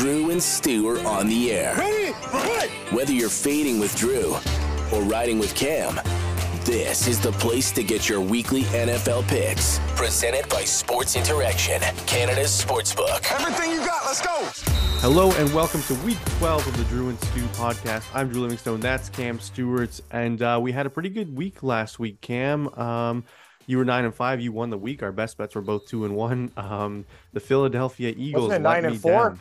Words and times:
Drew 0.00 0.30
and 0.30 0.42
Stu 0.42 0.88
are 0.88 1.06
on 1.06 1.28
the 1.28 1.52
air. 1.52 1.74
Ready? 1.76 2.12
Right. 2.32 2.70
Whether 2.90 3.12
you're 3.12 3.28
fading 3.28 3.78
with 3.78 3.94
Drew 3.96 4.34
or 4.94 5.02
riding 5.02 5.38
with 5.38 5.54
Cam, 5.54 6.00
this 6.64 7.06
is 7.06 7.20
the 7.20 7.32
place 7.32 7.70
to 7.72 7.82
get 7.84 8.08
your 8.08 8.18
weekly 8.22 8.62
NFL 8.62 9.28
picks. 9.28 9.78
Presented 9.96 10.48
by 10.48 10.64
Sports 10.64 11.16
Interaction, 11.16 11.82
Canada's 12.06 12.48
sportsbook. 12.48 13.30
Everything 13.30 13.72
you 13.72 13.80
got, 13.80 14.06
let's 14.06 14.22
go. 14.22 14.48
Hello 15.02 15.32
and 15.32 15.52
welcome 15.52 15.82
to 15.82 15.94
week 15.96 16.16
12 16.38 16.66
of 16.66 16.78
the 16.78 16.84
Drew 16.84 17.10
and 17.10 17.20
Stu 17.24 17.42
podcast. 17.48 18.06
I'm 18.14 18.30
Drew 18.30 18.40
Livingstone. 18.40 18.80
That's 18.80 19.10
Cam 19.10 19.38
Stewart. 19.38 20.00
And 20.10 20.40
uh, 20.40 20.58
we 20.62 20.72
had 20.72 20.86
a 20.86 20.90
pretty 20.90 21.10
good 21.10 21.36
week 21.36 21.62
last 21.62 21.98
week, 21.98 22.22
Cam. 22.22 22.72
Um, 22.78 23.22
you 23.66 23.76
were 23.76 23.84
nine 23.84 24.06
and 24.06 24.14
five. 24.14 24.40
You 24.40 24.52
won 24.52 24.70
the 24.70 24.78
week. 24.78 25.02
Our 25.02 25.12
best 25.12 25.36
bets 25.36 25.54
were 25.54 25.60
both 25.60 25.86
two 25.86 26.06
and 26.06 26.16
one. 26.16 26.52
Um, 26.56 27.04
the 27.34 27.40
Philadelphia 27.40 28.14
Eagles 28.16 28.48
Wasn't 28.48 28.64
it 28.64 28.66
let 28.66 28.82
nine 28.82 28.92
and 28.92 28.98
four? 28.98 29.28
down. 29.28 29.40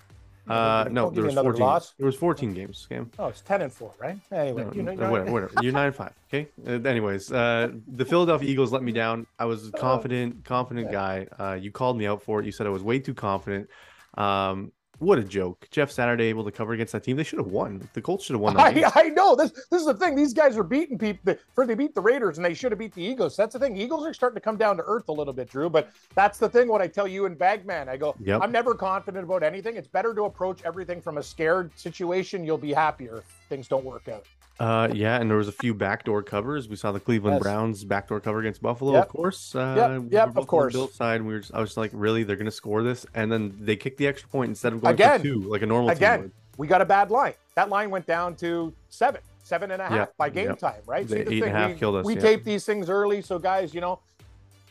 Uh, 0.49 0.83
Don't 0.85 0.93
no, 0.93 1.09
there 1.11 1.23
was 1.23 1.35
14. 1.35 1.61
loss. 1.61 1.93
There 1.97 2.05
was 2.05 2.15
14 2.15 2.53
games, 2.53 2.87
Cam. 2.89 3.11
Oh, 3.19 3.27
it's 3.27 3.41
ten 3.41 3.61
and 3.61 3.71
four, 3.71 3.93
right? 3.99 4.17
Anyway, 4.31 4.63
No, 4.63 4.71
you 4.73 4.83
know, 4.83 4.93
no, 4.93 5.11
whatever, 5.11 5.31
whatever. 5.31 5.53
You're 5.61 5.73
nine 5.73 5.87
and 5.87 5.95
five. 5.95 6.13
Okay. 6.27 6.47
Uh, 6.67 6.87
anyways, 6.87 7.31
uh, 7.31 7.69
the 7.87 8.05
Philadelphia 8.05 8.49
Eagles 8.49 8.71
let 8.71 8.81
me 8.81 8.91
down. 8.91 9.27
I 9.37 9.45
was 9.45 9.67
a 9.67 9.71
confident, 9.71 10.43
confident 10.45 10.91
guy. 10.91 11.27
Uh, 11.39 11.53
you 11.53 11.71
called 11.71 11.97
me 11.97 12.07
out 12.07 12.23
for 12.23 12.39
it. 12.39 12.45
You 12.45 12.51
said 12.51 12.65
I 12.65 12.71
was 12.71 12.83
way 12.83 12.99
too 12.99 13.13
confident. 13.13 13.69
Um, 14.15 14.71
what 14.99 15.17
a 15.17 15.23
joke. 15.23 15.67
Jeff 15.71 15.91
Saturday 15.91 16.25
able 16.25 16.43
to 16.43 16.51
cover 16.51 16.73
against 16.73 16.93
that 16.93 17.03
team. 17.03 17.17
They 17.17 17.23
should 17.23 17.39
have 17.39 17.47
won. 17.47 17.87
The 17.93 18.01
Colts 18.01 18.25
should 18.25 18.33
have 18.33 18.41
won. 18.41 18.57
I, 18.57 18.91
I 18.95 19.09
know 19.09 19.35
this. 19.35 19.51
This 19.51 19.81
is 19.81 19.85
the 19.85 19.93
thing. 19.93 20.15
These 20.15 20.33
guys 20.33 20.57
are 20.57 20.63
beating 20.63 20.97
people. 20.97 21.35
For 21.53 21.65
they 21.65 21.75
beat 21.75 21.95
the 21.95 22.01
Raiders, 22.01 22.37
and 22.37 22.45
they 22.45 22.53
should 22.53 22.71
have 22.71 22.79
beat 22.79 22.93
the 22.93 23.03
Eagles. 23.03 23.35
That's 23.35 23.53
the 23.53 23.59
thing. 23.59 23.77
Eagles 23.77 24.05
are 24.05 24.13
starting 24.13 24.35
to 24.35 24.41
come 24.41 24.57
down 24.57 24.77
to 24.77 24.83
earth 24.85 25.09
a 25.09 25.13
little 25.13 25.33
bit, 25.33 25.49
Drew. 25.49 25.69
But 25.69 25.89
that's 26.15 26.37
the 26.37 26.49
thing. 26.49 26.67
What 26.67 26.81
I 26.81 26.87
tell 26.87 27.07
you 27.07 27.25
in 27.25 27.35
Bagman, 27.35 27.89
I 27.89 27.97
go. 27.97 28.15
Yep. 28.19 28.41
I'm 28.43 28.51
never 28.51 28.75
confident 28.75 29.23
about 29.23 29.43
anything. 29.43 29.77
It's 29.77 29.87
better 29.87 30.13
to 30.13 30.23
approach 30.23 30.61
everything 30.63 31.01
from 31.01 31.17
a 31.17 31.23
scared 31.23 31.71
situation. 31.77 32.43
You'll 32.43 32.57
be 32.57 32.73
happier 32.73 33.17
if 33.17 33.25
things 33.49 33.67
don't 33.67 33.85
work 33.85 34.07
out. 34.07 34.25
Uh, 34.59 34.89
yeah, 34.93 35.19
and 35.21 35.29
there 35.29 35.37
was 35.37 35.47
a 35.47 35.53
few 35.53 35.73
backdoor 35.73 36.21
covers. 36.21 36.67
We 36.67 36.75
saw 36.75 36.91
the 36.91 36.99
Cleveland 36.99 37.35
Yes. 37.35 37.43
Browns 37.43 37.83
backdoor 37.85 38.19
cover 38.19 38.39
against 38.41 38.61
Buffalo, 38.61 38.93
Yep. 38.93 39.03
of 39.03 39.09
course. 39.09 39.55
Uh, 39.55 39.99
Yep, 40.01 40.11
yep, 40.11 40.27
of 40.27 40.33
both 40.33 40.37
on 40.37 40.43
the 40.43 40.47
course. 40.47 40.73
Bills 40.73 40.93
side, 40.93 41.15
and 41.17 41.27
we 41.27 41.33
were 41.33 41.39
just, 41.39 41.53
I 41.53 41.61
was 41.61 41.77
like, 41.77 41.91
really, 41.93 42.23
they're 42.23 42.35
going 42.35 42.45
to 42.45 42.51
score 42.51 42.83
this, 42.83 43.05
and 43.15 43.31
then 43.31 43.55
they 43.59 43.75
kicked 43.77 43.97
the 43.97 44.07
extra 44.07 44.27
point 44.29 44.49
instead 44.49 44.73
of 44.73 44.81
going 44.81 44.93
Again. 44.95 45.19
for 45.19 45.23
two, 45.25 45.39
like 45.49 45.61
a 45.61 45.65
normal 45.65 45.89
team 45.89 45.97
Again, 45.97 46.31
we 46.57 46.67
got 46.67 46.81
a 46.81 46.85
bad 46.85 47.09
line. 47.09 47.33
That 47.55 47.69
line 47.69 47.89
went 47.89 48.05
down 48.05 48.35
to 48.37 48.73
seven, 48.89 49.21
seven 49.43 49.71
and 49.71 49.81
a 49.81 49.85
half 49.85 49.93
Yeah, 49.95 50.05
by 50.17 50.29
game 50.29 50.47
yeah. 50.49 50.55
time, 50.55 50.81
right? 50.85 51.07
The 51.07 51.15
See, 51.17 51.23
the 51.23 51.31
eight 51.35 51.43
and 51.43 51.55
a 51.55 51.57
half 51.57 51.69
we, 51.71 51.75
killed 51.77 51.95
us, 51.95 52.05
we 52.05 52.15
yeah. 52.15 52.21
tape 52.21 52.43
these 52.43 52.65
things 52.65 52.89
early, 52.89 53.21
so 53.21 53.39
guys, 53.39 53.73
you 53.73 53.79
know, 53.79 53.99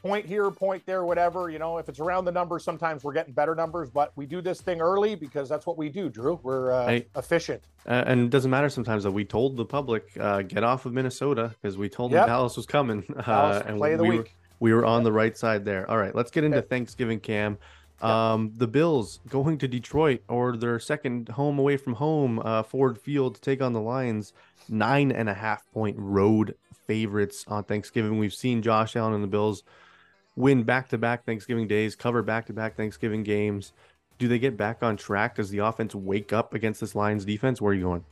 point 0.03 0.27
here, 0.27 0.51
point 0.51 0.85
there, 0.87 1.05
whatever. 1.05 1.51
You 1.51 1.59
know, 1.59 1.79
if 1.79 1.89
it's 1.89 2.01
around 2.01 2.25
the 2.25 2.33
numbers, 2.33 2.65
sometimes 2.65 3.05
we're 3.05 3.13
getting 3.13 3.33
better 3.33 3.55
numbers, 3.55 3.91
but 3.91 4.13
we 4.17 4.27
do 4.27 4.41
this 4.41 4.61
thing 4.61 4.81
early 4.81 5.15
because 5.15 5.49
that's 5.49 5.67
what 5.67 5.77
we 5.77 5.89
do, 5.89 6.09
Drew. 6.09 6.39
We're 6.43 6.73
uh, 6.73 6.87
Hey. 6.87 7.07
efficient. 7.17 7.63
Uh, 7.87 8.05
and 8.07 8.21
it 8.21 8.31
doesn't 8.31 8.51
matter 8.51 8.69
sometimes 8.69 9.03
that 9.05 9.13
we 9.13 9.25
told 9.25 9.57
the 9.57 9.65
public 9.65 10.09
uh, 10.19 10.43
get 10.43 10.65
off 10.65 10.87
of 10.87 10.93
Minnesota 10.93 11.55
because 11.61 11.77
we 11.77 11.89
told 11.89 12.13
Yep. 12.13 12.23
them 12.23 12.29
Dallas 12.29 12.57
was 12.57 12.67
coming. 12.67 13.03
Dallas, 13.27 13.63
uh, 13.63 13.65
and 13.67 13.79
play 13.79 13.93
of 13.93 13.99
the 13.99 14.05
we 14.05 14.11
week. 14.11 14.19
Were, 14.19 14.27
we 14.61 14.75
were 14.75 14.85
on 14.87 15.05
the 15.05 15.13
right 15.13 15.37
side 15.37 15.65
there. 15.65 15.89
All 15.91 15.99
right, 15.99 16.15
let's 16.15 16.31
get 16.31 16.45
into 16.45 16.59
Okay. 16.59 16.67
Thanksgiving, 16.69 17.21
Cam. 17.21 17.59
Um, 18.01 18.53
the 18.57 18.69
Bills 18.69 19.19
going 19.29 19.59
to 19.59 19.67
Detroit 19.67 20.23
or 20.29 20.57
their 20.57 20.79
second 20.79 21.31
home 21.31 21.59
away 21.59 21.77
from 21.77 21.95
home, 21.95 22.39
uh, 22.45 22.63
Ford 22.63 22.97
Field 22.97 23.35
to 23.37 23.41
take 23.41 23.61
on 23.61 23.73
the 23.73 23.81
Lions. 23.81 24.33
Nine 24.69 25.11
and 25.11 25.29
a 25.29 25.35
half 25.35 25.69
point 25.73 25.97
road 25.99 26.55
favorites 26.87 27.45
on 27.49 27.65
Thanksgiving. 27.65 28.19
We've 28.19 28.33
seen 28.35 28.63
Josh 28.63 28.95
Allen 28.95 29.15
and 29.15 29.23
the 29.25 29.29
Bills 29.29 29.65
win 30.39 30.63
back 30.63 30.89
to 30.89 30.99
back 30.99 31.27
Thanksgiving 31.27 31.67
days, 31.67 31.97
cover 31.97 32.23
back 32.23 32.47
to 32.47 32.53
back 32.53 32.77
Thanksgiving 32.77 33.25
games. 33.25 33.73
Do 34.19 34.29
they 34.29 34.39
get 34.39 34.57
back 34.57 34.83
on 34.83 34.97
track? 34.97 35.35
Does 35.37 35.51
the 35.51 35.59
offense 35.59 35.95
wake 35.95 36.33
up 36.33 36.55
against 36.55 36.81
this 36.81 36.95
Lions 36.95 37.25
defense? 37.25 37.61
Where 37.61 37.73
are 37.73 37.75
you 37.75 37.83
going? 37.83 38.05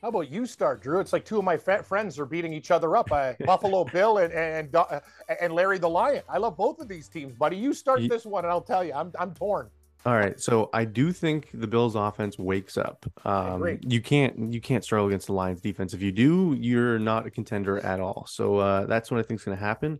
How 0.00 0.08
about 0.08 0.30
you 0.30 0.46
start, 0.46 0.82
Drew? 0.82 1.00
It's 1.00 1.12
like 1.12 1.24
two 1.24 1.38
of 1.38 1.44
my 1.44 1.56
friends 1.56 2.18
are 2.18 2.26
beating 2.26 2.52
each 2.52 2.70
other 2.70 2.96
up. 2.96 3.10
Uh, 3.10 3.32
Buffalo 3.46 3.84
Bill 3.84 4.18
and 4.18 4.32
and 4.32 4.74
uh, 4.74 5.00
and 5.40 5.52
Larry 5.52 5.78
the 5.78 5.88
Lion. 5.88 6.22
I 6.28 6.38
love 6.38 6.56
both 6.56 6.78
of 6.78 6.88
these 6.88 7.08
teams, 7.08 7.34
buddy. 7.34 7.56
You 7.56 7.72
start 7.72 8.02
Ye- 8.02 8.08
this 8.08 8.24
one, 8.24 8.44
and 8.44 8.52
I'll 8.52 8.60
tell 8.60 8.84
you, 8.84 8.92
I'm 8.92 9.12
I'm 9.18 9.34
torn. 9.34 9.68
All 10.06 10.14
right, 10.14 10.38
so 10.38 10.68
I 10.74 10.84
do 10.84 11.12
think 11.12 11.48
the 11.54 11.66
Bills' 11.66 11.94
offense 11.94 12.38
wakes 12.38 12.76
up. 12.76 13.06
Um, 13.24 13.78
you 13.80 14.02
can't 14.02 14.52
you 14.52 14.60
can't 14.60 14.84
struggle 14.84 15.06
against 15.08 15.28
the 15.28 15.32
Lions' 15.32 15.62
defense. 15.62 15.94
If 15.94 16.02
you 16.02 16.12
do, 16.12 16.54
you're 16.60 16.98
not 16.98 17.26
a 17.26 17.30
contender 17.30 17.78
at 17.78 18.00
all. 18.00 18.26
So 18.28 18.58
uh, 18.58 18.84
that's 18.84 19.10
what 19.10 19.18
I 19.18 19.22
think 19.22 19.40
is 19.40 19.44
going 19.44 19.56
to 19.56 19.64
happen. 19.64 19.98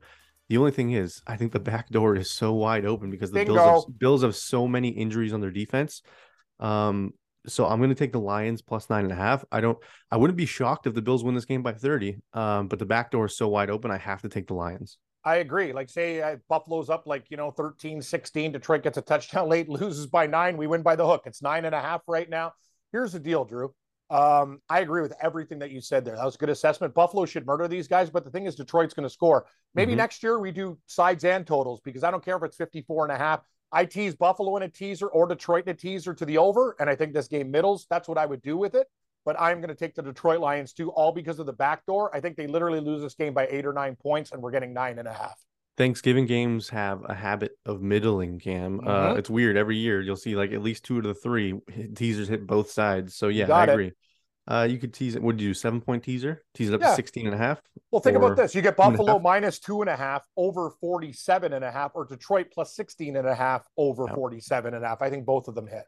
The 0.55 0.59
only 0.59 0.71
thing 0.71 0.93
is, 0.93 1.21
I 1.27 1.37
think 1.37 1.51
the 1.51 1.59
back 1.59 1.89
door 1.89 2.15
is 2.15 2.31
so 2.31 2.53
wide 2.53 2.87
open 2.87 3.11
because 3.11 3.33
the 3.33 3.45
Bills 3.45 3.87
have, 3.87 3.99
Bills 3.99 4.23
have 4.23 4.37
so 4.37 4.69
many 4.69 4.87
injuries 4.91 5.33
on 5.33 5.41
their 5.41 5.51
defense. 5.51 6.01
Um, 6.61 7.13
so 7.45 7.67
I'm 7.67 7.79
going 7.79 7.89
to 7.89 7.97
take 7.97 8.13
the 8.13 8.21
Lions 8.21 8.63
plus 8.63 8.89
nine 8.89 9.03
and 9.03 9.13
a 9.13 9.17
half. 9.17 9.45
I 9.51 9.61
don't. 9.61 9.77
I 10.13 10.17
wouldn't 10.17 10.37
be 10.37 10.47
shocked 10.47 10.87
if 10.87 10.95
the 10.95 11.03
Bills 11.03 11.25
win 11.25 11.35
this 11.35 11.45
game 11.45 11.65
by 11.65 11.73
30. 11.73 12.19
Um, 12.35 12.69
but 12.69 12.79
the 12.79 12.87
back 12.87 13.11
door 13.11 13.27
is 13.27 13.37
so 13.37 13.49
wide 13.49 13.69
open, 13.69 13.91
I 13.91 13.99
have 13.99 14.23
to 14.23 14.29
take 14.29 14.47
the 14.47 14.55
Lions. 14.55 14.97
I 15.25 15.39
agree. 15.39 15.73
Like, 15.73 15.91
say 15.91 16.23
uh, 16.23 16.37
Buffalo's 16.49 16.89
up 16.89 17.09
like, 17.09 17.33
you 17.33 17.37
know, 17.37 17.51
13 17.51 18.01
16. 18.01 18.53
Detroit 18.53 18.85
gets 18.85 18.97
a 18.97 19.03
touchdown 19.03 19.49
late, 19.49 19.69
loses 19.81 20.07
by 20.07 20.29
nine. 20.29 20.57
We 20.57 20.69
win 20.69 20.83
by 20.83 20.95
the 20.95 21.05
hook. 21.05 21.23
It's 21.27 21.43
nine 21.43 21.65
and 21.65 21.75
a 21.75 21.81
half 21.81 22.03
right 22.07 22.31
now. 22.31 22.53
Here's 22.93 23.11
the 23.11 23.19
deal, 23.19 23.45
Drew. 23.45 23.75
Um, 24.11 24.61
I 24.69 24.81
agree 24.81 25.03
with 25.03 25.15
everything 25.23 25.59
that 25.61 25.71
you 25.71 25.81
said 25.81 26.05
there. 26.05 26.17
That 26.17 26.25
was 26.25 26.35
a 26.35 26.39
good 26.39 26.51
assessment. 26.51 26.95
Buffalo 26.95 27.25
should 27.25 27.47
murder 27.47 27.67
these 27.67 27.89
guys, 27.89 28.11
but 28.11 28.25
the 28.25 28.31
thing 28.31 28.45
is, 28.45 28.55
Detroit's 28.55 28.95
going 28.95 29.05
to 29.05 29.11
score. 29.11 29.47
Maybe 29.75 29.95
Mhm. 29.95 29.97
next 29.99 30.23
year 30.23 30.39
we 30.39 30.53
do 30.53 30.79
sides 30.87 31.25
and 31.25 31.47
totals 31.47 31.81
because 31.81 32.05
I 32.05 32.11
don't 32.11 32.25
care 32.25 32.37
if 32.37 32.43
it's 32.43 32.57
54 32.57 33.05
and 33.05 33.13
a 33.13 33.17
half. 33.19 33.43
I 33.73 33.87
tease 33.87 34.15
Buffalo 34.15 34.57
in 34.57 34.63
a 34.63 34.69
teaser 34.69 35.09
or 35.09 35.27
Detroit 35.27 35.65
in 35.65 35.71
a 35.71 35.75
teaser 35.75 36.15
to 36.15 36.25
the 36.25 36.39
over, 36.39 36.77
and 36.79 36.89
I 36.89 36.95
think 36.95 37.13
this 37.13 37.29
game 37.29 37.51
middles. 37.51 37.87
That's 37.91 38.07
what 38.07 38.19
I 38.19 38.27
would 38.27 38.43
do 38.43 38.57
with 38.57 38.75
it. 38.75 38.89
But 39.25 39.41
I'm 39.41 39.61
going 39.61 39.71
to 39.71 39.75
take 39.75 39.95
the 39.95 40.03
Detroit 40.03 40.39
Lions 40.39 40.75
too, 40.75 40.91
all 40.93 41.11
because 41.11 41.39
of 41.39 41.47
the 41.47 41.53
back 41.55 41.87
door. 41.87 42.15
I 42.15 42.21
think 42.21 42.37
they 42.37 42.47
literally 42.47 42.81
lose 42.81 43.01
this 43.01 43.15
game 43.15 43.33
by 43.33 43.47
eight 43.49 43.65
or 43.65 43.73
nine 43.73 43.97
points, 43.97 44.33
and 44.33 44.43
we're 44.43 44.51
getting 44.51 44.75
nine 44.75 44.99
and 44.99 45.09
a 45.09 45.13
half. 45.13 45.43
Thanksgiving 45.77 46.27
games 46.27 46.69
have 46.69 47.03
a 47.09 47.15
habit 47.15 47.53
of 47.67 47.83
middling, 47.83 48.39
Cam. 48.39 48.81
Uh, 48.81 49.15
Mhm. 49.15 49.19
it's 49.19 49.31
weird. 49.31 49.57
Every 49.57 49.77
year 49.77 50.01
you'll 50.01 50.17
see 50.17 50.37
like 50.37 50.53
at 50.53 50.63
least 50.63 50.85
two 50.85 50.99
of 50.99 51.05
the 51.05 51.15
three 51.15 51.61
teasers 51.95 52.29
hit 52.29 52.47
both 52.47 52.71
sides. 52.71 53.15
So 53.17 53.29
yeah, 53.29 53.53
I 53.53 53.65
it. 53.65 53.69
agree. 53.71 53.93
Uh, 54.47 54.67
you 54.71 54.79
could 54.79 54.93
tease 54.93 55.15
it. 55.17 55.23
Would 55.23 55.41
you 55.41 55.49
do? 55.49 55.55
Seven 55.55 55.81
point 55.81 56.05
teaser? 56.05 56.45
Tease 56.55 56.69
it 56.69 56.75
up 56.75 56.81
Yeah. 56.83 56.91
to 56.91 56.95
16 56.95 57.25
and 57.27 57.35
a 57.35 57.39
half? 57.39 57.63
Well, 57.91 58.01
think 58.03 58.17
about 58.17 58.37
this. 58.37 58.55
You 58.55 58.61
get 58.61 58.77
Buffalo 58.77 59.19
minus 59.19 59.59
two 59.59 59.81
and 59.81 59.89
a 59.89 59.97
half 59.97 60.27
over 60.37 60.71
47 60.81 61.55
and 61.55 61.65
a 61.65 61.71
half, 61.71 61.93
or 61.95 62.05
Detroit 62.05 62.49
plus 62.53 62.75
16 62.77 63.17
and 63.17 63.27
a 63.27 63.35
half 63.35 63.67
over 63.79 64.05
Yep. 64.07 64.15
47 64.15 64.75
and 64.75 64.85
a 64.85 64.89
half. 64.89 65.01
I 65.01 65.09
think 65.09 65.25
both 65.25 65.49
of 65.49 65.55
them 65.55 65.67
hit. 65.67 65.85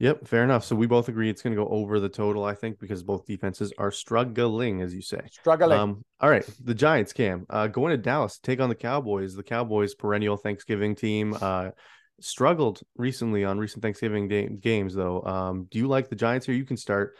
Yep, 0.00 0.26
fair 0.26 0.42
enough. 0.44 0.64
So 0.64 0.74
we 0.74 0.86
both 0.86 1.08
agree 1.10 1.28
it's 1.28 1.42
going 1.42 1.54
to 1.54 1.62
go 1.62 1.68
over 1.68 2.00
the 2.00 2.08
total, 2.08 2.42
I 2.42 2.54
think, 2.54 2.78
because 2.78 3.02
both 3.02 3.26
defenses 3.26 3.70
are 3.76 3.92
struggling, 3.92 4.80
as 4.80 4.94
you 4.94 5.02
say. 5.02 5.20
Struggling. 5.30 5.78
Um, 5.78 6.04
all 6.20 6.30
right, 6.30 6.44
the 6.64 6.74
Giants, 6.74 7.12
Cam, 7.12 7.44
uh, 7.50 7.66
going 7.66 7.90
to 7.90 7.98
Dallas 7.98 8.36
to 8.36 8.42
take 8.42 8.60
on 8.60 8.70
the 8.70 8.74
Cowboys. 8.74 9.34
The 9.34 9.42
Cowboys, 9.42 9.94
perennial 9.94 10.38
Thanksgiving 10.38 10.94
team, 10.94 11.36
uh, 11.38 11.70
struggled 12.18 12.80
recently 12.96 13.44
on 13.44 13.58
recent 13.58 13.82
Thanksgiving 13.82 14.26
day- 14.26 14.48
games, 14.48 14.94
though. 14.94 15.22
Um, 15.22 15.68
do 15.70 15.78
you 15.78 15.86
like 15.86 16.08
the 16.08 16.16
Giants 16.16 16.46
here? 16.46 16.54
You 16.54 16.64
can 16.64 16.78
start 16.78 17.18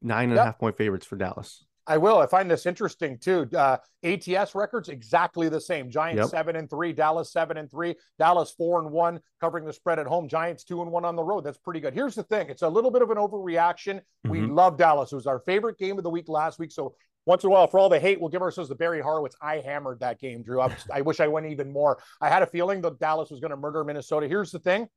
nine 0.00 0.30
and 0.30 0.38
a 0.38 0.44
half 0.44 0.58
point 0.58 0.78
favorites 0.78 1.04
for 1.04 1.16
Dallas. 1.16 1.62
I 1.86 1.96
will. 1.98 2.18
I 2.18 2.26
find 2.26 2.50
this 2.50 2.64
interesting 2.66 3.18
too. 3.18 3.48
Uh, 3.56 3.76
ATS 4.04 4.54
records 4.54 4.88
exactly 4.88 5.48
the 5.48 5.60
same. 5.60 5.90
Giants 5.90 6.20
Yep. 6.20 6.28
seven 6.30 6.56
and 6.56 6.70
three, 6.70 6.92
Dallas 6.92 7.32
seven 7.32 7.56
and 7.56 7.68
three, 7.70 7.96
Dallas 8.18 8.52
four 8.52 8.80
and 8.80 8.90
one, 8.92 9.20
covering 9.40 9.64
the 9.64 9.72
spread 9.72 9.98
at 9.98 10.06
home. 10.06 10.28
Giants 10.28 10.62
two 10.64 10.80
and 10.82 10.92
one 10.92 11.04
on 11.04 11.16
the 11.16 11.24
road. 11.24 11.42
That's 11.44 11.58
pretty 11.58 11.80
good. 11.80 11.92
Here's 11.94 12.14
the 12.14 12.22
thing: 12.22 12.48
it's 12.48 12.62
a 12.62 12.68
little 12.68 12.90
bit 12.92 13.02
of 13.02 13.10
an 13.10 13.16
overreaction. 13.18 14.00
We 14.24 14.38
Mhm. 14.38 14.54
love 14.54 14.76
Dallas. 14.76 15.10
It 15.12 15.16
was 15.16 15.26
our 15.26 15.40
favorite 15.40 15.76
game 15.78 15.98
of 15.98 16.04
the 16.04 16.10
week 16.10 16.28
last 16.28 16.58
week. 16.60 16.70
So 16.70 16.94
once 17.26 17.42
in 17.44 17.48
a 17.48 17.52
while, 17.52 17.66
for 17.66 17.78
all 17.78 17.88
the 17.88 17.98
hate, 18.00 18.20
we'll 18.20 18.30
give 18.30 18.42
ourselves 18.42 18.68
the 18.68 18.74
Barry 18.76 19.00
Horowitz. 19.00 19.36
I 19.40 19.58
hammered 19.58 20.00
that 20.00 20.18
game, 20.20 20.42
Drew. 20.42 20.60
I, 20.60 20.76
I 20.92 21.00
wish 21.02 21.18
I 21.20 21.26
went 21.28 21.46
even 21.46 21.72
more. 21.72 21.98
I 22.20 22.28
had 22.28 22.42
a 22.42 22.46
feeling 22.46 22.80
that 22.82 22.98
Dallas 23.00 23.30
was 23.30 23.40
going 23.40 23.50
to 23.52 23.56
murder 23.56 23.82
Minnesota. 23.84 24.28
Here's 24.28 24.52
the 24.52 24.58
thing: 24.60 24.88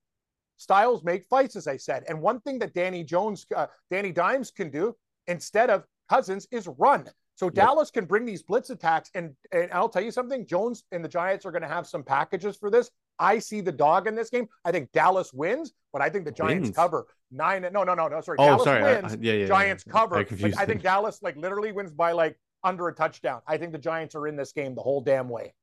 styles 0.57 1.03
make 1.03 1.25
fights, 1.25 1.55
as 1.55 1.67
I 1.67 1.77
said. 1.77 2.03
And 2.07 2.21
one 2.21 2.39
thing 2.41 2.59
that 2.59 2.73
Danny 2.75 3.03
Jones, 3.03 3.45
uh, 3.55 3.67
Danny 3.89 4.11
Dimes 4.11 4.51
can 4.51 4.69
do 4.69 4.95
instead 5.27 5.69
of 5.71 5.83
Cousins 6.09 6.47
is 6.51 6.67
run. 6.77 7.05
So 7.37 7.49
Dallas 7.49 7.91
can 7.91 8.05
bring 8.05 8.25
these 8.25 8.41
blitz 8.43 8.69
attacks, 8.69 9.09
and 9.13 9.35
and 9.51 9.69
I'll 9.73 9.89
tell 9.89 10.03
you 10.03 10.11
something: 10.11 10.45
Jones 10.47 10.83
and 10.93 11.03
the 11.03 11.09
Giants 11.09 11.45
are 11.45 11.51
going 11.51 11.63
to 11.63 11.67
have 11.67 11.85
some 11.85 12.01
packages 12.03 12.55
for 12.55 12.69
this. 12.71 12.89
I 13.19 13.39
see 13.39 13.59
the 13.61 13.71
dog 13.73 14.07
in 14.07 14.15
this 14.15 14.29
game. 14.29 14.47
I 14.63 14.71
think 14.71 14.91
Dallas 14.93 15.33
wins, 15.33 15.73
but 15.91 16.01
I 16.01 16.09
think 16.09 16.23
the 16.25 16.31
Giants 16.31 16.67
Wins? 16.67 16.75
cover 16.75 17.05
nine. 17.31 17.63
No, 17.73 17.83
no, 17.83 17.93
no, 17.93 18.07
no. 18.07 18.21
Sorry, 18.21 18.37
Oh, 18.39 18.45
Dallas 18.45 18.63
sorry. 18.63 18.83
Wins. 18.83 19.13
I- 19.13 19.17
yeah, 19.19 19.33
yeah, 19.33 19.39
yeah. 19.41 19.47
Giants 19.47 19.83
cover. 19.83 20.15
I 20.17 20.25
Like, 20.39 20.57
I 20.57 20.65
think. 20.65 20.81
Dallas 20.81 21.21
like 21.21 21.35
literally 21.35 21.71
wins 21.73 21.91
by 21.91 22.13
like 22.13 22.37
under 22.63 22.87
a 22.87 22.93
touchdown. 22.95 23.41
I 23.47 23.57
think 23.57 23.73
the 23.73 23.79
Giants 23.79 24.15
are 24.15 24.27
in 24.27 24.37
this 24.37 24.53
game 24.53 24.73
the 24.75 24.81
whole 24.81 25.01
damn 25.01 25.27
way. 25.27 25.53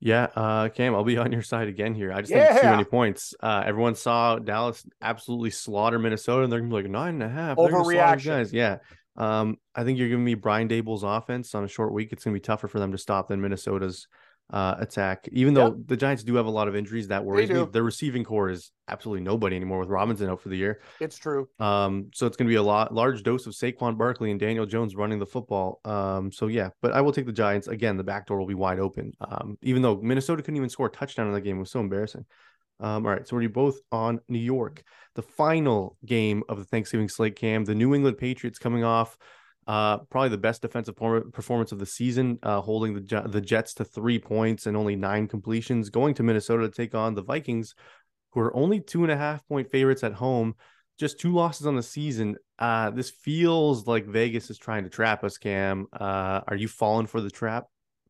Yeah, 0.00 0.28
uh, 0.36 0.68
Cam, 0.68 0.94
I'll 0.94 1.02
be 1.02 1.18
on 1.18 1.32
your 1.32 1.42
side 1.42 1.66
again 1.66 1.92
here. 1.92 2.12
I 2.12 2.20
just 2.20 2.32
think 2.32 2.48
it's 2.48 2.60
too 2.60 2.68
many 2.68 2.84
points. 2.84 3.34
Uh, 3.40 3.64
everyone 3.66 3.96
saw 3.96 4.36
Dallas 4.38 4.86
absolutely 5.02 5.50
slaughter 5.50 5.98
Minnesota, 5.98 6.44
and 6.44 6.52
they're 6.52 6.60
gonna 6.60 6.70
be 6.70 6.82
like 6.82 6.90
nine 6.90 7.14
and 7.14 7.22
a 7.24 7.28
half. 7.28 7.56
They're 7.56 7.68
gonna 7.70 7.82
slaughter 7.84 8.16
these 8.16 8.24
Overreaction. 8.26 8.26
guys. 8.26 8.52
Yeah. 8.52 8.78
Um, 9.18 9.58
I 9.74 9.84
think 9.84 9.98
you're 9.98 10.08
giving 10.08 10.24
me 10.24 10.34
Brian 10.34 10.68
Daboll's 10.68 11.02
offense 11.02 11.54
on 11.54 11.64
a 11.64 11.68
short 11.68 11.92
week. 11.92 12.12
It's 12.12 12.24
gonna 12.24 12.34
be 12.34 12.40
tougher 12.40 12.68
for 12.68 12.78
them 12.78 12.92
to 12.92 12.98
stop 12.98 13.28
than 13.28 13.40
Minnesota's. 13.42 14.08
uh, 14.50 14.76
attack. 14.78 15.28
Even 15.32 15.52
though 15.52 15.76
the 15.86 15.96
Giants 15.96 16.22
do 16.22 16.36
have 16.36 16.46
a 16.46 16.50
lot 16.50 16.68
of 16.68 16.74
injuries, 16.74 17.08
that 17.08 17.22
worries 17.22 17.50
me. 17.50 17.66
Their 17.70 17.82
receiving 17.82 18.24
corps 18.24 18.48
is 18.48 18.72
absolutely 18.88 19.22
nobody 19.22 19.56
anymore 19.56 19.78
with 19.78 19.90
Robinson 19.90 20.30
out 20.30 20.40
for 20.40 20.48
the 20.48 20.56
year. 20.56 20.80
It's 21.00 21.18
true. 21.18 21.50
Um, 21.58 22.08
so 22.14 22.26
it's 22.26 22.34
going 22.38 22.46
to 22.46 22.50
be 22.50 22.56
a 22.56 22.62
lot 22.62 22.94
large 22.94 23.22
dose 23.22 23.46
of 23.46 23.52
Saquon 23.52 23.98
Barkley 23.98 24.30
and 24.30 24.40
Daniel 24.40 24.64
Jones 24.64 24.96
running 24.96 25.18
the 25.18 25.26
football. 25.26 25.80
Um, 25.84 26.32
so 26.32 26.46
yeah, 26.46 26.70
but 26.80 26.92
I 26.92 27.02
will 27.02 27.12
take 27.12 27.26
the 27.26 27.32
Giants 27.32 27.68
again. 27.68 27.98
The 27.98 28.04
back 28.04 28.26
door 28.26 28.38
will 28.38 28.46
be 28.46 28.54
wide 28.54 28.78
open. 28.78 29.12
Um, 29.20 29.58
even 29.60 29.82
though 29.82 30.00
Minnesota 30.00 30.42
couldn't 30.42 30.56
even 30.56 30.70
score 30.70 30.86
a 30.86 30.90
touchdown 30.90 31.26
in 31.26 31.34
that 31.34 31.42
game, 31.42 31.56
it 31.56 31.60
was 31.60 31.70
so 31.70 31.80
embarrassing. 31.80 32.24
Um, 32.80 33.06
all 33.06 33.12
right, 33.12 33.26
so 33.26 33.36
we're 33.36 33.48
both 33.48 33.78
on 33.90 34.20
New 34.28 34.38
York. 34.38 34.82
The 35.14 35.22
final 35.22 35.96
game 36.06 36.42
of 36.48 36.58
the 36.58 36.64
Thanksgiving 36.64 37.08
slate 37.08 37.36
cam, 37.36 37.64
the 37.64 37.74
New 37.74 37.94
England 37.94 38.18
Patriots 38.18 38.58
coming 38.58 38.84
off 38.84 39.18
uh, 39.68 39.98
probably 39.98 40.30
the 40.30 40.38
best 40.38 40.62
defensive 40.62 40.96
performance 40.96 41.72
of 41.72 41.78
the 41.78 41.84
season, 41.84 42.38
uh, 42.42 42.58
holding 42.58 42.94
the 42.94 43.22
the 43.28 43.40
Jets 43.40 43.74
to 43.74 43.84
three 43.84 44.18
points 44.18 44.66
and 44.66 44.74
only 44.74 44.96
nine 44.96 45.28
completions, 45.28 45.90
going 45.90 46.14
to 46.14 46.22
Minnesota 46.22 46.66
to 46.66 46.74
take 46.74 46.94
on 46.94 47.14
the 47.14 47.22
Vikings, 47.22 47.74
who 48.32 48.40
are 48.40 48.56
only 48.56 48.80
two 48.80 49.02
and 49.02 49.12
a 49.12 49.16
half 49.16 49.46
point 49.46 49.70
favorites 49.70 50.02
at 50.02 50.14
home. 50.14 50.54
Just 50.98 51.20
two 51.20 51.34
losses 51.34 51.66
on 51.66 51.76
the 51.76 51.82
season. 51.82 52.36
Uh, 52.58 52.90
this 52.90 53.10
feels 53.10 53.86
like 53.86 54.06
Vegas 54.06 54.50
is 54.50 54.56
trying 54.56 54.84
to 54.84 54.90
trap 54.90 55.22
us. 55.22 55.36
Cam, 55.36 55.86
uh, 55.92 56.40
are 56.48 56.56
you 56.56 56.66
falling 56.66 57.06
for 57.06 57.20
the 57.20 57.30
trap? 57.30 57.66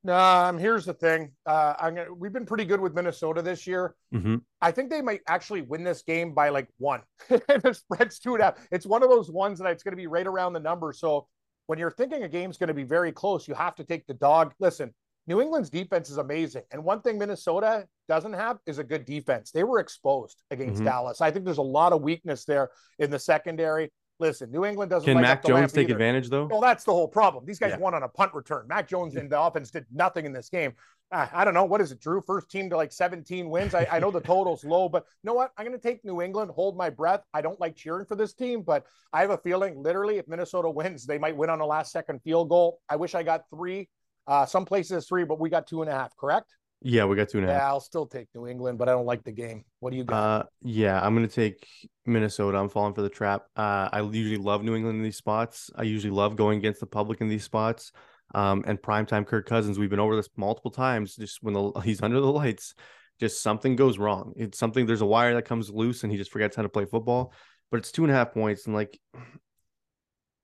Um, 0.06 0.58
here's 0.58 0.84
the 0.84 0.94
thing. 0.94 1.32
Uh, 1.44 1.74
I'm 1.78 1.94
gonna, 1.94 2.14
we've 2.14 2.32
been 2.32 2.46
pretty 2.46 2.64
good 2.64 2.80
with 2.80 2.94
Minnesota 2.94 3.42
this 3.42 3.66
year. 3.66 3.94
Mm-hmm. 4.14 4.36
I 4.60 4.70
think 4.70 4.90
they 4.90 5.02
might 5.02 5.20
actually 5.26 5.62
win 5.62 5.82
this 5.82 6.02
game 6.02 6.34
by 6.34 6.50
like 6.50 6.68
one. 6.78 7.02
the 7.28 7.74
spread's 7.74 8.18
two 8.18 8.34
and 8.34 8.42
a 8.42 8.44
half. 8.46 8.68
It's 8.70 8.86
one 8.86 9.02
of 9.02 9.10
those 9.10 9.30
ones 9.30 9.58
that 9.58 9.70
it's 9.70 9.82
going 9.82 9.92
to 9.92 9.96
be 9.96 10.06
right 10.06 10.26
around 10.26 10.52
the 10.52 10.60
number. 10.60 10.92
So 10.92 11.26
when 11.66 11.78
you're 11.78 11.90
thinking 11.90 12.22
a 12.22 12.28
game's 12.28 12.58
going 12.58 12.68
to 12.68 12.74
be 12.74 12.84
very 12.84 13.12
close, 13.12 13.48
you 13.48 13.54
have 13.54 13.74
to 13.76 13.84
take 13.84 14.06
the 14.06 14.14
dog. 14.14 14.54
Listen, 14.60 14.94
New 15.26 15.42
England's 15.42 15.68
defense 15.68 16.08
is 16.08 16.16
amazing. 16.16 16.62
And 16.70 16.82
one 16.82 17.02
thing 17.02 17.18
Minnesota 17.18 17.86
doesn't 18.08 18.32
have 18.32 18.58
is 18.66 18.78
a 18.78 18.84
good 18.84 19.04
defense. 19.04 19.50
They 19.50 19.62
were 19.62 19.78
exposed 19.78 20.42
against 20.50 20.76
mm-hmm. 20.76 20.86
Dallas. 20.86 21.20
I 21.20 21.30
think 21.30 21.44
there's 21.44 21.58
a 21.58 21.62
lot 21.62 21.92
of 21.92 22.00
weakness 22.00 22.46
there 22.46 22.70
in 22.98 23.10
the 23.10 23.18
secondary. 23.18 23.92
Listen, 24.20 24.50
New 24.50 24.64
England 24.64 24.90
doesn't. 24.90 25.06
Can 25.06 25.20
Mac 25.20 25.44
Jones 25.44 25.72
take 25.72 25.84
either. 25.84 25.94
advantage 25.94 26.28
though? 26.28 26.46
Well, 26.46 26.60
that's 26.60 26.84
the 26.84 26.92
whole 26.92 27.06
problem. 27.06 27.44
These 27.46 27.58
guys 27.58 27.70
yeah. 27.70 27.78
won 27.78 27.94
on 27.94 28.02
a 28.02 28.08
punt 28.08 28.34
return. 28.34 28.66
Mac 28.66 28.88
Jones 28.88 29.14
in 29.14 29.28
the 29.28 29.40
offense 29.40 29.70
did 29.70 29.86
nothing 29.92 30.26
in 30.26 30.32
this 30.32 30.48
game. 30.48 30.72
Uh, 31.10 31.26
I 31.32 31.44
don't 31.44 31.54
know 31.54 31.64
what 31.64 31.80
is 31.80 31.92
it, 31.92 32.00
Drew? 32.00 32.20
First 32.20 32.50
team 32.50 32.68
to 32.70 32.76
like 32.76 32.92
17 32.92 33.48
wins. 33.48 33.74
I, 33.74 33.86
I 33.90 33.98
know 33.98 34.10
the 34.10 34.20
total's 34.20 34.64
low, 34.64 34.88
but 34.88 35.06
you 35.22 35.28
know 35.28 35.34
what? 35.34 35.52
I'm 35.56 35.64
going 35.64 35.78
to 35.78 35.82
take 35.82 36.04
New 36.04 36.20
England. 36.20 36.50
Hold 36.50 36.76
my 36.76 36.90
breath. 36.90 37.22
I 37.32 37.40
don't 37.40 37.58
like 37.60 37.76
cheering 37.76 38.04
for 38.04 38.14
this 38.14 38.34
team, 38.34 38.62
but 38.62 38.84
I 39.12 39.22
have 39.22 39.30
a 39.30 39.38
feeling, 39.38 39.82
literally, 39.82 40.18
if 40.18 40.28
Minnesota 40.28 40.68
wins, 40.68 41.06
they 41.06 41.16
might 41.16 41.36
win 41.36 41.48
on 41.48 41.60
a 41.60 41.66
last 41.66 41.92
second 41.92 42.20
field 42.22 42.50
goal. 42.50 42.80
I 42.88 42.96
wish 42.96 43.14
I 43.14 43.22
got 43.22 43.44
three. 43.48 43.88
Uh, 44.26 44.44
some 44.44 44.66
places 44.66 45.06
three, 45.06 45.24
but 45.24 45.40
we 45.40 45.48
got 45.48 45.66
two 45.66 45.80
and 45.80 45.90
a 45.90 45.94
half. 45.94 46.14
Correct? 46.16 46.54
Yeah, 46.80 47.06
we 47.06 47.16
got 47.16 47.28
two 47.28 47.38
and 47.38 47.48
a 47.48 47.52
half. 47.52 47.60
Yeah, 47.60 47.68
I'll 47.68 47.80
still 47.80 48.06
take 48.06 48.28
New 48.34 48.46
England, 48.46 48.78
but 48.78 48.88
I 48.88 48.92
don't 48.92 49.06
like 49.06 49.24
the 49.24 49.32
game. 49.32 49.64
What 49.80 49.90
do 49.90 49.96
you 49.96 50.04
got? 50.04 50.16
Uh, 50.16 50.44
yeah, 50.62 51.00
I'm 51.00 51.14
gonna 51.14 51.26
take 51.26 51.66
Minnesota. 52.06 52.56
I'm 52.56 52.68
falling 52.68 52.94
for 52.94 53.02
the 53.02 53.08
trap. 53.08 53.46
Uh, 53.56 53.88
I 53.92 54.00
usually 54.00 54.36
love 54.36 54.62
New 54.62 54.76
England 54.76 54.98
in 54.98 55.02
these 55.02 55.16
spots. 55.16 55.70
I 55.74 55.82
usually 55.82 56.12
love 56.12 56.36
going 56.36 56.58
against 56.58 56.80
the 56.80 56.86
public 56.86 57.20
in 57.20 57.28
these 57.28 57.44
spots. 57.44 57.90
Um, 58.34 58.62
and 58.66 58.80
primetime 58.80 59.26
Kirk 59.26 59.46
Cousins, 59.46 59.78
we've 59.78 59.90
been 59.90 60.00
over 60.00 60.14
this 60.14 60.28
multiple 60.36 60.70
times. 60.70 61.16
Just 61.16 61.42
when 61.42 61.54
the, 61.54 61.72
he's 61.84 62.02
under 62.02 62.20
the 62.20 62.30
lights, 62.30 62.74
just 63.18 63.42
something 63.42 63.74
goes 63.74 63.98
wrong. 63.98 64.34
It's 64.36 64.58
something. 64.58 64.86
There's 64.86 65.00
a 65.00 65.06
wire 65.06 65.34
that 65.34 65.46
comes 65.46 65.70
loose, 65.70 66.04
and 66.04 66.12
he 66.12 66.18
just 66.18 66.30
forgets 66.30 66.54
how 66.54 66.62
to 66.62 66.68
play 66.68 66.84
football. 66.84 67.32
But 67.70 67.78
it's 67.78 67.90
two 67.90 68.04
and 68.04 68.12
a 68.12 68.14
half 68.14 68.32
points, 68.32 68.66
and 68.66 68.74
like 68.74 68.98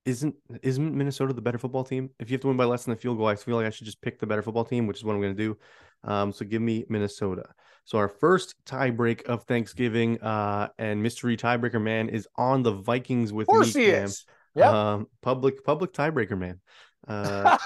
isn't 0.05 0.35
isn't 0.62 0.95
Minnesota 0.95 1.33
the 1.33 1.41
better 1.41 1.59
football 1.59 1.85
team? 1.85 2.11
If 2.19 2.31
you 2.31 2.35
have 2.35 2.43
to 2.43 2.49
win 2.49 2.56
by 2.56 2.65
less 2.65 2.85
than 2.85 2.93
a 2.93 2.97
field 2.97 3.19
goal, 3.19 3.27
I 3.27 3.37
feel 3.37 3.56
like 3.56 3.67
I 3.67 3.71
should 3.71 3.87
just 3.87 4.01
pick 4.03 4.19
the 4.19 4.27
better 4.27 4.43
football 4.43 4.65
team, 4.65 4.87
which 4.87 4.99
is 4.99 5.05
what 5.05 5.15
I'm 5.15 5.21
going 5.21 5.37
to 5.37 5.43
do. 5.43 5.59
Um, 6.05 6.33
so 6.33 6.45
give 6.45 6.62
me 6.62 6.85
Minnesota. 6.89 7.45
So 7.85 7.99
our 7.99 8.09
first 8.09 8.55
tiebreak 8.67 9.23
of 9.25 9.45
Thanksgiving, 9.45 10.21
uh, 10.21 10.69
and 10.79 11.03
mystery 11.03 11.37
tiebreaker 11.37 11.81
man 11.81 12.09
is 12.09 12.27
on 12.37 12.62
the 12.62 12.73
Vikings 12.73 13.33
with 13.33 13.49
of 13.49 13.55
course 13.55 13.75
me. 13.75 13.85
He 13.85 13.89
is. 13.89 14.25
Yeah. 14.55 14.71
Um, 14.71 15.09
public 15.23 15.65
public 15.65 15.93
tiebreaker 15.93 16.39
man. 16.39 16.61
Uh, 17.06 17.59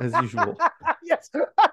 as 0.00 0.12
usual. 0.22 0.56
yes, 1.02 1.30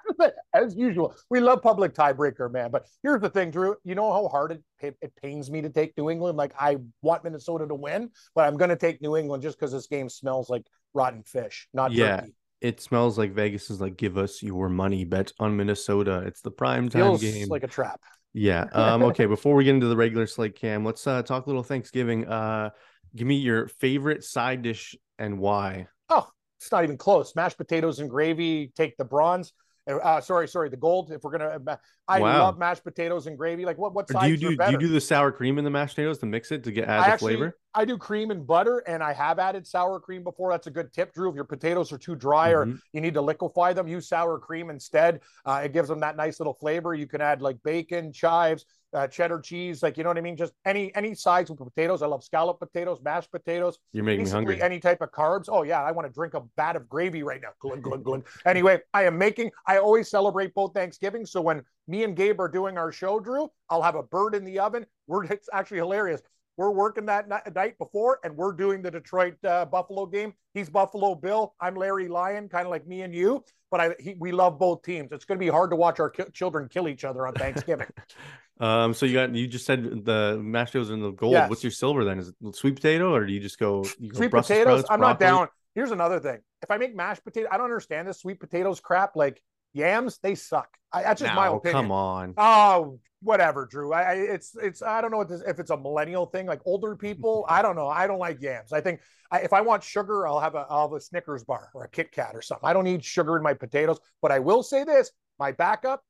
as 0.54 0.76
usual. 0.76 1.16
We 1.30 1.40
love 1.40 1.62
public 1.62 1.94
tiebreaker, 1.94 2.52
man. 2.52 2.72
But 2.72 2.88
here's 3.04 3.22
the 3.22 3.30
thing, 3.30 3.52
Drew. 3.52 3.76
You 3.84 3.96
know 3.96 4.12
how 4.12 4.28
hard 4.28 4.52
it, 4.52 4.64
it, 4.80 4.98
it 5.02 5.14
pains 5.22 5.52
me 5.52 5.62
to 5.62 5.70
take 5.70 5.98
New 5.98 6.10
England? 6.10 6.38
Like, 6.38 6.54
I 6.60 6.78
want 7.02 7.24
Minnesota 7.24 7.68
to 7.68 7.76
win, 7.76 8.10
but 8.36 8.46
I'm 8.46 8.58
going 8.58 8.70
to 8.70 8.76
take 8.76 9.02
New 9.02 9.16
England 9.16 9.44
just 9.44 9.60
because 9.60 9.72
this 9.72 9.88
game 9.88 10.10
smells 10.10 10.50
like 10.50 10.66
rotten 10.94 11.24
fish, 11.24 11.68
not 11.74 11.92
yeah. 11.92 12.18
Turkey. 12.18 12.34
It 12.60 12.82
smells 12.82 13.20
like 13.20 13.34
Vegas 13.34 13.70
is 13.70 13.80
like, 13.80 13.98
give 13.98 14.18
us 14.18 14.42
your 14.42 14.68
money. 14.68 15.06
Bet 15.06 15.32
on 15.40 15.56
Minnesota. 15.56 16.24
It's 16.26 16.42
the 16.42 16.50
prime 16.50 16.90
time 16.90 17.18
game. 17.18 17.48
like 17.50 17.64
a 17.64 17.68
trap. 17.68 18.02
Yeah. 18.34 18.66
Um, 18.74 19.04
okay. 19.04 19.28
Before 19.28 19.56
we 19.56 19.64
get 19.64 19.76
into 19.76 19.88
the 19.88 19.96
regular 19.96 20.26
slate 20.26 20.56
cam, 20.56 20.84
let's 20.84 21.06
uh, 21.06 21.22
talk 21.22 21.46
a 21.46 21.50
little 21.50 21.64
Thanksgiving. 21.64 22.28
Uh, 22.28 22.72
give 23.16 23.28
me 23.28 23.36
your 23.36 23.68
favorite 23.68 24.24
side 24.24 24.64
dish 24.64 24.96
and 25.20 25.40
why. 25.40 25.88
Oh, 26.10 26.28
it's 26.59 26.71
not 26.71 26.83
even 26.83 26.98
close. 26.98 27.36
Mashed 27.36 27.57
potatoes 27.57 28.00
and 28.00 28.09
gravy. 28.09 28.71
Take 28.75 28.98
the 28.98 29.06
bronze. 29.06 29.54
Uh, 29.88 30.19
sorry, 30.19 30.48
sorry, 30.48 30.69
the 30.69 30.77
gold. 30.77 31.12
If 31.12 31.24
we're 31.24 31.31
gonna, 31.31 31.59
uh, 31.65 31.77
I 32.07 32.19
wow. 32.19 32.39
love 32.39 32.57
mashed 32.57 32.83
potatoes 32.83 33.25
and 33.25 33.38
gravy. 33.38 33.63
Like 33.63 33.77
what? 33.77 33.94
What 33.94 34.07
do 34.07 34.27
you 34.27 34.36
do? 34.36 34.57
Do 34.57 34.71
you 34.71 34.77
do 34.77 34.89
the 34.89 35.00
sour 35.00 35.31
cream 35.31 35.57
in 35.57 35.63
the 35.63 35.69
mashed 35.69 35.95
potatoes 35.95 36.18
to 36.19 36.25
mix 36.25 36.51
it 36.51 36.63
to 36.65 36.71
get 36.71 36.89
add 36.89 37.00
I 37.00 37.07
the 37.07 37.13
actually, 37.13 37.36
flavor? 37.36 37.57
I 37.77 37.85
do 37.85 37.95
cream 37.95 38.31
and 38.31 38.45
butter, 38.45 38.79
and 38.79 39.03
I 39.03 39.13
have 39.13 39.38
added 39.38 39.68
sour 39.68 40.00
cream 40.00 40.24
before. 40.24 40.51
That's 40.51 40.65
a 40.65 40.71
good 40.71 40.91
tip, 40.91 41.13
Drew. 41.13 41.29
If 41.29 41.35
your 41.35 41.44
potatoes 41.44 41.91
are 41.91 42.00
too 42.00 42.15
dry 42.15 42.53
mm-hmm. 42.53 42.71
or 42.71 42.79
you 42.91 43.01
need 43.01 43.13
to 43.13 43.21
liquefy 43.21 43.74
them, 43.74 43.88
use 43.88 44.09
sour 44.09 44.39
cream 44.39 44.71
instead. 44.71 45.21
Uh, 45.45 45.62
it 45.63 45.74
gives 45.74 45.88
them 45.88 46.00
that 46.00 46.18
nice 46.18 46.39
little 46.39 46.56
flavor. 46.56 46.95
You 46.95 47.06
can 47.06 47.21
add 47.21 47.39
like 47.39 47.62
bacon, 47.62 48.12
chives, 48.12 48.65
uh, 48.94 49.06
cheddar 49.06 49.39
cheese, 49.39 49.83
like 49.83 49.95
you 49.95 50.03
know 50.03 50.09
what 50.09 50.18
I 50.18 50.21
mean. 50.21 50.35
Just 50.35 50.53
any 50.65 50.94
any 50.95 51.13
size 51.13 51.51
of 51.51 51.57
potatoes. 51.57 52.01
I 52.01 52.07
love 52.07 52.24
scallop 52.24 52.59
potatoes, 52.59 52.97
mashed 53.03 53.31
potatoes. 53.31 53.77
You're 53.94 54.03
making 54.03 54.25
me 54.25 54.31
hungry. 54.31 54.59
Any 54.59 54.79
type 54.79 55.01
of 55.01 55.12
carbs. 55.12 55.45
Oh 55.47 55.62
yeah, 55.62 55.83
I 55.83 55.91
want 55.91 56.07
to 56.07 56.13
drink 56.13 56.33
a 56.33 56.41
bat 56.56 56.75
of 56.75 56.89
gravy 56.89 57.21
right 57.21 57.41
now. 57.41 57.50
Glug 57.59 57.83
glug 57.83 58.03
glug. 58.03 58.25
anyway, 58.47 58.79
I 58.95 59.03
am 59.03 59.19
making. 59.19 59.51
I 59.68 59.77
always 59.77 60.09
celebrate 60.09 60.56
both 60.56 60.74
Thanksgiving. 60.74 61.27
So 61.27 61.41
when 61.41 61.62
me 61.88 62.03
and 62.03 62.15
Gabe 62.15 62.39
are 62.39 62.50
doing 62.50 62.77
our 62.79 62.91
show, 62.91 63.19
Drew, 63.19 63.51
I'll 63.69 63.83
have 63.83 63.95
a 63.95 64.03
bird 64.03 64.33
in 64.33 64.44
the 64.45 64.57
oven. 64.57 64.88
We're 65.06 65.25
it's 65.25 65.47
actually 65.53 65.77
hilarious. 65.77 66.21
We're 66.57 66.71
working 66.71 67.06
that 67.06 67.30
night 67.30 67.77
before, 67.77 68.19
and 68.24 68.36
we're 68.36 68.51
doing 68.51 68.81
the 68.81 68.89
Detroit 68.89 69.36
uh, 69.45 69.65
Buffalo 69.65 70.07
game. 70.07 70.33
He's 70.56 70.71
Buffalo 70.71 71.13
Bill. 71.13 71.54
I'm 71.62 71.75
Larry 71.75 72.07
Lyon, 72.07 72.50
kind 72.50 72.65
of 72.65 72.71
like 72.71 72.88
me 72.88 73.04
and 73.04 73.13
you. 73.13 73.44
But 73.69 73.80
I, 73.80 73.95
he, 74.00 74.15
we 74.18 74.31
love 74.31 74.57
both 74.57 74.81
teams. 74.81 75.12
It's 75.12 75.24
going 75.24 75.38
to 75.38 75.45
be 75.45 75.51
hard 75.51 75.69
to 75.69 75.75
watch 75.75 76.00
our 76.00 76.09
ki- 76.09 76.31
children 76.33 76.68
kill 76.68 76.88
each 76.88 77.04
other 77.04 77.27
on 77.27 77.36
Thanksgiving. 77.36 77.88
um. 78.60 78.96
So 78.96 79.05
you 79.05 79.13
got 79.13 79.36
you 79.36 79.46
just 79.46 79.67
said 79.67 80.03
the 80.03 80.39
mashed 80.41 80.72
potatoes 80.72 80.89
and 80.89 81.03
the 81.03 81.12
gold. 81.12 81.34
Yes. 81.34 81.50
What's 81.50 81.63
your 81.63 81.72
silver 81.72 82.03
then? 82.03 82.17
Is 82.17 82.29
it 82.29 82.55
sweet 82.55 82.75
potato, 82.75 83.13
or 83.13 83.25
do 83.25 83.32
you 83.32 83.39
just 83.39 83.60
go, 83.60 83.86
you 84.00 84.10
go 84.10 84.17
sweet 84.17 84.32
potatoes? 84.32 84.86
I'm 84.89 85.00
not 85.00 85.20
down. 85.20 85.50
Here's 85.75 85.91
another 85.91 86.20
thing. 86.20 86.39
If 86.63 86.72
I 86.72 86.77
make 86.77 86.96
mashed 86.96 87.24
potato, 87.24 87.50
I 87.51 87.58
don't 87.58 87.65
understand 87.65 88.08
this 88.08 88.20
sweet 88.20 88.39
potatoes 88.39 88.79
crap. 88.79 89.15
Like 89.15 89.43
Yams, 89.74 90.17
they 90.24 90.34
suck. 90.34 90.70
I, 90.91 91.03
that's 91.03 91.22
just 91.22 91.36
my 91.36 91.50
opinion. 91.50 91.72
Come 91.74 91.91
on. 91.91 92.34
Oh, 92.38 93.00
whatever, 93.27 93.65
Drew. 93.65 93.93
I, 93.93 94.01
I 94.01 94.13
it's 94.13 94.55
it's 94.55 94.81
I 94.81 95.01
don't 95.01 95.12
know 95.12 95.24
this, 95.24 95.41
if 95.46 95.60
it's 95.60 95.69
a 95.69 95.77
millennial 95.77 96.25
thing, 96.25 96.48
like 96.48 96.62
older 96.65 96.96
people. 96.96 97.46
I 97.50 97.62
don't 97.62 97.75
know. 97.75 97.88
I 97.88 98.07
don't 98.07 98.19
like 98.19 98.41
yams. 98.41 98.74
I 98.74 98.81
think 98.81 99.01
I, 99.31 99.39
if 99.41 99.53
I 99.53 99.62
want 99.62 99.84
sugar, 99.84 100.27
I'll 100.27 100.39
have 100.39 100.55
a 100.55 100.65
I'll 100.69 100.89
have 100.89 100.93
a 100.93 101.01
Snickers 101.01 101.43
bar 101.43 101.69
or 101.74 101.84
a 101.84 101.89
Kit 101.89 102.12
Kat 102.12 102.31
or 102.34 102.41
something. 102.41 102.67
I 102.67 102.74
don't 102.74 102.86
need 102.86 103.03
sugar 103.03 103.38
in 103.38 103.43
my 103.43 103.53
potatoes. 103.53 104.00
But 104.22 104.31
I 104.31 104.39
will 104.39 104.63
say 104.63 104.84
this: 104.84 105.12
my 105.38 105.51
backup, 105.51 106.03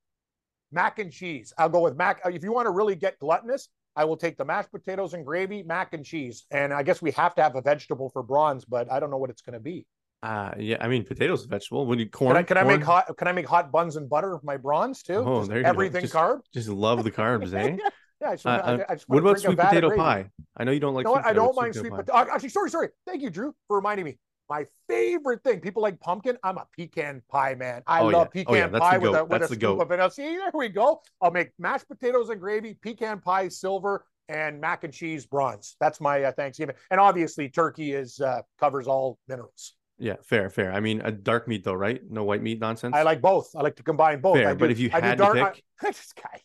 mac 0.71 0.99
and 0.99 1.11
cheese. 1.11 1.53
I'll 1.57 1.69
go 1.69 1.81
with 1.81 1.97
mac. 1.97 2.21
If 2.25 2.43
you 2.43 2.53
want 2.53 2.67
to 2.67 2.71
really 2.71 2.95
get 2.95 3.19
gluttonous, 3.19 3.69
I 3.95 4.05
will 4.05 4.17
take 4.17 4.37
the 4.37 4.45
mashed 4.45 4.71
potatoes 4.71 5.13
and 5.13 5.25
gravy, 5.25 5.63
mac 5.63 5.93
and 5.93 6.05
cheese. 6.05 6.45
And 6.51 6.71
I 6.71 6.83
guess 6.83 7.01
we 7.01 7.11
have 7.11 7.33
to 7.35 7.41
have 7.41 7.55
a 7.55 7.61
vegetable 7.61 8.09
for 8.09 8.21
bronze, 8.21 8.63
but 8.63 8.91
I 8.91 8.99
don't 8.99 9.09
know 9.09 9.17
what 9.17 9.31
it's 9.31 9.41
going 9.41 9.55
to 9.55 9.59
be. 9.59 9.85
Uh 10.23 10.51
yeah, 10.57 10.77
I 10.79 10.87
mean 10.87 11.03
potatoes 11.03 11.45
vegetable. 11.45 11.85
When 11.85 11.99
you 11.99 12.09
corn, 12.09 12.31
can 12.31 12.37
I, 12.37 12.43
can 12.43 12.57
corn? 12.57 12.67
I 12.67 12.77
make 12.77 12.85
hot? 12.85 13.17
Can 13.17 13.27
I 13.27 13.31
make 13.33 13.47
hot 13.47 13.71
buns 13.71 13.97
and 13.97 14.09
butter 14.09 14.33
with 14.33 14.43
my 14.43 14.57
bronze 14.57 15.03
too? 15.03 15.13
Oh, 15.13 15.45
there 15.45 15.59
you 15.59 15.65
everything 15.65 16.01
go. 16.01 16.07
Just, 16.07 16.13
carb. 16.13 16.39
Just 16.53 16.69
love 16.69 17.03
the 17.03 17.11
carbs, 17.11 17.53
eh? 17.53 17.77
yeah, 18.21 18.29
I 18.29 18.33
just, 18.33 18.45
uh, 18.45 18.49
I, 18.49 18.91
I 18.91 18.95
just 18.95 19.07
what 19.07 19.19
about 19.19 19.39
sweet 19.39 19.57
potato 19.57 19.95
pie? 19.95 20.29
I 20.55 20.63
know 20.63 20.71
you 20.71 20.79
don't 20.79 20.95
like. 20.95 21.05
Know 21.05 21.15
I 21.15 21.33
don't 21.33 21.55
mind 21.55 21.75
sweet 21.75 21.91
potato. 21.91 22.13
Uh, 22.13 22.25
actually, 22.33 22.49
sorry, 22.49 22.71
sorry. 22.71 22.89
Thank 23.05 23.21
you, 23.21 23.29
Drew, 23.29 23.53
for 23.67 23.77
reminding 23.77 24.05
me. 24.05 24.17
My 24.49 24.65
favorite 24.87 25.43
thing. 25.43 25.59
People 25.59 25.83
like 25.83 25.99
pumpkin. 25.99 26.37
I'm 26.43 26.57
a 26.57 26.65
pecan 26.75 27.21
pie 27.29 27.55
man. 27.55 27.83
I 27.85 27.99
oh, 27.99 28.07
love 28.07 28.29
yeah. 28.33 28.43
pecan 28.43 28.55
oh, 28.55 28.55
yeah. 28.55 28.79
pie 28.79 28.97
with 28.97 29.13
a, 29.13 29.23
with 29.25 29.41
That's 29.41 29.51
a 29.51 29.55
scoop 29.55 29.81
of 29.81 29.87
vanilla. 29.89 30.09
See, 30.09 30.37
there 30.37 30.51
we 30.53 30.69
go. 30.69 31.01
I'll 31.21 31.31
make 31.31 31.51
mashed 31.59 31.87
potatoes 31.87 32.29
and 32.29 32.39
gravy, 32.39 32.73
pecan 32.81 33.19
pie, 33.19 33.49
silver, 33.49 34.05
and 34.29 34.59
mac 34.59 34.83
and 34.83 34.93
cheese 34.93 35.25
bronze. 35.25 35.75
That's 35.79 35.99
my 35.99 36.23
uh, 36.23 36.31
Thanksgiving. 36.31 36.75
And 36.89 36.99
obviously, 36.99 37.49
turkey 37.49 37.91
is 37.93 38.19
uh, 38.19 38.41
covers 38.59 38.87
all 38.87 39.19
minerals. 39.27 39.73
Yeah, 39.99 40.15
fair, 40.23 40.49
fair. 40.49 40.71
I 40.71 40.79
mean, 40.79 41.01
a 41.03 41.11
dark 41.11 41.47
meat 41.47 41.63
though, 41.63 41.73
right? 41.73 42.01
No 42.09 42.23
white 42.23 42.43
meat 42.43 42.59
nonsense. 42.59 42.95
I 42.95 43.03
like 43.03 43.21
both. 43.21 43.55
I 43.55 43.61
like 43.61 43.75
to 43.77 43.83
combine 43.83 44.21
both. 44.21 44.37
Fair, 44.37 44.53
do, 44.53 44.59
but 44.59 44.71
if 44.71 44.79
you 44.79 44.89
I 44.93 44.99
had 44.99 45.17
dark, 45.17 45.35
to 45.35 45.45
pick, 45.45 45.63
I, 45.81 45.87
this 45.87 46.13
guy. 46.13 46.41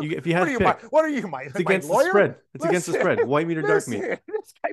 You, 0.00 0.16
if 0.16 0.26
you 0.26 0.32
what 0.32 0.38
had 0.38 0.48
are 0.48 0.50
you, 0.50 0.58
my, 0.60 0.76
what 0.90 1.04
are 1.04 1.08
you, 1.08 1.28
my, 1.28 1.42
it's 1.42 1.54
my 1.54 1.60
against 1.60 1.88
the 1.88 2.04
spread. 2.08 2.36
It's 2.54 2.64
against 2.64 2.86
the 2.86 2.94
spread. 2.94 3.26
White 3.26 3.46
meat 3.46 3.58
or 3.58 3.62
dark 3.62 3.86
meat. 3.86 4.00
This 4.26 4.54
guy 4.62 4.70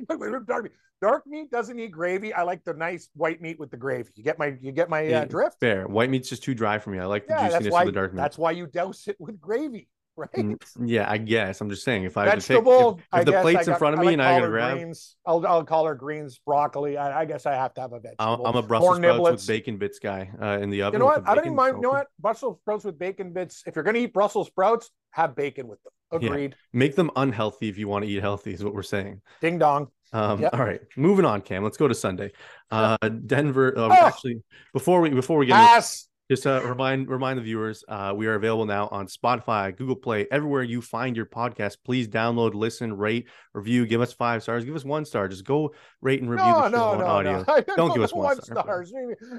dark 0.48 0.64
meat. 0.64 0.72
Dark 1.02 1.28
meat 1.28 1.52
doesn't 1.52 1.76
need 1.76 1.92
gravy. 1.92 2.34
I 2.34 2.44
like 2.44 2.64
the 2.64 2.74
nice 2.74 3.10
white 3.14 3.42
meat 3.42 3.60
with 3.60 3.70
the 3.72 3.78
gravy. 3.78 4.10
You 4.16 4.24
get 4.24 4.40
my, 4.40 4.56
you 4.62 4.72
get 4.72 4.90
my 4.90 5.06
uh, 5.06 5.26
drift. 5.26 5.60
Fair. 5.60 5.86
White 5.88 6.10
meat's 6.10 6.30
just 6.30 6.44
too 6.44 6.56
dry 6.56 6.80
for 6.80 6.92
me. 6.92 7.00
I 7.00 7.06
like 7.06 7.28
the 7.28 7.34
Yeah, 7.34 7.50
juiciness 7.50 7.74
why. 7.74 7.82
of 7.82 7.88
the 7.88 7.92
dark 7.92 8.14
meat. 8.14 8.22
That's 8.22 8.38
why 8.38 8.52
you 8.52 8.68
douse 8.68 9.08
it 9.08 9.18
with 9.20 9.42
gravy, 9.42 9.90
right? 10.34 10.64
Yeah, 10.82 11.10
I 11.10 11.18
guess. 11.18 11.60
I'm 11.62 11.70
just 11.70 11.84
saying 11.84 12.04
if 12.04 12.18
I 12.18 12.26
had 12.28 12.40
to 12.42 12.48
pick, 12.48 12.66
if, 12.66 12.68
if 12.68 13.04
I 13.12 13.24
the 13.24 13.34
plate's 13.42 13.68
I 13.68 13.74
in 13.74 13.78
front 13.78 13.94
of 13.96 14.00
I 14.00 14.04
me 14.04 14.08
like 14.08 14.14
and 14.14 14.22
I 14.22 14.40
gotta 14.40 14.48
grab, 14.50 14.78
greens. 14.78 15.16
I'll, 15.26 15.46
I'll 15.46 15.64
call 15.64 15.86
her 15.86 15.96
greens, 15.96 16.40
broccoli. 16.46 16.98
I, 16.98 17.22
I 17.22 17.26
guess 17.26 17.46
I 17.46 17.54
have 17.54 17.74
to 17.76 17.82
have 17.82 17.94
a 17.94 18.00
vegetable. 18.00 18.46
I'm 18.48 18.56
a 18.56 18.62
Brussels 18.62 18.98
sprouts 18.98 19.32
with 19.32 19.48
bacon 19.48 19.78
bits 19.78 20.00
guy 20.00 20.30
uh, 20.42 20.60
in 20.62 20.70
the 20.70 20.84
oven. 20.84 20.94
You 20.94 21.00
know 21.00 21.06
what? 21.06 21.28
I 21.28 21.36
don't 21.36 21.46
even 21.46 21.56
mind. 21.56 21.78
You 21.78 21.82
know 21.82 21.90
what? 21.90 22.08
Brussels 22.20 22.58
sprouts 22.62 22.86
with 22.86 22.98
bacon 22.98 23.34
bits. 23.34 23.64
If 23.66 23.76
you're 23.76 23.84
going 23.84 23.96
to 23.96 24.02
eat 24.02 24.14
Brussels 24.14 24.48
sprouts, 24.48 24.90
have 25.12 25.36
bacon 25.36 25.68
with 25.68 25.80
them. 25.84 25.92
Yeah. 26.22 26.30
Agreed. 26.30 26.56
Make 26.72 26.96
them 26.96 27.12
unhealthy 27.16 27.68
if 27.68 27.78
you 27.78 27.88
want 27.88 28.06
to 28.06 28.12
eat 28.12 28.22
healthy, 28.22 28.54
is 28.54 28.64
what 28.64 28.74
we're 28.74 28.84
saying. 28.84 29.22
Ding 29.42 29.58
dong. 29.58 29.88
Um, 30.14 30.40
Yep. 30.40 30.54
All 30.54 30.64
right, 30.64 30.82
moving 30.96 31.26
on, 31.26 31.42
Cam. 31.42 31.64
Let's 31.64 31.78
go 31.78 31.88
to 31.88 31.96
Sunday. 31.96 32.32
Uh, 32.72 32.98
Denver. 33.26 33.78
Uh, 33.78 33.88
Oh. 33.90 33.92
Actually, 33.92 34.44
before 34.72 35.02
we 35.02 35.10
before 35.10 35.38
we 35.38 35.46
get 35.48 35.56
Pass. 35.56 36.08
Just 36.30 36.48
uh, 36.48 36.62
remind 36.66 37.08
remind 37.08 37.38
the 37.38 37.44
viewers 37.44 37.84
uh, 37.88 38.14
we 38.16 38.26
are 38.28 38.36
available 38.36 38.66
now 38.66 38.88
on 38.92 39.06
spotify 39.08 39.76
google 39.76 39.96
play 39.96 40.28
everywhere 40.32 40.64
you 40.64 40.82
find 40.82 41.16
your 41.16 41.26
podcast 41.26 41.78
please 41.86 42.08
download 42.08 42.54
listen 42.54 42.96
rate 42.98 43.28
review 43.54 43.86
give 43.86 44.02
us 44.02 44.12
five 44.14 44.42
stars 44.42 44.66
give 44.66 44.76
us 44.76 44.84
one 44.84 45.06
star 45.06 45.28
just 45.28 45.46
go 45.46 45.72
rate 46.02 46.22
and 46.22 46.30
review 46.30 46.46
No, 46.46 46.62
the 46.64 46.70
show 46.72 46.78
no, 46.78 46.84
on 46.86 47.00
no, 47.00 47.06
audio 47.06 47.46
no. 47.48 47.62
Don't 47.76 47.94
give 47.94 48.04
us 48.04 48.14
one 48.14 48.24
one 48.26 48.42
star. 48.42 48.58
stars. 48.64 48.94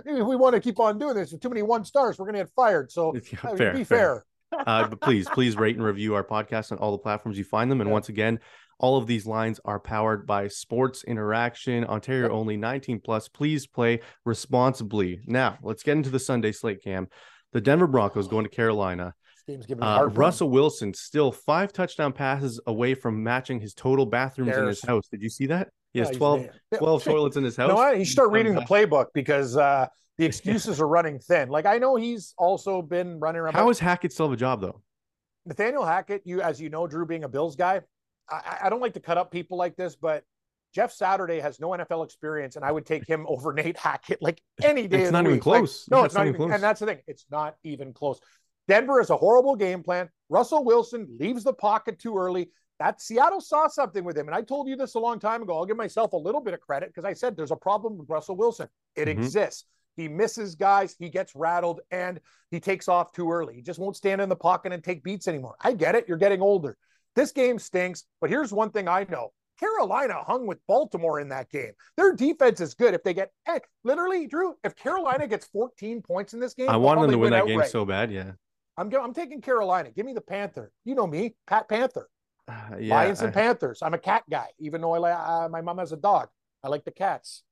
If 0.05 0.27
we 0.27 0.37
want 0.37 0.55
to 0.55 0.61
keep 0.61 0.79
on 0.79 0.99
doing 0.99 1.15
this, 1.15 1.35
too 1.37 1.49
many 1.49 1.63
one 1.63 1.85
stars, 1.85 2.19
we're 2.19 2.27
going 2.27 2.37
to 2.37 2.45
get 2.45 2.51
fired. 2.55 2.91
So 2.93 3.15
Yeah, 3.15 3.39
I 3.43 3.47
mean, 3.49 3.57
fair, 3.57 3.73
be 3.73 3.85
fair. 3.85 4.25
fair. 4.53 4.63
uh, 4.69 4.87
but 4.89 5.01
please 5.01 5.29
please 5.33 5.57
rate 5.57 5.77
and 5.77 5.85
review 5.85 6.15
our 6.15 6.23
podcast 6.25 6.71
on 6.73 6.79
all 6.79 6.93
the 6.93 6.99
platforms 6.99 7.37
you 7.37 7.45
find 7.45 7.71
them 7.71 7.81
and 7.81 7.89
Yeah. 7.89 7.95
once 7.95 8.09
again 8.09 8.39
all 8.79 8.97
of 8.97 9.07
these 9.07 9.27
lines 9.27 9.61
are 9.65 9.81
powered 9.81 10.27
by 10.27 10.49
sports 10.49 11.05
interaction 11.05 11.85
ontario 11.85 12.31
only 12.31 12.57
19 12.57 13.01
plus 13.01 13.29
please 13.29 13.67
play 13.67 14.01
responsibly 14.25 15.21
now 15.27 15.59
let's 15.63 15.83
get 15.83 15.97
into 15.97 16.11
the 16.11 16.19
sunday 16.19 16.53
slate 16.53 16.83
cam 16.83 17.09
the 17.53 17.61
denver 17.61 17.87
broncos 17.87 18.29
going 18.29 18.45
to 18.45 18.51
carolina 18.51 19.15
This 19.35 19.55
game's 19.55 19.67
giving 19.67 19.83
me 19.83 19.87
Uh. 19.87 20.05
Russell 20.07 20.51
Wilson 20.51 20.93
still 20.95 21.33
five 21.33 21.73
touchdown 21.73 22.13
passes 22.13 22.61
away 22.67 22.95
from 22.95 23.23
matching 23.23 23.61
his 23.61 23.75
total 23.75 24.07
bathrooms 24.07 24.57
in 24.57 24.67
his 24.67 24.83
house. 24.83 25.09
Did 25.09 25.23
you 25.23 25.29
see 25.31 25.47
that? 25.47 25.69
He 25.93 26.01
has 26.01 26.09
he's 26.09 26.19
12, 26.19 26.49
12 26.79 27.05
toilets 27.05 27.37
in 27.37 27.45
his 27.45 27.57
house. 27.57 27.73
What? 27.73 27.99
You 27.99 28.05
should 28.05 28.13
start 28.13 28.31
reading 28.31 28.55
the 28.55 28.61
playbook 28.63 29.07
because 29.15 29.57
uh, 29.57 29.87
the 30.19 30.25
excuses 30.31 30.81
are 30.81 30.89
running 30.89 31.19
thin. 31.19 31.49
Like 31.49 31.65
I 31.65 31.79
know 31.79 31.97
he's 31.97 32.35
also 32.37 32.83
been 32.83 33.19
running 33.21 33.41
around. 33.41 33.55
How 33.55 33.71
is 33.71 33.79
Hackett 33.79 34.13
still 34.13 34.27
have 34.27 34.35
a 34.35 34.37
job 34.37 34.61
though? 34.61 34.83
Nathaniel 35.47 35.85
Hackett? 35.85 36.23
You, 36.25 36.43
as 36.43 36.61
you 36.61 36.69
know, 36.69 36.87
Drew 36.87 37.07
being 37.07 37.25
a 37.25 37.29
Bills 37.29 37.57
guy, 37.57 37.81
I, 38.29 38.59
I 38.65 38.69
don't 38.71 38.81
like 38.81 38.95
to 38.95 39.01
cut 39.01 39.19
up 39.19 39.31
people 39.31 39.57
like 39.59 39.77
this, 39.77 39.97
but 39.97 40.25
Jeff 40.75 40.93
Saturday 40.93 41.41
has 41.41 41.59
no 41.61 41.69
NFL 41.71 42.05
experience, 42.05 42.57
and 42.57 42.65
I 42.65 42.73
would 42.73 42.85
take 42.87 43.07
him 43.07 43.25
over 43.29 43.53
Nate 43.53 43.79
Hackett 43.79 44.21
like 44.21 44.43
any 44.63 44.87
day. 44.89 45.03
It's 45.03 45.13
not 45.13 45.25
even 45.25 45.37
week. 45.37 45.47
Like, 45.47 45.61
close. 45.61 45.89
no, 45.91 45.99
Yeah, 46.01 46.05
it's 46.07 46.15
not 46.15 46.27
even. 46.27 46.37
Close. 46.37 46.53
And 46.53 46.63
that's 46.63 46.81
the 46.81 46.87
thing; 46.87 46.99
it's 47.07 47.27
not 47.31 47.57
even 47.65 47.93
close. 47.93 48.21
Denver 48.69 49.01
is 49.01 49.11
a 49.11 49.17
horrible 49.17 49.55
game 49.57 49.83
plan. 49.83 50.09
Russell 50.29 50.65
Wilson 50.65 51.07
leaves 51.19 51.45
the 51.45 51.53
pocket 51.53 51.99
too 51.99 52.17
early. 52.19 52.51
That 52.79 53.01
Seattle 53.01 53.41
saw 53.41 53.69
something 53.69 54.05
with 54.05 54.19
him, 54.19 54.27
and 54.27 54.35
I 54.35 54.43
told 54.43 54.69
you 54.69 54.77
this 54.77 54.95
a 54.97 54.99
long 54.99 55.19
time 55.19 55.43
ago. 55.43 55.57
I'll 55.57 55.65
give 55.65 55.77
myself 55.79 56.13
a 56.13 56.17
little 56.19 56.43
bit 56.43 56.53
of 56.53 56.61
credit 56.61 56.91
because 56.91 57.05
I 57.07 57.15
said 57.15 57.37
there's 57.37 57.53
a 57.53 57.57
problem 57.57 57.97
with 57.97 58.09
Russell 58.11 58.37
Wilson. 58.37 58.69
It 58.97 59.07
Mhm. 59.09 59.13
exists. 59.13 59.65
He 59.97 60.09
misses 60.09 60.57
guys, 60.57 60.95
he 60.99 61.09
gets 61.09 61.35
rattled, 61.35 61.81
and 61.91 62.21
he 62.51 62.61
takes 62.61 62.87
off 62.87 63.13
too 63.13 63.31
early. 63.33 63.55
He 63.55 63.63
just 63.63 63.79
won't 63.79 63.97
stand 63.97 64.21
in 64.21 64.29
the 64.29 64.37
pocket 64.37 64.73
and 64.75 64.85
take 64.85 65.03
beats 65.03 65.27
anymore. 65.27 65.55
I 65.59 65.73
get 65.73 65.95
it. 65.95 66.05
You're 66.07 66.19
getting 66.19 66.43
older. 66.43 66.77
This 67.17 67.33
game 67.33 67.59
stinks, 67.59 68.05
but 68.21 68.31
here's 68.31 68.53
one 68.53 68.71
thing 68.71 68.87
I 68.87 69.07
know. 69.11 69.33
Carolina 69.59 70.23
hung 70.23 70.47
with 70.47 70.59
Baltimore 70.69 71.19
in 71.19 71.31
that 71.31 71.51
game. 71.51 71.73
Their 71.97 72.13
defense 72.13 72.61
is 72.61 72.75
good. 72.75 72.93
If 72.93 73.03
they 73.03 73.15
get 73.15 73.31
eh, 73.47 73.59
literally, 73.85 74.27
Drew, 74.27 74.55
if 74.63 74.77
Carolina 74.77 75.27
gets 75.27 75.47
14 75.47 76.03
points 76.03 76.35
in 76.35 76.41
this 76.41 76.53
game, 76.53 76.69
I 76.69 76.73
they'll 76.73 76.83
them 76.83 76.91
to 76.91 76.99
probably 76.99 77.17
win 77.17 77.31
that 77.31 77.47
game 77.47 77.63
so 77.65 77.87
bad. 77.87 78.13
Yeah. 78.13 78.33
I'm 78.77 78.95
I'm 78.95 79.15
taking 79.15 79.41
Carolina. 79.41 79.91
Give 79.91 80.05
me 80.05 80.13
the 80.13 80.21
Panther. 80.21 80.71
You 80.85 80.95
know 80.95 81.07
me, 81.07 81.35
Pat 81.47 81.69
Panther. 81.69 82.09
Uh, 82.47 82.53
yeah. 82.79 82.95
Lions 82.95 83.21
and 83.21 83.31
I- 83.31 83.33
Panthers. 83.33 83.81
I'm 83.83 83.95
a 83.95 83.99
cat 83.99 84.25
guy, 84.31 84.49
even 84.59 84.81
though 84.81 84.93
I 84.93 84.99
like 84.99 85.15
uh, 85.19 85.49
my 85.49 85.63
mom 85.63 85.79
has 85.79 85.93
a 85.93 85.97
dog. 85.97 86.29
I 86.63 86.69
like 86.69 86.85
the 86.85 86.91
cats. 86.91 87.43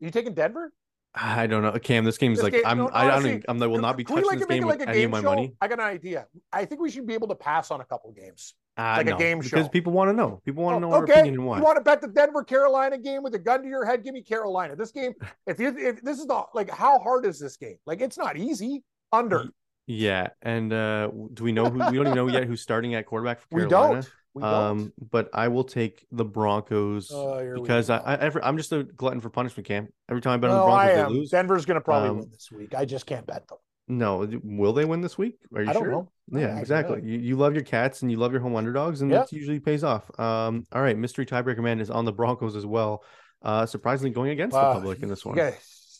You 0.00 0.10
taking 0.10 0.34
Denver? 0.34 0.72
I 1.14 1.46
don't 1.46 1.62
know, 1.62 1.72
Cam. 1.78 2.04
This 2.04 2.16
game's 2.16 2.38
This 2.38 2.44
like 2.44 2.52
game- 2.54 2.62
I'm. 2.64 2.78
no, 2.78 2.90
I 2.92 3.02
don't. 3.02 3.12
Honestly, 3.12 3.44
I'm. 3.46 3.62
I 3.62 3.66
will 3.66 3.80
not 3.80 3.98
be 3.98 4.04
touching 4.04 4.24
like, 4.24 4.38
this 4.38 4.46
game 4.46 4.66
with 4.66 4.78
like 4.78 4.88
a 4.88 4.90
any 4.90 5.00
game 5.00 5.08
of 5.08 5.10
my 5.12 5.20
show? 5.20 5.34
money. 5.34 5.54
I 5.60 5.68
got 5.68 5.78
an 5.78 5.84
idea. 5.84 6.26
I 6.50 6.64
think 6.64 6.80
we 6.80 6.90
should 6.90 7.06
be 7.06 7.12
able 7.12 7.28
to 7.28 7.34
pass 7.34 7.70
on 7.70 7.82
a 7.82 7.84
couple 7.84 8.10
games. 8.12 8.54
Uh, 8.78 8.94
like 8.96 9.06
a 9.06 9.10
no, 9.10 9.16
game 9.18 9.38
because 9.38 9.68
people 9.68 9.92
want 9.92 10.08
to 10.08 10.14
know. 10.14 10.40
People 10.44 10.64
want 10.64 10.76
to 10.76 10.86
Oh, 10.86 10.88
know 10.88 10.94
our 10.94 11.04
okay, 11.04 11.12
opinion 11.12 11.34
you 11.34 11.42
want 11.42 11.76
to 11.76 11.82
bet 11.82 12.00
the 12.00 12.08
Denver 12.08 12.42
Carolina 12.42 12.96
game 12.96 13.22
with 13.22 13.34
a 13.34 13.38
gun 13.38 13.62
to 13.62 13.68
your 13.68 13.84
head? 13.84 14.02
Give 14.02 14.14
me 14.14 14.22
Carolina. 14.22 14.76
This 14.76 14.90
game, 14.92 15.12
if 15.46 15.60
you 15.60 15.76
if 15.76 16.02
this 16.02 16.18
is 16.18 16.26
the 16.26 16.42
like 16.54 16.70
how 16.70 16.98
hard 16.98 17.26
is 17.26 17.38
this 17.38 17.56
game? 17.56 17.76
Like 17.86 18.00
it's 18.00 18.16
not 18.16 18.36
easy. 18.36 18.82
Under 19.12 19.52
Yeah, 19.86 20.28
and 20.40 20.72
uh 20.72 21.10
do 21.34 21.44
we 21.44 21.52
know 21.52 21.70
who? 21.70 21.78
We 21.80 21.96
don't 21.96 22.06
even 22.06 22.14
know 22.14 22.28
yet 22.28 22.44
who's 22.46 22.62
starting 22.62 22.94
at 22.94 23.04
quarterback 23.06 23.40
for 23.40 23.48
we 23.50 23.66
don't. 23.66 24.10
We 24.34 24.42
don't. 24.42 24.52
Um, 24.52 24.92
but 25.10 25.28
I 25.34 25.48
will 25.48 25.64
take 25.64 26.06
the 26.10 26.24
Broncos 26.24 27.10
we 27.10 27.60
because 27.60 27.90
I. 27.90 27.98
I 27.98 28.14
every, 28.16 28.42
I'm 28.42 28.56
just 28.56 28.72
a 28.72 28.84
glutton 28.84 29.20
for 29.20 29.28
punishment, 29.28 29.66
Cam. 29.66 29.88
Every 30.08 30.22
time 30.22 30.32
I 30.32 30.36
bet 30.38 30.50
on 30.50 30.56
the 30.56 30.60
no, 30.60 30.70
I 30.72 30.86
Broncos, 30.86 30.94
they 30.94 31.14
lose. 31.14 31.30
Denver's 31.30 31.66
going 31.66 31.74
to 31.74 31.82
probably 31.82 32.08
Um, 32.08 32.16
win 32.20 32.30
this 32.30 32.50
week. 32.50 32.74
I 32.74 32.86
just 32.86 33.04
can't 33.04 33.26
bet 33.26 33.46
them. 33.48 33.58
No, 33.88 34.26
will 34.44 34.72
they 34.72 34.84
win 34.84 35.00
this 35.00 35.18
week? 35.18 35.38
Are 35.54 35.62
you 35.62 35.70
I 35.70 35.72
sure? 35.72 35.90
know. 35.90 36.12
Yeah, 36.30 36.46
actually 36.46 36.60
exactly. 36.60 37.00
You, 37.04 37.18
you 37.18 37.36
love 37.36 37.54
your 37.54 37.64
cats 37.64 38.02
and 38.02 38.10
you 38.10 38.16
love 38.16 38.32
your 38.32 38.40
home 38.40 38.54
underdogs, 38.56 39.02
and 39.02 39.12
that 39.12 39.32
usually 39.32 39.60
pays 39.60 39.82
off. 39.84 40.08
Um, 40.18 40.64
all 40.72 40.80
right, 40.80 40.96
mystery 40.96 41.26
tiebreaker 41.26 41.58
man 41.62 41.80
is 41.80 41.90
on 41.90 42.04
the 42.04 42.12
Broncos 42.12 42.54
as 42.56 42.64
well. 42.64 43.02
Uh, 43.42 43.66
surprisingly 43.66 44.10
going 44.14 44.30
against 44.30 44.54
the 44.54 44.60
public 44.60 45.02
in 45.02 45.08
this 45.08 45.24
one. 45.24 45.36
Yes. 45.36 45.98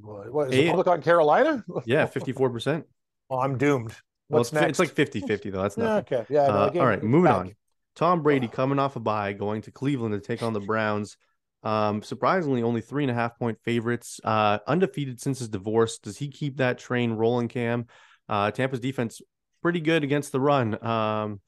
What, 0.00 0.32
what 0.32 0.48
is 0.48 0.54
Eight- 0.54 0.64
the 0.64 0.70
public 0.70 0.86
on 0.86 1.02
Carolina? 1.02 1.64
Yeah, 1.86 2.06
54%. 2.06 2.84
Oh, 3.30 3.38
I'm 3.40 3.58
doomed. 3.58 3.94
Well, 4.28 4.42
it's, 4.42 4.52
next? 4.52 4.70
it's 4.70 4.78
like 4.78 4.90
50 4.90 5.20
50, 5.22 5.50
though. 5.50 5.62
That's 5.62 5.76
nothing. 5.76 6.18
okay. 6.20 6.26
Yeah. 6.32 6.46
no, 6.46 6.52
Uh, 6.54 6.70
all 6.76 6.86
right, 6.86 7.02
moving 7.02 7.24
back. 7.24 7.36
on. 7.36 7.54
Tom 7.94 8.22
Brady 8.22 8.48
coming 8.48 8.78
off 8.78 8.96
a 8.96 9.00
bye, 9.00 9.32
going 9.34 9.62
to 9.62 9.70
Cleveland 9.70 10.14
to 10.14 10.20
take 10.20 10.42
on 10.42 10.52
the 10.54 10.60
Browns. 10.60 11.16
Um, 11.62 12.02
surprisingly, 12.02 12.62
only 12.62 12.80
three 12.80 13.04
and 13.04 13.10
a 13.10 13.14
half 13.14 13.38
point 13.38 13.58
favorites. 13.64 14.20
Uh, 14.24 14.58
undefeated 14.66 15.20
since 15.20 15.38
his 15.38 15.48
divorce. 15.48 15.98
Does 15.98 16.18
he 16.18 16.28
keep 16.28 16.56
that 16.58 16.78
train 16.78 17.12
rolling, 17.12 17.48
Cam? 17.48 17.86
Uh, 18.28 18.50
Tampa's 18.50 18.80
defense 18.80 19.20
pretty 19.62 19.80
good 19.80 20.04
against 20.04 20.32
the 20.32 20.40
run. 20.40 20.84
Um, 20.84 21.40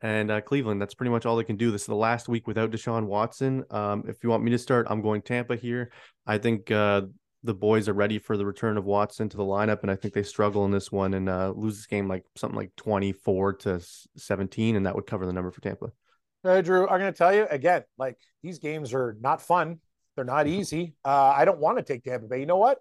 and 0.00 0.30
uh, 0.30 0.40
Cleveland, 0.40 0.80
that's 0.80 0.94
pretty 0.94 1.10
much 1.10 1.26
all 1.26 1.36
they 1.36 1.44
can 1.44 1.56
do. 1.56 1.70
This 1.70 1.82
is 1.82 1.88
the 1.88 1.94
last 1.94 2.28
week 2.28 2.46
without 2.46 2.70
Deshaun 2.70 3.06
Watson. 3.06 3.64
Um, 3.70 4.04
if 4.06 4.22
you 4.22 4.30
want 4.30 4.44
me 4.44 4.52
to 4.52 4.58
start, 4.58 4.86
I'm 4.88 5.02
going 5.02 5.22
Tampa 5.22 5.56
here. 5.56 5.90
I 6.26 6.38
think 6.38 6.70
uh, 6.70 7.02
the 7.42 7.54
boys 7.54 7.88
are 7.88 7.94
ready 7.94 8.18
for 8.18 8.36
the 8.36 8.46
return 8.46 8.78
of 8.78 8.84
Watson 8.84 9.28
to 9.28 9.36
the 9.36 9.44
lineup, 9.44 9.82
and 9.82 9.90
I 9.90 9.96
think 9.96 10.14
they 10.14 10.22
struggle 10.22 10.64
in 10.64 10.70
this 10.70 10.92
one 10.92 11.14
and 11.14 11.28
uh, 11.28 11.52
lose 11.54 11.76
this 11.76 11.86
game 11.86 12.08
like 12.08 12.24
something 12.36 12.56
like 12.56 12.74
24 12.76 13.54
to 13.54 13.80
17, 14.16 14.76
and 14.76 14.86
that 14.86 14.94
would 14.94 15.06
cover 15.06 15.26
the 15.26 15.32
number 15.32 15.50
for 15.50 15.60
Tampa. 15.60 15.90
Hey, 16.44 16.62
Drew, 16.62 16.88
I'm 16.88 17.00
going 17.00 17.12
to 17.12 17.16
tell 17.18 17.34
you 17.34 17.46
again, 17.50 17.82
like 17.98 18.16
these 18.42 18.58
games 18.58 18.94
are 18.94 19.16
not 19.20 19.42
fun. 19.42 19.80
They're 20.14 20.24
not 20.24 20.46
easy. 20.46 20.94
Uh, 21.04 21.32
I 21.36 21.44
don't 21.44 21.58
want 21.58 21.78
to 21.78 21.82
take 21.82 22.04
Tampa 22.04 22.26
Bay. 22.26 22.40
You 22.40 22.46
know 22.46 22.56
what? 22.56 22.78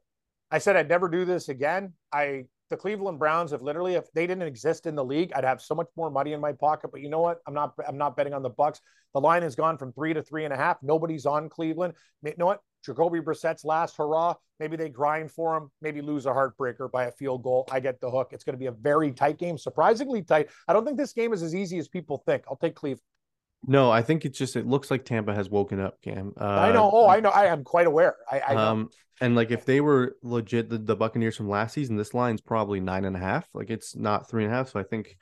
I 0.51 0.59
said 0.59 0.75
I'd 0.75 0.89
never 0.89 1.09
do 1.09 1.25
this 1.25 1.49
again. 1.49 1.93
I 2.13 2.45
the 2.69 2.77
Cleveland 2.77 3.17
Browns 3.17 3.51
have 3.51 3.61
literally, 3.61 3.95
if 3.95 4.11
they 4.13 4.27
didn't 4.27 4.43
exist 4.43 4.85
in 4.85 4.95
the 4.95 5.03
league, 5.03 5.31
I'd 5.33 5.45
have 5.45 5.61
so 5.61 5.73
much 5.73 5.87
more 5.95 6.11
money 6.11 6.33
in 6.33 6.41
my 6.41 6.51
pocket. 6.51 6.91
But 6.91 7.01
you 7.01 7.09
know 7.09 7.19
what? 7.21 7.39
I'm 7.47 7.53
not. 7.53 7.73
I'm 7.87 7.97
not 7.97 8.15
betting 8.15 8.33
on 8.33 8.43
the 8.43 8.49
Bucks. 8.49 8.81
The 9.13 9.21
line 9.21 9.41
has 9.41 9.55
gone 9.55 9.77
from 9.77 9.93
three 9.93 10.13
to 10.13 10.21
three 10.21 10.45
and 10.45 10.53
a 10.53 10.57
half. 10.57 10.77
Nobody's 10.83 11.25
on 11.25 11.49
Cleveland. 11.49 11.93
You 12.23 12.33
know 12.37 12.45
what? 12.45 12.61
Jacoby 12.85 13.19
Brissett's 13.19 13.65
last 13.65 13.97
hurrah. 13.97 14.35
Maybe 14.59 14.77
they 14.77 14.89
grind 14.89 15.31
for 15.31 15.55
him. 15.57 15.71
Maybe 15.81 16.01
lose 16.01 16.25
a 16.25 16.29
heartbreaker 16.29 16.91
by 16.91 17.05
a 17.05 17.11
field 17.11 17.43
goal. 17.43 17.67
I 17.71 17.79
get 17.79 17.99
the 17.99 18.09
hook. 18.09 18.29
It's 18.31 18.43
going 18.43 18.55
to 18.55 18.59
be 18.59 18.67
a 18.67 18.71
very 18.71 19.11
tight 19.11 19.37
game, 19.37 19.57
surprisingly 19.57 20.21
tight. 20.21 20.49
I 20.67 20.73
don't 20.73 20.85
think 20.85 20.97
this 20.97 21.13
game 21.13 21.33
is 21.33 21.41
as 21.43 21.55
easy 21.55 21.77
as 21.79 21.87
people 21.87 22.23
think. 22.25 22.43
I'll 22.49 22.57
take 22.57 22.75
Cleveland. 22.75 23.01
No, 23.69 23.91
I 23.91 24.01
think 24.01 24.23
it's 24.23 24.37
just 24.37 24.55
it 24.55 24.65
looks 24.65 24.89
like 24.89 25.03
Tampa 25.03 25.35
has 25.35 25.49
woken 25.49 25.81
up, 25.81 26.01
Cam. 26.01 26.33
Uh, 26.39 26.45
I 26.45 26.71
know. 26.71 26.89
Oh, 26.91 27.07
I 27.07 27.19
know. 27.19 27.29
I 27.29 27.47
am 27.47 27.65
quite 27.65 27.85
aware. 27.85 28.15
I, 28.31 28.39
I 28.39 28.53
know. 28.53 28.59
Um, 28.59 28.89
and 29.19 29.35
like 29.35 29.51
if 29.51 29.65
they 29.65 29.81
were 29.81 30.15
legit 30.23 30.69
the, 30.69 30.77
the 30.77 30.95
Buccaneers 30.95 31.35
from 31.35 31.49
last 31.49 31.73
season, 31.73 31.97
this 31.97 32.13
line's 32.13 32.39
probably 32.39 32.79
nine 32.79 33.03
and 33.03 33.15
a 33.15 33.19
half. 33.19 33.45
Like 33.53 33.69
it's 33.69 33.93
not 33.93 34.29
three 34.29 34.45
and 34.45 34.53
a 34.53 34.55
half. 34.55 34.69
So 34.69 34.79
I 34.79 34.83
think 34.83 35.17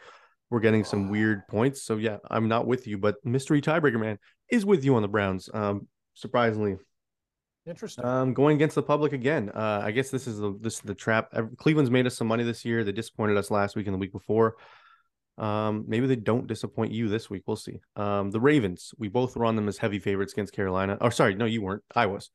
we're 0.51 0.59
getting 0.59 0.83
some 0.83 1.09
weird 1.09 1.47
points. 1.49 1.83
So 1.83 1.97
yeah, 1.97 2.17
I'm 2.29 2.47
not 2.47 2.67
with 2.67 2.85
you, 2.85 2.99
but 2.99 3.15
mystery 3.23 3.61
tiebreaker 3.61 3.99
man 3.99 4.19
is 4.51 4.63
with 4.63 4.85
you 4.85 4.95
on 4.95 5.01
the 5.01 5.07
Browns. 5.07 5.49
Um, 5.51 5.87
surprisingly, 6.13 6.75
Interesting. 7.65 8.05
um, 8.05 8.35
going 8.35 8.57
against 8.57 8.75
the 8.75 8.83
public 8.83 9.13
again. 9.13 9.49
Uh, 9.49 9.81
I 9.83 9.89
guess 9.89 10.11
this 10.11 10.27
is 10.27 10.37
the 10.37 10.55
this 10.61 10.75
is 10.75 10.81
the 10.81 10.93
trap. 10.93 11.33
Cleveland's 11.57 11.89
made 11.89 12.05
us 12.05 12.15
some 12.15 12.27
money 12.27 12.43
this 12.43 12.63
year. 12.63 12.83
They 12.83 12.91
disappointed 12.91 13.37
us 13.37 13.49
last 13.49 13.75
week 13.75 13.87
and 13.87 13.93
the 13.95 13.99
week 13.99 14.11
before. 14.11 14.57
Um, 15.37 15.85
maybe 15.87 16.07
they 16.07 16.15
don't 16.15 16.47
disappoint 16.47 16.93
you 16.93 17.09
this 17.09 17.29
week. 17.29 17.43
We'll 17.45 17.57
see. 17.57 17.81
Um, 17.95 18.31
the 18.31 18.39
Ravens, 18.39 18.93
we 18.97 19.09
both 19.09 19.35
were 19.35 19.45
on 19.45 19.55
them 19.55 19.67
as 19.67 19.77
heavy 19.77 19.99
favorites 19.99 20.33
against 20.33 20.53
Carolina. 20.53 20.97
Or 21.01 21.11
sorry, 21.11 21.35
no, 21.35 21.45
you 21.45 21.61
weren't. 21.61 21.83
I 21.93 22.05
was. 22.05 22.29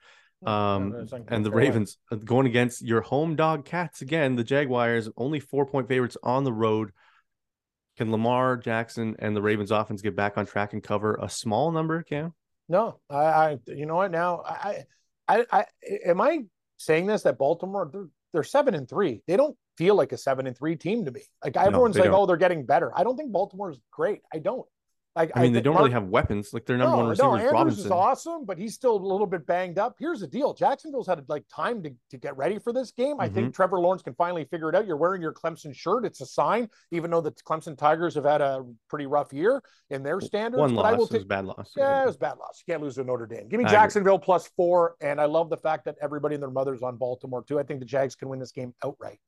Um, 0.45 1.07
and 1.29 1.45
the 1.45 1.51
Ravens 1.51 1.99
uh, 2.11 2.17
going 2.17 2.47
against 2.47 2.83
your 2.83 3.03
home 3.03 3.37
dog 3.37 3.65
cats 3.65 4.01
again. 4.01 4.37
The 4.37 4.45
Jaguars 4.45 5.09
only 5.17 5.41
four 5.41 5.67
point 5.67 5.89
favorites 5.89 6.17
on 6.23 6.45
the 6.45 6.53
road. 6.53 6.93
Can 7.99 8.11
Lamar 8.11 8.57
Jackson 8.57 9.17
and 9.19 9.37
the 9.37 9.43
Ravens 9.43 9.71
offense 9.71 10.01
get 10.01 10.17
back 10.17 10.39
on 10.39 10.47
track 10.47 10.73
and 10.73 10.83
cover 10.83 11.19
a 11.21 11.29
small 11.29 11.71
number, 11.71 12.03
Cam? 12.03 12.33
No, 12.69 13.01
I, 13.11 13.17
I 13.17 13.59
you 13.67 13.85
know 13.85 13.97
what 13.97 14.11
now 14.11 14.43
I, 14.47 14.85
I, 15.29 15.45
I, 15.53 15.65
am 16.07 16.21
I 16.21 16.45
saying 16.79 17.07
this 17.07 17.23
that 17.23 17.37
Baltimore 17.37 17.91
they're, 17.93 18.09
they're 18.33 18.43
seven 18.43 18.75
and 18.75 18.89
three. 18.89 19.23
They 19.27 19.37
don't 19.37 19.57
feel 19.77 19.95
like 19.95 20.13
a 20.13 20.19
seven 20.19 20.47
and 20.47 20.57
three 20.57 20.77
team 20.77 21.05
to 21.05 21.11
me. 21.11 21.23
Like 21.45 21.57
everyone's 21.57 21.97
no, 21.97 22.03
like, 22.03 22.11
don't. 22.11 22.21
oh, 22.21 22.27
they're 22.27 22.37
getting 22.37 22.67
better. 22.67 22.91
I 22.97 23.05
don't 23.05 23.17
think 23.17 23.33
Baltimore's 23.33 23.79
great. 23.91 24.23
I 24.33 24.39
don't. 24.39 24.67
Like, 25.17 25.33
I 25.35 25.43
mean, 25.43 25.51
I 25.51 25.55
they 25.55 25.61
don't 25.63 25.75
Mark, 25.75 25.83
really 25.83 25.93
have 25.93 26.05
weapons. 26.05 26.55
Like 26.55 26.67
their 26.67 26.79
number 26.79 26.93
no, 26.93 27.03
one 27.03 27.09
receiver 27.09 27.29
no, 27.29 27.35
is 27.35 27.41
Andrews 27.41 27.53
Robinson. 27.53 27.85
is 27.87 27.91
awesome, 27.91 28.45
but 28.45 28.59
he's 28.59 28.75
still 28.75 28.95
a 28.95 29.05
little 29.05 29.27
bit 29.27 29.45
banged 29.45 29.77
up. 29.77 29.97
Here's 29.99 30.21
the 30.21 30.29
deal: 30.29 30.55
Jacksonville's 30.55 31.09
had 31.09 31.25
like 31.29 31.43
time 31.53 31.83
to, 31.83 31.91
to 32.11 32.17
get 32.17 32.37
ready 32.37 32.61
for 32.61 32.73
this 32.73 32.93
game. 32.93 33.15
Mm-hmm. 33.15 33.21
I 33.21 33.29
think 33.29 33.47
mm-hmm. 33.47 33.51
Trevor 33.51 33.81
Lawrence 33.81 34.03
can 34.03 34.15
finally 34.15 34.45
figure 34.45 34.69
it 34.69 34.77
out. 34.77 34.87
You're 34.87 34.97
wearing 34.97 35.21
your 35.21 35.33
Clemson 35.33 35.75
shirt; 35.75 36.07
it's 36.07 36.21
a 36.21 36.27
sign, 36.27 36.69
even 36.93 37.11
though 37.11 37.21
the 37.21 37.33
Clemson 37.33 37.77
Tigers 37.77 38.15
have 38.15 38.25
had 38.25 38.41
a 38.41 38.65
pretty 38.89 39.07
rough 39.07 39.33
year 39.33 39.61
in 39.91 40.05
their 40.05 40.21
standards. 40.21 40.61
One 40.61 40.77
but 40.77 40.83
loss 40.83 40.93
I 40.93 40.97
will 40.97 41.09
take, 41.09 41.27
bad 41.27 41.45
loss. 41.45 41.73
Yeah, 41.77 42.05
it 42.05 42.07
was 42.07 42.17
bad 42.17 42.39
loss. 42.39 42.63
You 42.65 42.73
can't 42.73 42.83
lose 42.83 42.95
to 42.95 43.03
Notre 43.03 43.27
Dame. 43.27 43.49
Give 43.49 43.59
me 43.59 43.67
Jacksonville 43.69 44.21
plus 44.21 44.49
four, 44.57 44.95
and 45.01 45.21
I 45.21 45.25
love 45.25 45.51
the 45.51 45.57
fact 45.57 45.87
that 45.87 45.97
everybody 46.01 46.35
and 46.35 46.43
their 46.43 46.51
mothers 46.51 46.83
on 46.83 46.97
Baltimore 46.97 47.43
too. 47.43 47.59
I 47.59 47.65
think 47.65 47.81
the 47.81 47.87
Jags 47.87 48.15
can 48.15 48.29
win 48.29 48.39
this 48.39 48.53
game 48.53 48.75
outright. 48.85 49.19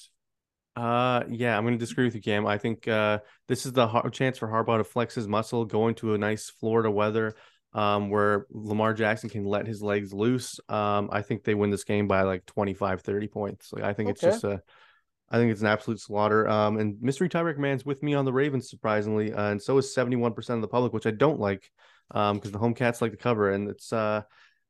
Uh, 0.74 1.24
yeah, 1.28 1.56
I'm 1.56 1.64
going 1.64 1.74
to 1.74 1.78
disagree 1.78 2.04
with 2.04 2.14
you, 2.14 2.22
Cam. 2.22 2.46
I 2.46 2.58
think 2.58 2.88
uh, 2.88 3.18
this 3.46 3.66
is 3.66 3.72
the 3.72 3.86
har- 3.86 4.08
chance 4.10 4.38
for 4.38 4.48
Harbaugh 4.48 4.78
to 4.78 4.84
flex 4.84 5.14
his 5.14 5.28
muscle, 5.28 5.64
going 5.64 5.94
to 5.96 6.14
a 6.14 6.18
nice 6.18 6.50
Florida 6.50 6.90
weather, 6.90 7.34
um, 7.74 8.08
where 8.08 8.46
Lamar 8.50 8.94
Jackson 8.94 9.28
can 9.28 9.44
let 9.44 9.66
his 9.66 9.82
legs 9.82 10.12
loose. 10.12 10.60
Um, 10.68 11.10
I 11.12 11.22
think 11.22 11.44
they 11.44 11.54
win 11.54 11.70
this 11.70 11.84
game 11.84 12.08
by 12.08 12.22
like 12.22 12.46
25, 12.46 13.02
30 13.02 13.28
points. 13.28 13.72
Like 13.72 13.84
I 13.84 13.92
think 13.92 14.08
okay. 14.08 14.12
it's 14.12 14.20
just 14.22 14.44
a, 14.44 14.62
I 15.30 15.36
think 15.36 15.52
it's 15.52 15.60
an 15.60 15.66
absolute 15.66 16.00
slaughter. 16.00 16.48
Um, 16.48 16.78
and 16.78 17.00
mystery 17.02 17.28
tiebreak 17.28 17.58
man's 17.58 17.84
with 17.84 18.02
me 18.02 18.14
on 18.14 18.24
the 18.24 18.32
Ravens, 18.32 18.70
surprisingly, 18.70 19.32
uh, 19.32 19.50
and 19.50 19.60
so 19.60 19.76
is 19.78 19.94
71% 19.94 20.36
of 20.50 20.60
the 20.62 20.68
public, 20.68 20.94
which 20.94 21.06
I 21.06 21.10
don't 21.10 21.40
like, 21.40 21.70
um, 22.12 22.36
because 22.36 22.50
the 22.50 22.58
home 22.58 22.74
cats 22.74 23.02
like 23.02 23.12
to 23.12 23.18
cover, 23.18 23.50
and 23.50 23.68
it's 23.68 23.92
uh, 23.92 24.22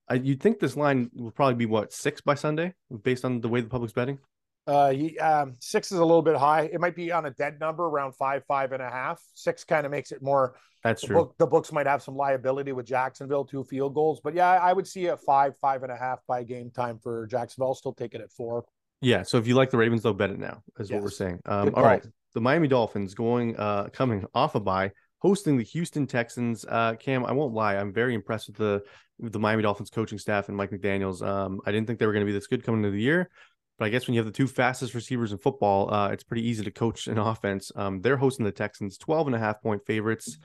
I, 0.08 0.14
you'd 0.14 0.40
think 0.40 0.58
this 0.58 0.76
line 0.76 1.10
will 1.14 1.30
probably 1.30 1.54
be 1.54 1.66
what 1.66 1.92
six 1.92 2.20
by 2.20 2.34
Sunday, 2.34 2.74
based 3.02 3.24
on 3.24 3.40
the 3.40 3.48
way 3.48 3.60
the 3.60 3.68
public's 3.68 3.92
betting. 3.92 4.18
Uh, 4.66 4.94
um, 5.20 5.56
six 5.58 5.90
is 5.90 5.98
a 5.98 6.04
little 6.04 6.22
bit 6.22 6.36
high. 6.36 6.62
It 6.72 6.80
might 6.80 6.94
be 6.94 7.10
on 7.10 7.26
a 7.26 7.30
dead 7.30 7.58
number 7.58 7.84
around 7.84 8.12
five, 8.14 8.44
five 8.46 8.72
and 8.72 8.82
a 8.82 8.90
half. 8.90 9.20
Six 9.34 9.64
kind 9.64 9.84
of 9.84 9.92
makes 9.92 10.12
it 10.12 10.22
more. 10.22 10.54
That's 10.84 11.00
the 11.00 11.08
true. 11.08 11.16
Book, 11.16 11.34
the 11.38 11.46
books 11.46 11.72
might 11.72 11.86
have 11.86 12.02
some 12.02 12.16
liability 12.16 12.72
with 12.72 12.86
Jacksonville, 12.86 13.44
two 13.44 13.64
field 13.64 13.94
goals, 13.94 14.20
but 14.22 14.34
yeah, 14.34 14.50
I 14.50 14.72
would 14.72 14.86
see 14.86 15.06
a 15.06 15.16
five, 15.16 15.56
five 15.58 15.82
and 15.82 15.92
a 15.92 15.96
half 15.96 16.20
by 16.26 16.42
game 16.42 16.70
time 16.70 16.98
for 16.98 17.26
Jacksonville. 17.26 17.68
I'll 17.68 17.74
still 17.74 17.92
take 17.92 18.14
it 18.14 18.20
at 18.20 18.32
four. 18.32 18.64
Yeah. 19.00 19.22
So 19.22 19.38
if 19.38 19.46
you 19.46 19.54
like 19.54 19.70
the 19.70 19.76
Ravens, 19.76 20.02
though, 20.02 20.12
bet 20.12 20.30
it 20.30 20.38
now. 20.38 20.62
Is 20.78 20.90
yes. 20.90 20.94
what 20.96 21.02
we're 21.02 21.10
saying. 21.10 21.40
Um, 21.46 21.72
all 21.74 21.84
right. 21.84 22.04
The 22.34 22.40
Miami 22.40 22.68
Dolphins 22.68 23.14
going, 23.14 23.56
uh, 23.56 23.88
coming 23.92 24.24
off 24.34 24.54
a 24.54 24.60
bye, 24.60 24.92
hosting 25.18 25.56
the 25.56 25.64
Houston 25.64 26.06
Texans. 26.06 26.64
Uh, 26.68 26.94
Cam, 26.94 27.26
I 27.26 27.32
won't 27.32 27.52
lie, 27.52 27.76
I'm 27.76 27.92
very 27.92 28.14
impressed 28.14 28.48
with 28.48 28.56
the 28.56 28.82
with 29.18 29.32
the 29.32 29.38
Miami 29.38 29.62
Dolphins 29.62 29.90
coaching 29.90 30.18
staff 30.18 30.48
and 30.48 30.56
Mike 30.56 30.70
McDaniel's. 30.70 31.22
Um, 31.22 31.60
I 31.64 31.70
didn't 31.70 31.86
think 31.86 31.98
they 31.98 32.06
were 32.06 32.12
going 32.12 32.24
to 32.24 32.30
be 32.30 32.32
this 32.32 32.48
good 32.48 32.64
coming 32.64 32.80
into 32.80 32.90
the 32.90 33.02
year. 33.02 33.30
But 33.78 33.86
I 33.86 33.88
guess 33.88 34.06
when 34.06 34.14
you 34.14 34.20
have 34.20 34.26
the 34.26 34.36
two 34.36 34.46
fastest 34.46 34.94
receivers 34.94 35.32
in 35.32 35.38
football, 35.38 35.92
uh, 35.92 36.08
it's 36.08 36.24
pretty 36.24 36.46
easy 36.46 36.64
to 36.64 36.70
coach 36.70 37.06
an 37.06 37.18
offense. 37.18 37.72
Um, 37.74 38.00
they're 38.00 38.16
hosting 38.16 38.44
the 38.44 38.52
Texans, 38.52 38.98
12 38.98 39.28
and 39.28 39.36
a 39.36 39.38
half 39.38 39.62
point 39.62 39.84
favorites. 39.86 40.38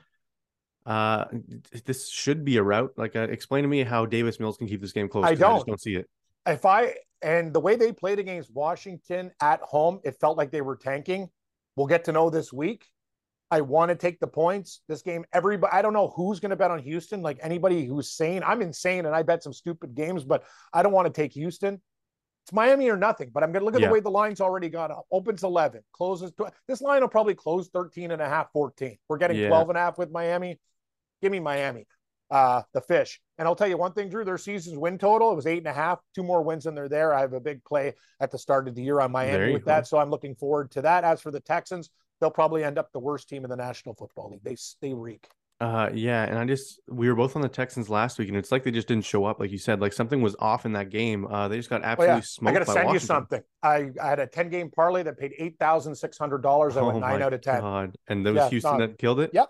Uh, 0.86 1.26
this 1.86 2.10
should 2.10 2.46
be 2.46 2.58
a 2.58 2.64
route. 2.64 2.94
Like, 2.96 3.16
uh, 3.16 3.28
explain 3.30 3.64
to 3.64 3.68
me 3.68 3.84
how 3.84 4.06
Davis 4.06 4.40
Mills 4.40 4.58
can 4.58 4.68
keep 4.68 4.82
this 4.82 4.94
game 4.94 5.10
close. 5.10 5.26
I 5.26 5.36
don't. 5.36 5.52
I 5.52 5.56
just 5.56 5.68
don't 5.68 5.82
see 5.82 5.96
it. 5.96 6.10
If 6.46 6.66
I 6.66 6.94
and 7.22 7.54
the 7.54 7.60
way 7.60 7.76
they 7.76 7.92
played 7.92 8.20
against 8.20 8.54
Washington 8.54 9.32
at 9.42 9.60
home, 9.62 10.00
it 10.04 10.20
felt 10.20 10.38
like 10.38 10.52
they 10.52 10.62
were 10.62 10.78
tanking. 10.78 11.30
We'll 11.76 11.88
get 11.88 12.06
to 12.06 12.12
know 12.12 12.30
this 12.30 12.54
week. 12.54 12.86
I 13.50 13.62
want 13.62 13.90
to 13.90 13.96
take 13.96 14.20
the 14.20 14.28
points. 14.28 14.82
This 14.88 15.02
game, 15.02 15.26
everybody, 15.34 15.72
I 15.72 15.82
don't 15.82 15.94
know 15.94 16.14
who's 16.16 16.40
going 16.40 16.50
to 16.50 16.56
bet 16.56 16.72
on 16.72 16.80
Houston. 16.80 17.22
Like 17.22 17.40
anybody 17.42 17.86
who's 17.86 18.12
sane, 18.12 18.44
I'm 18.44 18.62
insane 18.62 19.06
and 19.06 19.16
I 19.16 19.24
bet 19.24 19.44
some 19.44 19.54
stupid 19.54 19.96
games, 19.96 20.24
but 20.24 20.44
I 20.74 20.84
don't 20.84 20.92
want 20.92 21.08
to 21.08 21.14
take 21.14 21.34
Houston. 21.34 21.82
It's 22.48 22.54
Miami 22.54 22.90
or 22.90 22.96
nothing, 22.96 23.30
but 23.34 23.44
I'm 23.44 23.52
going 23.52 23.60
to 23.60 23.66
look 23.66 23.76
at 23.76 23.82
yeah. 23.82 23.88
the 23.88 23.94
way 23.94 24.00
the 24.00 24.10
line's 24.10 24.40
already 24.40 24.70
gone 24.70 24.90
up. 24.90 25.06
Opens 25.12 25.44
11, 25.44 25.82
closes. 25.92 26.32
12. 26.32 26.54
This 26.66 26.80
line 26.80 27.02
will 27.02 27.10
probably 27.10 27.36
close 27.36 27.68
13 27.68 28.12
and 28.12 28.22
a 28.22 28.30
half, 28.30 28.54
14. 28.54 28.98
We're 29.10 29.18
getting 29.18 29.36
yeah. 29.36 29.50
12 29.50 29.72
and 29.72 29.78
a 29.78 29.82
half 29.82 29.98
with 29.98 30.12
Miami. 30.12 30.58
Give 31.22 31.30
me 31.30 31.42
Miami, 31.42 31.86
uh, 32.32 32.62
the 32.74 32.80
fish. 32.80 33.20
And 33.38 33.50
I'll 33.50 33.56
tell 33.56 33.68
you 33.68 33.76
one 33.76 33.92
thing, 33.92 34.08
Drew, 34.08 34.24
their 34.24 34.38
season's 34.38 34.78
win 34.78 34.98
total, 34.98 35.34
it 35.34 35.36
was 35.36 35.46
eight 35.46 35.58
and 35.58 35.68
a 35.68 35.74
half, 35.74 36.00
two 36.16 36.24
more 36.24 36.42
wins 36.42 36.68
and 36.68 36.78
they're 36.78 36.88
there. 36.88 37.14
I 37.14 37.20
have 37.20 37.34
a 37.34 37.42
big 37.42 37.66
play 37.66 37.96
at 38.22 38.32
the 38.32 38.38
start 38.38 38.70
of 38.70 38.76
the 38.76 38.82
year 38.82 39.02
on 39.02 39.12
Miami 39.12 39.52
with 39.52 39.66
that. 39.66 39.86
So 39.86 39.98
I'm 39.98 40.10
looking 40.10 40.34
forward 40.34 40.72
to 40.72 40.82
that. 40.84 41.04
As 41.04 41.20
for 41.20 41.32
the 41.32 41.42
Texans, 41.42 41.90
they'll 42.22 42.32
probably 42.32 42.64
end 42.64 42.78
up 42.78 42.94
the 42.94 43.00
worst 43.00 43.28
team 43.28 43.44
in 43.44 43.50
the 43.50 43.58
National 43.58 43.94
Football 43.94 44.30
League. 44.30 44.44
They, 44.46 44.56
they 44.82 44.94
reek. 44.94 45.28
Uh, 45.60 45.90
yeah, 45.92 46.24
and 46.24 46.38
I 46.38 46.46
just 46.46 46.80
we 46.88 47.10
were 47.10 47.16
both 47.16 47.36
on 47.36 47.42
the 47.42 47.50
Texans 47.50 47.90
last 47.90 48.20
week, 48.20 48.28
and 48.28 48.38
it's 48.38 48.52
like 48.52 48.64
they 48.64 48.70
just 48.70 48.88
didn't 48.88 49.06
show 49.06 49.26
up, 49.26 49.40
like 49.40 49.50
you 49.50 49.58
said. 49.58 49.82
Like 49.82 49.92
something 49.92 50.22
was 50.22 50.36
off 50.38 50.68
in 50.68 50.74
that 50.74 50.92
game. 50.92 51.26
Uh, 51.26 51.48
they 51.48 51.58
just 51.58 51.70
got 51.70 51.84
absolutely 51.84 52.14
oh, 52.14 52.16
yeah. 52.18 52.22
smoked. 52.24 52.50
I 52.50 52.60
got 52.60 52.60
to 52.60 52.66
send 52.66 52.76
Washington. 52.86 52.94
you 52.94 53.00
something. 53.00 53.42
I, 53.64 53.90
I 54.02 54.10
had 54.10 54.20
a 54.20 54.28
ten 54.28 54.50
game 54.50 54.70
parlay 54.70 55.02
that 55.04 55.18
paid 55.18 55.34
eight 55.40 55.58
thousand 55.58 55.96
six 55.96 56.16
hundred 56.16 56.44
dollars. 56.44 56.78
I 56.78 56.84
went 56.84 56.98
oh 56.98 57.00
nine 57.00 57.24
out 57.24 57.34
of 57.34 57.42
ten. 57.42 57.62
God. 57.62 57.98
And 58.08 58.24
that 58.26 58.34
was 58.34 58.44
yeah, 58.44 58.50
Houston 58.50 58.78
that 58.78 59.00
killed 59.00 59.20
it. 59.20 59.32
Yep. 59.34 59.50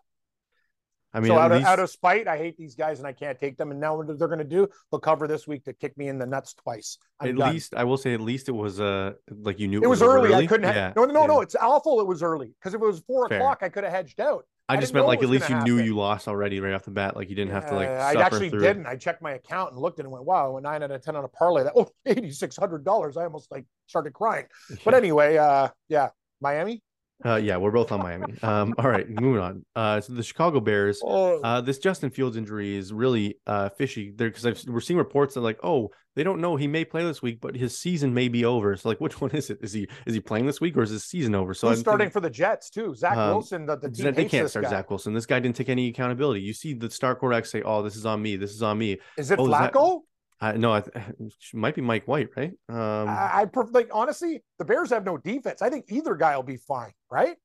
I 1.13 1.20
mean, 1.20 1.30
so 1.30 1.38
out, 1.38 1.52
least... 1.52 1.63
of, 1.63 1.67
out 1.67 1.80
of 1.80 1.89
spite, 1.89 2.28
I 2.28 2.38
hate 2.38 2.58
these 2.58 2.76
guys 2.76 3.00
and 3.00 3.08
I 3.08 3.12
can't 3.12 3.39
take 3.39 3.58
them. 3.58 3.72
And 3.72 3.80
now 3.80 3.98
what 3.98 4.08
they're 4.08 4.28
going 4.28 4.38
to 4.38 4.46
do? 4.46 4.67
They'll 4.91 5.00
cover 5.00 5.28
this 5.28 5.48
week 5.48 5.65
to 5.65 5.74
kick 5.74 5.98
me 5.98 6.08
in 6.08 6.20
the 6.20 6.26
nuts 6.26 6.54
twice. 6.54 7.00
I'm 7.20 7.30
at 7.30 7.38
done. 7.38 7.54
least 7.54 7.74
I 7.76 7.84
will 7.84 7.98
say, 7.98 8.13
at 8.13 8.22
least 8.22 8.48
it 8.48 8.54
was 8.54 8.80
uh 8.80 9.13
like 9.30 9.60
you 9.60 9.67
knew 9.67 9.82
it, 9.82 9.86
it 9.86 9.88
was, 9.88 10.00
was 10.00 10.10
early. 10.10 10.30
early. 10.30 10.46
I 10.46 10.48
couldn't. 10.48 10.74
Yeah. 10.74 10.93
no, 10.96 11.04
no, 11.04 11.22
yeah. 11.22 11.28
no. 11.28 11.41
It's 11.41 11.56
awful. 11.56 12.00
It 12.00 12.08
was 12.08 12.24
early 12.24 12.54
because 12.60 12.74
if 12.74 12.82
it 12.82 12.86
was 12.86 13.00
four 13.08 13.28
Fair. 13.28 13.39
o'clock, 13.39 13.60
I 13.62 13.67
could 13.70 13.84
have 13.84 13.91
hedged 13.91 14.22
out. 14.22 14.46
I, 14.69 14.73
I 14.73 14.77
just 14.77 14.93
meant 14.93 15.08
like 15.08 15.23
at 15.23 15.30
least 15.30 15.47
you 15.47 15.56
happen. 15.56 15.71
knew 15.71 15.82
you 15.82 15.95
lost 15.95 16.27
already 16.27 16.60
right 16.60 16.73
off 16.73 16.84
the 16.84 16.91
bat. 16.91 17.15
Like 17.15 17.30
you 17.30 17.36
didn't 17.36 17.53
have 17.53 17.67
to 17.67 17.75
like. 17.75 17.88
Uh, 17.88 17.91
I 17.91 18.13
actually 18.21 18.49
through. 18.49 18.60
didn't. 18.60 18.86
I 18.86 18.97
checked 18.97 19.21
my 19.21 19.32
account 19.32 19.71
and 19.71 19.82
looked 19.82 19.99
at 19.99 20.03
it 20.03 20.08
and 20.08 20.12
went, 20.12 20.25
"Wow, 20.25 20.47
I 20.47 20.49
went 20.49 20.63
nine 20.63 20.84
out 20.84 20.91
of 20.91 21.01
ten 21.01 21.15
on 21.15 21.23
a 21.23 21.30
parlay. 21.30 21.63
That 21.63 21.73
oh, 21.75 21.89
eighty 22.06 22.32
six 22.32 22.58
hundred 22.58 22.84
dollars. 22.84 23.15
I 23.15 23.23
almost 23.23 23.49
like 23.49 23.65
started 23.88 24.13
crying. 24.13 24.45
But 24.84 24.93
anyway, 24.93 25.38
uh, 25.38 25.69
yeah, 25.88 26.10
Miami. 26.41 26.84
Uh, 27.25 27.36
yeah, 27.36 27.58
we're 27.58 27.71
both 27.71 27.91
on 27.91 27.99
Miami. 27.99 28.36
Um, 28.43 28.75
all 28.77 28.88
right, 28.88 29.10
moving 29.10 29.41
on. 29.41 29.65
Uh, 29.75 29.99
so 30.01 30.13
the 30.13 30.21
Chicago 30.21 30.60
Bears. 30.60 31.01
Oh. 31.03 31.41
Uh, 31.41 31.62
this 31.62 31.80
Justin 31.80 32.12
Fields 32.12 32.38
injury 32.38 32.75
is 32.75 32.93
really 32.93 33.39
uh 33.47 33.69
fishy 33.69 34.12
there 34.15 34.30
because 34.30 34.67
we're 34.67 34.82
seeing 34.82 34.97
reports 34.97 35.34
that 35.34 35.41
like, 35.41 35.60
oh, 35.63 35.91
they 36.17 36.23
don't 36.23 36.41
know 36.41 36.56
he 36.56 36.67
may 36.67 36.84
play 36.84 37.03
this 37.03 37.21
week, 37.21 37.39
but 37.39 37.56
his 37.56 37.77
season 37.77 38.12
may 38.12 38.27
be 38.27 38.43
over. 38.43 38.75
So 38.75 38.89
like, 38.89 38.99
which 39.01 39.21
one 39.21 39.32
is 39.32 39.51
it? 39.51 39.60
Is 39.62 39.71
he 39.71 39.88
is 40.08 40.15
he 40.15 40.19
playing 40.19 40.47
this 40.47 40.60
week 40.60 40.75
or 40.75 40.82
is 40.82 40.89
his 40.89 41.06
season 41.06 41.36
over? 41.36 41.53
So 41.53 41.69
Who's 41.69 41.77
I'm 41.77 41.82
starting 41.82 42.06
thinking, 42.06 42.13
for 42.13 42.19
the 42.21 42.30
Jets 42.30 42.71
too. 42.71 42.95
Zach 42.95 43.15
um, 43.15 43.36
Wilson. 43.36 43.65
The, 43.67 43.77
the 43.77 43.89
team 43.89 44.13
they 44.13 44.25
can't 44.25 44.49
start 44.49 44.63
guy. 44.63 44.71
Zach 44.71 44.89
Wilson. 44.89 45.13
This 45.13 45.27
guy 45.27 45.39
didn't 45.39 45.56
take 45.56 45.69
any 45.69 45.88
accountability. 45.89 46.41
You 46.41 46.53
see 46.53 46.73
the 46.73 46.89
star 46.89 47.15
quarterback 47.15 47.45
say, 47.45 47.62
"Oh, 47.62 47.84
this 47.84 47.95
is 47.95 48.06
on 48.06 48.21
me. 48.21 48.36
This 48.36 48.51
is 48.51 48.63
on 48.63 48.77
me." 48.77 48.97
Is 49.17 49.32
it 49.32 49.39
oh, 49.39 49.45
Flacco? 49.45 50.01
I 50.41 50.53
no, 50.53 50.73
I 50.73 50.84
might 51.53 51.75
be 51.75 51.82
Mike 51.82 52.08
White, 52.08 52.30
right? 52.36 52.51
Um, 52.67 53.08
I, 53.08 53.45
I 53.45 53.62
like 53.71 53.89
honestly, 53.93 54.43
the 54.58 54.65
Bears 54.65 54.89
have 54.89 55.06
no 55.06 55.17
defense. 55.17 55.62
I 55.62 55.69
think 55.69 55.86
either 55.89 56.15
guy 56.15 56.36
will 56.36 56.43
be 56.43 56.58
fine, 56.58 56.91
right? 57.12 57.38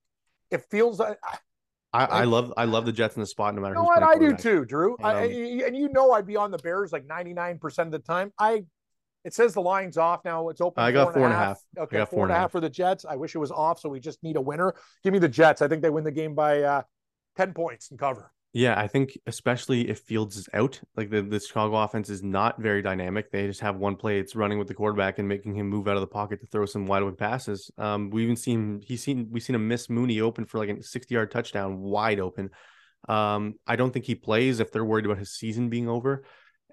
it 0.52 0.62
feels 0.70 1.00
like 1.00 1.18
I, 1.92 2.04
I, 2.04 2.24
love 2.24 2.54
I 2.56 2.64
love 2.64 2.86
the 2.86 2.92
Jets 2.92 3.16
in 3.16 3.20
the 3.20 3.26
spot 3.26 3.54
no 3.54 3.60
matter. 3.60 3.74
You 3.74 3.80
know 3.80 3.84
what 3.84 4.02
I 4.02 4.16
do 4.16 4.34
too, 4.34 4.64
Drew. 4.64 4.94
Um, 4.94 5.04
I, 5.04 5.24
and 5.24 5.76
you 5.76 5.90
know 5.90 6.12
I'd 6.12 6.26
be 6.26 6.36
on 6.36 6.50
the 6.50 6.58
Bears 6.58 6.90
like 6.92 7.06
ninety 7.06 7.34
nine 7.34 7.58
percent 7.58 7.88
of 7.88 7.92
the 7.92 7.98
time. 7.98 8.32
I 8.38 8.64
it 9.24 9.34
says 9.34 9.54
the 9.54 9.60
line's 9.60 9.96
off 9.98 10.24
now. 10.24 10.48
It's 10.48 10.60
open. 10.60 10.82
I 10.82 10.90
got 10.90 11.12
four 11.12 11.24
and 11.24 11.32
a 11.32 11.36
half. 11.36 11.60
half. 11.76 11.84
Okay, 11.84 11.98
four, 11.98 12.06
four 12.06 12.24
and 12.24 12.32
a 12.32 12.34
half, 12.34 12.42
half 12.44 12.52
for 12.52 12.60
the 12.60 12.70
Jets. 12.70 13.04
I 13.04 13.16
wish 13.16 13.34
it 13.34 13.38
was 13.38 13.52
off, 13.52 13.78
so 13.78 13.88
we 13.88 14.00
just 14.00 14.22
need 14.22 14.36
a 14.36 14.40
winner. 14.40 14.74
Give 15.04 15.12
me 15.12 15.18
the 15.18 15.28
Jets. 15.28 15.62
I 15.62 15.68
think 15.68 15.82
they 15.82 15.90
win 15.90 16.04
the 16.04 16.10
game 16.10 16.34
by 16.34 16.62
uh, 16.62 16.82
ten 17.36 17.52
points 17.52 17.90
and 17.90 18.00
cover. 18.00 18.32
Yeah, 18.54 18.78
I 18.78 18.86
think 18.86 19.16
especially 19.26 19.88
if 19.88 20.00
Fields 20.00 20.36
is 20.36 20.46
out, 20.52 20.78
like 20.94 21.08
the, 21.08 21.22
the 21.22 21.40
Chicago 21.40 21.76
offense 21.76 22.10
is 22.10 22.22
not 22.22 22.60
very 22.60 22.82
dynamic. 22.82 23.30
They 23.30 23.46
just 23.46 23.60
have 23.60 23.76
one 23.76 23.96
play, 23.96 24.18
it's 24.18 24.36
running 24.36 24.58
with 24.58 24.68
the 24.68 24.74
quarterback 24.74 25.18
and 25.18 25.26
making 25.26 25.54
him 25.54 25.68
move 25.68 25.88
out 25.88 25.96
of 25.96 26.02
the 26.02 26.06
pocket 26.06 26.40
to 26.40 26.46
throw 26.46 26.66
some 26.66 26.84
wide 26.86 27.02
open 27.02 27.16
passes. 27.16 27.70
Um, 27.78 28.10
we 28.10 28.24
even 28.24 28.36
seen 28.36 28.82
he's 28.84 29.02
seen 29.02 29.28
we've 29.30 29.42
seen 29.42 29.56
him 29.56 29.68
miss 29.68 29.88
Mooney 29.88 30.20
open 30.20 30.44
for 30.44 30.58
like 30.58 30.68
a 30.68 30.82
60 30.82 31.14
yard 31.14 31.30
touchdown 31.30 31.78
wide 31.78 32.20
open. 32.20 32.50
Um, 33.08 33.54
I 33.66 33.76
don't 33.76 33.90
think 33.90 34.04
he 34.04 34.14
plays 34.14 34.60
if 34.60 34.70
they're 34.70 34.84
worried 34.84 35.06
about 35.06 35.18
his 35.18 35.32
season 35.32 35.70
being 35.70 35.88
over. 35.88 36.24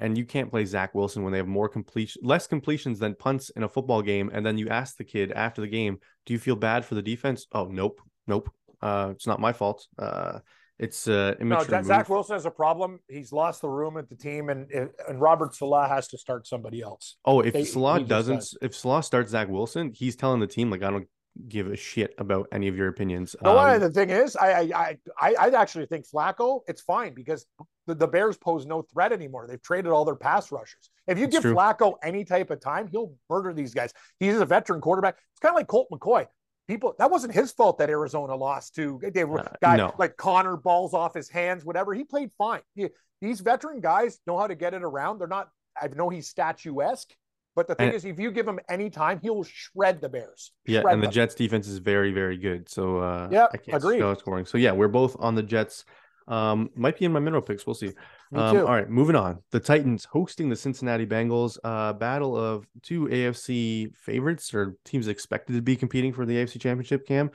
And 0.02 0.18
you 0.18 0.26
can't 0.26 0.50
play 0.50 0.64
Zach 0.64 0.94
Wilson 0.96 1.24
when 1.24 1.34
they 1.34 1.40
have 1.40 1.48
more 1.48 1.68
completion, 1.68 2.22
less 2.24 2.48
completions 2.48 3.00
than 3.00 3.16
punts 3.16 3.50
in 3.52 3.64
a 3.64 3.70
football 3.70 4.02
game. 4.02 4.30
And 4.34 4.46
then 4.46 4.58
you 4.58 4.70
ask 4.70 4.96
the 4.96 5.04
kid 5.04 5.32
after 5.32 5.62
the 5.62 5.68
game, 5.68 6.00
"Do 6.26 6.34
you 6.34 6.40
feel 6.40 6.56
bad 6.56 6.84
for 6.86 6.96
the 6.96 7.02
defense?" 7.02 7.48
Oh, 7.54 7.66
nope, 7.66 8.02
nope. 8.28 8.50
Uh, 8.82 9.10
it's 9.12 9.28
not 9.28 9.42
my 9.42 9.52
fault. 9.52 9.88
Uh, 9.98 10.40
it's 10.80 11.10
uh, 11.10 11.36
no, 11.42 11.62
Zach 11.62 12.08
Wilson 12.08 12.36
has 12.36 12.46
a 12.46 12.52
problem. 12.52 13.02
He's 13.10 13.34
lost 13.34 13.62
the 13.62 13.68
room 13.68 13.98
at 13.98 14.08
the 14.08 14.16
team, 14.16 14.48
and 14.48 14.72
and 14.72 14.90
Robert 15.20 15.54
Saleh 15.54 15.90
has 15.90 16.08
to 16.08 16.18
start 16.18 16.48
somebody 16.48 16.82
else. 16.82 17.18
Oh, 17.26 17.42
if 17.42 17.54
they, 17.54 17.66
Saleh 17.66 18.08
doesn't, 18.08 18.38
does. 18.38 18.58
if 18.62 18.74
Saleh 18.74 19.04
starts 19.04 19.32
Zach 19.32 19.50
Wilson, 19.50 19.92
he's 19.94 20.16
telling 20.16 20.40
the 20.40 20.48
team 20.48 20.72
like 20.72 20.82
I 20.82 20.90
don't 20.90 21.08
give 21.50 21.68
a 21.68 21.76
shit 21.76 22.16
about 22.18 22.48
any 22.54 22.70
of 22.70 22.78
your 22.78 22.88
opinions. 22.88 23.36
No, 23.44 23.58
um, 23.58 23.80
the 23.82 23.90
thing 23.90 24.10
is, 24.10 24.38
I 24.38 24.72
I 24.74 24.98
I 25.20 25.36
I 25.36 25.50
actually 25.50 25.86
think 25.86 26.06
Flacco, 26.08 26.62
it's 26.66 26.82
fine 26.82 27.14
because 27.14 27.46
the, 27.86 27.96
the 27.96 28.08
Bears 28.08 28.38
pose 28.38 28.66
no 28.66 28.82
threat 28.82 29.12
anymore. 29.12 29.48
They've 29.48 29.62
traded 29.62 29.92
all 29.92 30.06
their 30.06 30.16
pass 30.16 30.50
rushers. 30.50 30.90
If 31.08 31.20
you 31.20 31.28
give 31.28 31.42
true. 31.42 31.56
Flacco 31.56 31.96
any 32.04 32.24
type 32.24 32.52
of 32.52 32.62
time, 32.62 32.88
he'll 32.88 33.14
murder 33.30 33.54
these 33.54 33.74
guys. 33.74 33.92
He's 34.18 34.40
a 34.40 34.46
veteran 34.46 34.80
quarterback. 34.80 35.18
It's 35.34 35.42
kind 35.42 35.52
of 35.52 35.58
like 35.58 35.68
Colt 35.68 35.88
McCoy 35.92 36.26
people 36.70 36.96
that 37.00 37.10
wasn't 37.12 37.34
his 37.34 37.52
fault 37.52 37.80
that 37.80 37.90
Arizona 37.90 38.36
lost 38.36 38.76
to 38.76 39.02
they 39.14 39.26
were 39.26 39.40
Uh, 39.42 39.54
guy 39.62 39.76
no. 39.76 39.94
like 39.98 40.16
Connor 40.16 40.56
balls 40.56 40.94
off 40.94 41.14
his 41.16 41.28
hands, 41.28 41.66
whatever. 41.66 41.94
He 41.94 42.04
played 42.06 42.32
fine. 42.38 42.62
He- 42.76 42.90
these 43.22 43.42
veteran 43.42 43.82
guys 43.82 44.20
know 44.28 44.38
how 44.38 44.48
to 44.48 44.56
get 44.56 44.74
it 44.74 44.84
around. 44.84 45.18
They're 45.20 45.28
not. 45.28 45.50
I 45.82 45.88
know 45.88 46.08
he's 46.10 46.30
statuesque, 46.30 47.10
but 47.56 47.68
the 47.68 47.76
thing 47.76 47.88
And- 47.88 47.96
is, 47.96 48.06
if 48.06 48.20
you 48.20 48.32
give 48.32 48.48
him 48.48 48.60
any 48.70 48.90
time, 48.90 49.20
he'll 49.22 49.44
shred 49.44 50.00
the 50.00 50.08
Bears. 50.10 50.54
Yeah, 50.66 50.84
and 50.88 51.02
the 51.02 51.08
them. 51.08 51.12
Jets 51.12 51.36
defense 51.36 51.68
is 51.68 51.80
very, 51.80 52.12
very 52.14 52.38
good. 52.38 52.70
So 52.70 53.00
uh 53.00 53.28
Yep, 53.32 53.50
I 53.54 53.58
can't 53.58 53.78
agreed. 53.78 53.98
see 53.98 54.02
how 54.04 54.12
it's 54.12 54.22
scoring. 54.22 54.46
So 54.46 54.58
yeah, 54.58 54.72
we're 54.72 54.88
both 54.88 55.18
on 55.20 55.36
the 55.36 55.44
Jets. 55.44 55.84
Um, 56.28 56.70
might 56.76 56.98
be 57.00 57.06
in 57.06 57.12
my 57.12 57.20
mineral 57.20 57.42
picks. 57.42 57.66
We'll 57.66 57.74
see. 57.74 57.92
Um, 58.32 58.58
all 58.58 58.64
right, 58.66 58.90
moving 58.90 59.16
on. 59.16 59.40
The 59.52 59.60
Titans 59.60 60.06
hosting 60.06 60.50
the 60.50 60.56
Cincinnati 60.56 61.06
Bengals. 61.06 61.58
Uh, 61.64 61.94
battle 61.94 62.38
of 62.38 62.68
two 62.84 63.08
AFC 63.08 63.96
favorites 63.96 64.54
or 64.54 64.76
teams 64.86 65.08
expected 65.08 65.54
to 65.54 65.62
be 65.62 65.76
competing 65.76 66.14
for 66.14 66.26
the 66.26 66.36
AFC 66.36 66.62
Championship. 66.62 67.08
Cam, 67.08 67.32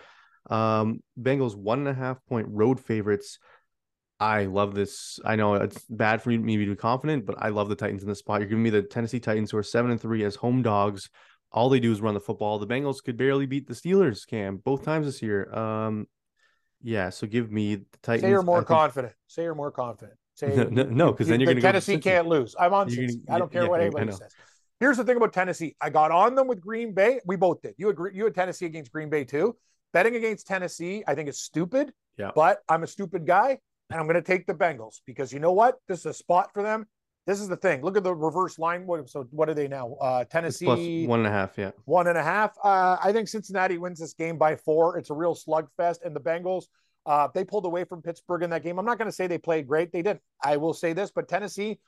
um, 0.51 1.03
Bengals 1.21 1.57
one 1.57 1.81
and 1.81 1.89
a 1.89 1.95
half 1.95 2.25
point 2.27 2.47
road 2.49 2.79
favorites. 2.79 3.39
I 4.21 4.45
love 4.45 4.75
this. 4.75 5.19
I 5.25 5.35
know 5.35 5.55
it's 5.55 5.85
bad 5.91 6.23
for 6.23 6.31
me 6.31 6.57
to 6.57 6.67
be 6.67 6.77
confident, 6.77 7.27
but 7.27 7.37
I 7.39 7.49
love 7.49 7.69
the 7.69 7.75
Titans 7.75 8.03
in 8.03 8.09
this 8.09 8.21
spot. 8.21 8.41
You're 8.41 8.49
giving 8.49 8.63
me 8.63 8.71
the 8.71 8.83
Tennessee 8.83 9.19
Titans, 9.19 9.51
who 9.51 9.59
are 9.59 9.63
seven 9.65 9.91
and 9.91 10.01
three 10.01 10.23
as 10.23 10.37
home 10.37 10.63
dogs. 10.63 11.11
All 11.51 11.69
they 11.69 11.81
do 11.81 11.91
is 11.91 12.01
run 12.01 12.15
the 12.15 12.21
football. 12.21 12.59
The 12.61 12.67
Bengals 12.67 13.03
could 13.05 13.17
barely 13.17 13.47
beat 13.47 13.67
the 13.67 13.75
Steelers, 13.75 14.27
Cam, 14.27 14.59
both 14.59 14.85
times 14.85 15.07
this 15.07 15.23
year. 15.23 15.53
Um, 15.53 16.07
yeah. 16.83 17.11
So 17.11 17.27
give 17.27 17.51
me 17.51 17.77
the 17.77 17.85
Titans. 18.03 18.23
Say 18.23 18.31
you're 18.31 18.43
more 18.43 18.59
think- 18.59 18.69
confident. 18.69 19.15
Say 19.27 19.43
you're 19.43 19.55
more 19.57 19.73
confident. 19.73 20.17
Say 20.35 20.55
No, 20.57 20.65
no, 20.65 20.83
no, 20.85 21.13
'cause 21.13 21.29
then 21.29 21.41
you're 21.41 21.47
gonna 21.47 21.61
go 21.61 21.69
to 21.69 21.73
Tennessee 21.73 21.99
can't 21.99 22.27
lose. 22.27 22.57
I'm 22.59 22.75
on 22.75 22.89
gonna- 22.89 23.09
I 23.29 23.39
don't 23.39 23.53
care 23.53 23.63
yeah, 23.63 23.69
what 23.69 23.81
anybody 23.81 24.11
says. 24.13 24.33
Here's 24.81 24.97
the 24.97 25.05
thing 25.05 25.17
about 25.17 25.33
Tennessee. 25.33 25.77
I 25.81 25.91
got 25.91 26.11
on 26.11 26.35
them 26.35 26.49
with 26.49 26.61
Green 26.61 26.93
Bay. 26.93 27.21
We 27.25 27.37
both 27.37 27.63
did. 27.63 27.75
You 27.79 27.89
agree? 27.91 28.11
You 28.15 28.25
had 28.25 28.35
Tennessee 28.35 28.67
against 28.67 28.93
Green 28.93 29.09
Bay 29.09 29.25
too. 29.25 29.57
Betting 29.93 30.17
against 30.17 30.47
Tennessee, 30.49 31.05
I 31.07 31.15
think 31.15 31.29
is 31.29 31.41
stupid. 31.41 31.93
Yeah. 32.19 32.33
But 32.35 32.59
I'm 32.69 32.83
a 32.83 32.87
stupid 32.89 33.27
guy, 33.27 33.59
and 33.91 34.01
I'm 34.01 34.07
going 34.07 34.15
to 34.17 34.23
take 34.23 34.47
the 34.47 34.55
Bengals 34.55 35.01
because 35.07 35.33
you 35.33 35.39
know 35.39 35.53
what? 35.53 35.79
This 35.87 36.01
is 36.01 36.07
a 36.07 36.13
spot 36.13 36.53
for 36.53 36.63
them. 36.65 36.87
This 37.27 37.41
is 37.41 37.49
the 37.49 37.57
thing. 37.57 37.83
Look 37.83 37.97
at 37.97 38.03
the 38.05 38.15
reverse 38.15 38.59
line. 38.59 38.87
What? 38.87 39.09
So 39.09 39.27
what 39.31 39.49
are 39.49 39.55
they 39.55 39.69
now? 39.69 39.95
Uh, 40.01 40.25
Tennessee 40.25 40.67
plus 40.67 41.09
one 41.09 41.21
and 41.21 41.29
a 41.29 41.31
half. 41.31 41.57
Yeah. 41.57 41.71
one 41.85 42.09
and 42.09 42.19
a 42.19 42.23
half. 42.23 42.57
Uh, 42.63 42.97
I 43.03 43.13
think 43.13 43.29
Cincinnati 43.29 43.79
wins 43.79 44.01
this 44.01 44.13
game 44.15 44.37
by 44.37 44.57
four. 44.57 44.99
It's 44.99 45.11
a 45.11 45.15
real 45.15 45.35
slugfest, 45.35 46.05
and 46.05 46.15
the 46.15 46.21
Bengals. 46.21 46.65
Uh, 47.07 47.29
they 47.35 47.45
pulled 47.45 47.67
away 47.67 47.85
from 47.85 48.03
Pittsburgh 48.03 48.43
in 48.43 48.51
that 48.51 48.63
game. 48.63 48.79
I'm 48.79 48.85
not 48.87 48.99
going 48.99 49.09
to 49.09 49.13
say 49.13 49.27
they 49.27 49.39
played 49.39 49.67
great. 49.67 49.93
They 49.93 50.03
didn't. 50.03 50.21
I 50.43 50.57
will 50.57 50.73
say 50.75 50.93
this, 50.93 51.11
but 51.15 51.29
Tennessee, 51.29 51.79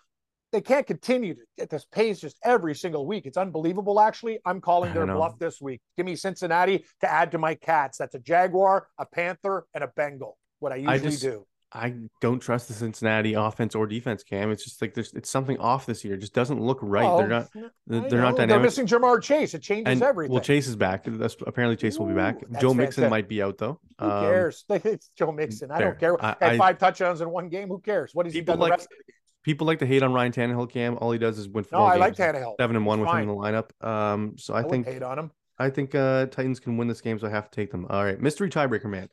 they 0.53 0.61
can't 0.61 0.87
continue 0.87 1.35
to 1.35 1.41
get 1.59 1.71
this 1.71 1.87
pace 1.87 2.21
just 2.21 2.39
every 2.45 2.75
single 2.75 3.07
week. 3.07 3.27
It's 3.27 3.37
unbelievable. 3.37 3.99
Actually, 4.01 4.39
I'm 4.45 4.61
calling 4.61 4.93
their 4.95 5.07
bluff 5.07 5.39
this 5.39 5.61
week. 5.61 5.81
Give 5.97 6.07
me 6.07 6.17
Cincinnati 6.17 6.85
to 7.01 7.11
add 7.11 7.31
to 7.33 7.39
my 7.39 7.55
cats. 7.55 7.99
That's 7.99 8.15
a 8.15 8.19
Jaguar, 8.21 8.89
a 8.99 9.07
Panther, 9.07 9.67
and 9.75 9.83
a 9.83 9.89
Bengal. 9.89 10.39
What 10.61 10.73
I 10.73 10.77
usually 10.77 11.11
just- 11.11 11.23
do. 11.23 11.47
I 11.73 11.95
don't 12.21 12.39
trust 12.41 12.69
the 12.69 12.75
Cincinnati 12.75 13.35
offense 13.35 13.75
or 13.75 13.87
defense, 13.87 14.23
Cam. 14.23 14.51
It's 14.51 14.65
just 14.65 14.81
like 14.81 14.95
there's 14.95 15.13
it's 15.15 15.29
something 15.29 15.59
off 15.59 15.85
this 15.85 16.05
year. 16.05 16.15
It 16.15 16.19
just 16.19 16.33
doesn't 16.33 16.61
look 16.61 16.79
right. 16.81 17.05
Oh, 17.05 17.19
they're 17.19 17.29
not 17.29 17.49
they're 17.87 18.21
not 18.21 18.39
not 18.39 18.49
They're 18.49 18.61
missing 18.61 18.87
Ja'Marr 18.87 19.21
Chase. 19.21 19.53
It 19.53 19.63
changes 19.63 19.93
and 19.93 20.03
everything. 20.03 20.33
well, 20.33 20.41
Chase 20.43 20.69
is 20.69 20.77
back. 20.77 21.03
That's, 21.07 21.37
apparently, 21.47 21.77
Chase 21.77 21.99
will 21.99 22.07
be 22.07 22.15
back. 22.15 22.37
Ooh, 22.43 22.61
Joe 22.61 22.73
Mixon 22.73 23.03
fantastic. 23.03 23.11
might 23.11 23.29
be 23.29 23.43
out 23.43 23.59
though. 23.59 23.81
Who 23.99 24.07
Um, 24.07 24.25
cares? 24.25 24.65
It's 24.71 25.11
Joe 25.19 25.33
Mixon. 25.33 25.71
I 25.73 25.79
fair. 25.79 25.87
don't 25.91 25.99
care. 26.01 26.25
I- 26.25 26.37
Had 26.41 26.53
I- 26.53 26.59
five 26.59 26.79
touchdowns 26.79 27.21
in 27.21 27.31
one 27.31 27.49
game. 27.49 27.69
Who 27.69 27.81
cares? 27.81 28.15
What 28.15 28.27
has 28.27 28.33
he 28.35 28.41
done 28.43 28.59
the 28.59 28.63
like- 28.63 28.71
rest 28.71 28.85
of 28.85 28.91
the 28.91 29.13
game? 29.13 29.17
People 29.43 29.67
like 29.67 29.79
to 29.81 29.87
hate 29.87 30.03
on 30.03 30.13
Ryan 30.13 30.33
Tannehill, 30.33 30.71
Cam. 30.71 30.97
All 30.99 31.13
he 31.13 31.19
does 31.19 31.39
is 31.39 31.49
win 31.49 31.63
four 31.65 31.79
No, 31.81 31.85
I 31.85 31.97
like 31.97 32.15
Tannehill. 32.17 32.55
seven 32.61 32.75
and 32.77 32.85
one 32.87 32.99
He's 33.01 33.07
with 33.07 33.15
him 33.15 33.21
in 33.23 33.29
the 33.29 33.35
lineup. 33.35 33.85
Um, 33.87 34.35
so 34.39 34.55
I, 34.55 34.61
I, 34.61 34.63
think 34.65 34.87
hate 34.87 35.03
on 35.03 35.19
him. 35.19 35.31
I 35.59 35.71
think 35.71 35.95
uh 35.95 36.27
Titans 36.27 36.59
can 36.59 36.77
win 36.77 36.89
this 36.89 37.01
game, 37.01 37.19
so 37.19 37.27
I 37.27 37.31
have 37.31 37.51
to 37.51 37.55
take 37.55 37.71
them. 37.71 37.87
All 37.91 38.05
right, 38.05 38.21
mystery 38.21 38.51
tiebreaker 38.51 38.87
man 38.87 39.09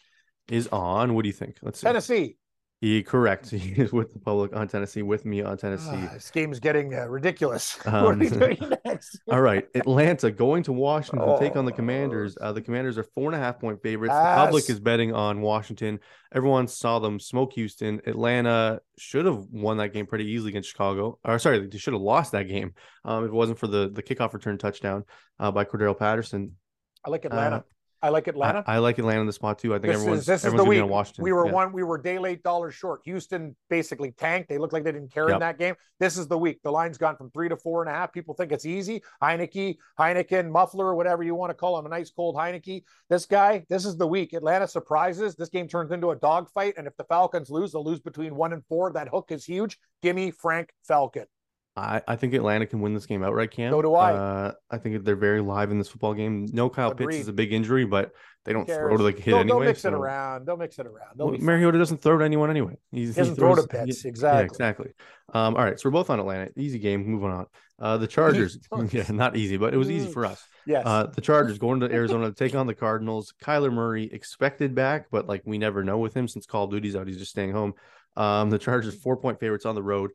is 0.50 0.68
on. 0.70 1.14
What 1.14 1.22
do 1.24 1.30
you 1.30 1.34
think? 1.34 1.58
Let's 1.62 1.80
see. 1.80 1.86
Tennessee. 1.86 2.38
He 2.84 3.02
correct. 3.02 3.50
He 3.64 3.72
is 3.82 3.94
with 3.94 4.12
the 4.12 4.20
public 4.20 4.54
on 4.54 4.68
Tennessee, 4.68 5.04
with 5.04 5.24
me 5.24 5.42
on 5.42 5.58
Tennessee. 5.58 5.88
Ah, 5.94 6.10
this 6.16 6.30
game's 6.32 6.60
getting 6.60 6.94
uh, 6.94 7.06
ridiculous. 7.08 7.76
what 7.86 7.94
Um, 7.94 8.06
are 8.06 8.16
we 8.18 8.28
doing 8.28 8.58
next? 8.84 9.22
All 9.32 9.40
right, 9.40 9.66
Atlanta 9.74 10.30
going 10.30 10.64
to 10.64 10.74
Washington 10.74 11.26
to 11.26 11.40
take 11.40 11.56
on 11.56 11.64
the 11.64 11.72
Oh. 11.72 11.76
Commanders. 11.78 12.36
Uh, 12.42 12.52
the 12.52 12.62
Commanders 12.62 12.98
are 12.98 13.04
four 13.16 13.28
and 13.32 13.36
a 13.36 13.38
half 13.38 13.58
point 13.62 13.82
favorites. 13.82 14.14
The 14.14 14.20
public 14.36 14.70
is 14.70 14.82
betting 14.82 15.14
on 15.14 15.40
Washington. 15.40 16.02
Everyone 16.34 16.68
saw 16.68 17.00
them 17.00 17.22
smoke 17.22 17.54
Houston. 17.54 18.02
Atlanta 18.06 18.82
should 18.98 19.24
have 19.28 19.46
won 19.50 19.78
that 19.78 19.94
game 19.94 20.06
pretty 20.06 20.26
easily 20.26 20.50
against 20.50 20.68
Chicago. 20.70 21.20
Or 21.24 21.40
sorry, 21.40 21.66
they 21.66 21.78
should 21.78 21.94
have 21.94 22.02
lost 22.02 22.34
that 22.34 22.50
game 22.50 22.74
um, 23.06 23.24
if 23.24 23.30
it 23.30 23.34
wasn't 23.34 23.60
for 23.60 23.68
the 23.68 23.88
the 23.90 24.04
kickoff 24.04 24.34
return 24.34 24.58
touchdown 24.58 25.06
uh, 25.40 25.52
by 25.52 25.64
Cordarrelle 25.64 25.98
Patterson. 25.98 26.58
I 27.06 27.12
like 27.12 27.24
Atlanta. 27.24 27.64
I 28.04 28.10
like 28.10 28.28
Atlanta. 28.28 28.64
I 28.68 28.80
like 28.80 29.00
Atlanta 29.00 29.22
in 29.22 29.28
the 29.28 29.34
spot 29.34 29.58
too. 29.58 29.74
I 29.74 29.78
think 29.78 29.94
this 29.94 29.96
everyone's 30.02 30.20
is 30.22 30.26
this 30.28 30.44
is 30.46 30.54
the 30.54 30.64
week. 30.64 30.86
Washington. 30.86 31.24
We 31.24 31.32
were 31.32 31.46
Yeah. 31.48 31.54
one. 31.54 31.72
We 31.72 31.84
were 31.84 31.98
day 31.98 32.20
late, 32.20 32.44
dollar 32.44 32.70
short. 32.70 33.02
Houston 33.06 33.56
basically 33.70 34.12
tanked. 34.12 34.50
They 34.50 34.58
looked 34.58 34.74
like 34.74 34.84
they 34.84 34.92
didn't 34.92 35.14
care 35.14 35.30
Yep. 35.30 35.34
in 35.36 35.40
that 35.40 35.58
game. 35.58 35.76
This 36.00 36.18
is 36.18 36.28
the 36.28 36.38
week. 36.38 36.62
The 36.64 36.72
line's 36.72 36.98
gone 36.98 37.16
from 37.16 37.32
three 37.32 37.48
to 37.48 37.56
four 37.56 37.82
and 37.82 37.90
a 37.90 37.94
half. 37.94 38.12
People 38.12 38.36
think 38.36 38.52
it's 38.52 38.66
easy. 38.66 39.02
Heinicke, 39.22 39.78
Heineken, 39.98 40.52
Muffler, 40.52 40.94
whatever 40.96 41.24
you 41.24 41.34
want 41.34 41.50
to 41.52 41.54
call 41.56 41.80
him, 41.80 41.86
a 41.86 41.90
nice 41.90 42.12
cold 42.12 42.36
Heinicke. 42.36 42.84
This 43.10 43.26
guy. 43.26 43.66
This 43.70 43.86
is 43.86 43.96
the 43.96 44.08
week. 44.08 44.34
Atlanta 44.34 44.68
surprises. 44.68 45.36
This 45.36 45.50
game 45.50 45.70
turns 45.70 45.92
into 45.92 46.12
a 46.12 46.16
dogfight, 46.18 46.74
and 46.78 46.86
if 46.86 46.98
the 46.98 47.06
Falcons 47.06 47.50
lose, 47.50 47.72
they'll 47.72 47.86
lose 47.86 48.02
between 48.02 48.36
one 48.36 48.52
and 48.52 48.66
four. 48.66 48.92
That 48.92 49.08
hook 49.08 49.32
is 49.32 49.46
huge. 49.46 49.80
Give 50.02 50.16
me 50.16 50.30
Frank 50.30 50.74
Falcon. 50.84 51.26
I, 51.76 52.02
I 52.08 52.16
think 52.16 52.36
Atlanta 52.36 52.68
can 52.68 52.82
win 52.82 52.94
this 52.94 53.08
game 53.08 53.24
outright, 53.24 53.50
Cam. 53.50 53.72
So 53.72 53.82
do 53.82 53.96
I. 53.96 54.14
Uh, 54.14 54.52
I 54.70 54.78
think 54.78 55.04
they're 55.04 55.16
very 55.16 55.42
live 55.42 55.72
in 55.72 55.80
this 55.80 55.90
football 55.90 56.14
game. 56.14 56.48
No 56.54 56.70
Kyle 56.70 56.94
Pitts 56.94 57.16
is 57.16 57.28
a 57.28 57.34
big 57.34 57.52
injury, 57.52 57.84
but 57.84 58.12
they 58.46 58.54
don't 58.54 58.68
throw 58.68 58.96
to 58.96 59.04
like 59.04 59.18
hit 59.18 59.26
they'll, 59.32 59.38
anyway. 59.40 59.60
They'll 59.60 59.70
mix 59.70 59.86
it 59.86 59.94
around. 59.94 60.46
They'll 60.46 60.58
mix 60.58 60.78
it 60.78 60.86
around. 60.86 61.16
Well. 61.16 61.32
Mariota 61.40 61.80
doesn't 61.80 62.02
throw 62.02 62.20
to 62.20 62.26
anyone 62.26 62.52
anyway. 62.52 62.78
He's, 62.92 63.16
He 63.16 63.22
doesn't 63.22 63.36
throw 63.36 63.56
to 63.56 63.68
Pitts, 63.68 64.06
exactly. 64.06 64.40
Yeah, 64.40 64.46
exactly. 64.46 64.92
Um, 65.34 65.56
all 65.56 65.64
right, 65.64 65.80
so 65.80 65.90
we're 65.90 65.94
both 65.94 66.12
on 66.12 66.20
Atlanta. 66.20 66.52
Easy 66.56 66.78
game. 66.78 67.08
Moving 67.08 67.32
on. 67.32 67.48
Uh, 67.80 67.98
the 67.98 68.08
Chargers. 68.08 68.60
yeah, 68.92 69.06
not 69.10 69.36
easy, 69.36 69.58
but 69.58 69.74
it 69.74 69.78
was 69.78 69.90
easy 69.90 70.12
for 70.12 70.26
us. 70.26 70.46
Yes. 70.68 70.84
Uh, 70.86 71.08
the 71.08 71.22
Chargers 71.22 71.58
going 71.58 71.80
to 71.80 71.92
Arizona 71.92 72.28
to 72.30 72.36
take 72.36 72.54
on 72.54 72.68
the 72.68 72.76
Cardinals. 72.76 73.34
Kyler 73.44 73.74
Murray 73.74 74.10
expected 74.14 74.76
back, 74.76 75.08
but 75.10 75.28
like 75.28 75.42
we 75.46 75.58
never 75.58 75.84
know 75.84 75.98
with 75.98 76.14
him 76.14 76.28
since 76.28 76.46
Call 76.46 76.66
of 76.66 76.72
Duty's 76.72 76.96
out. 76.96 77.08
He's 77.08 77.18
just 77.18 77.32
staying 77.32 77.52
home. 77.52 77.74
Um, 78.16 78.52
the 78.52 78.60
Chargers 78.60 78.96
four 78.96 79.18
point 79.18 79.40
favorites 79.40 79.66
on 79.66 79.74
the 79.74 79.84
road. 79.84 80.12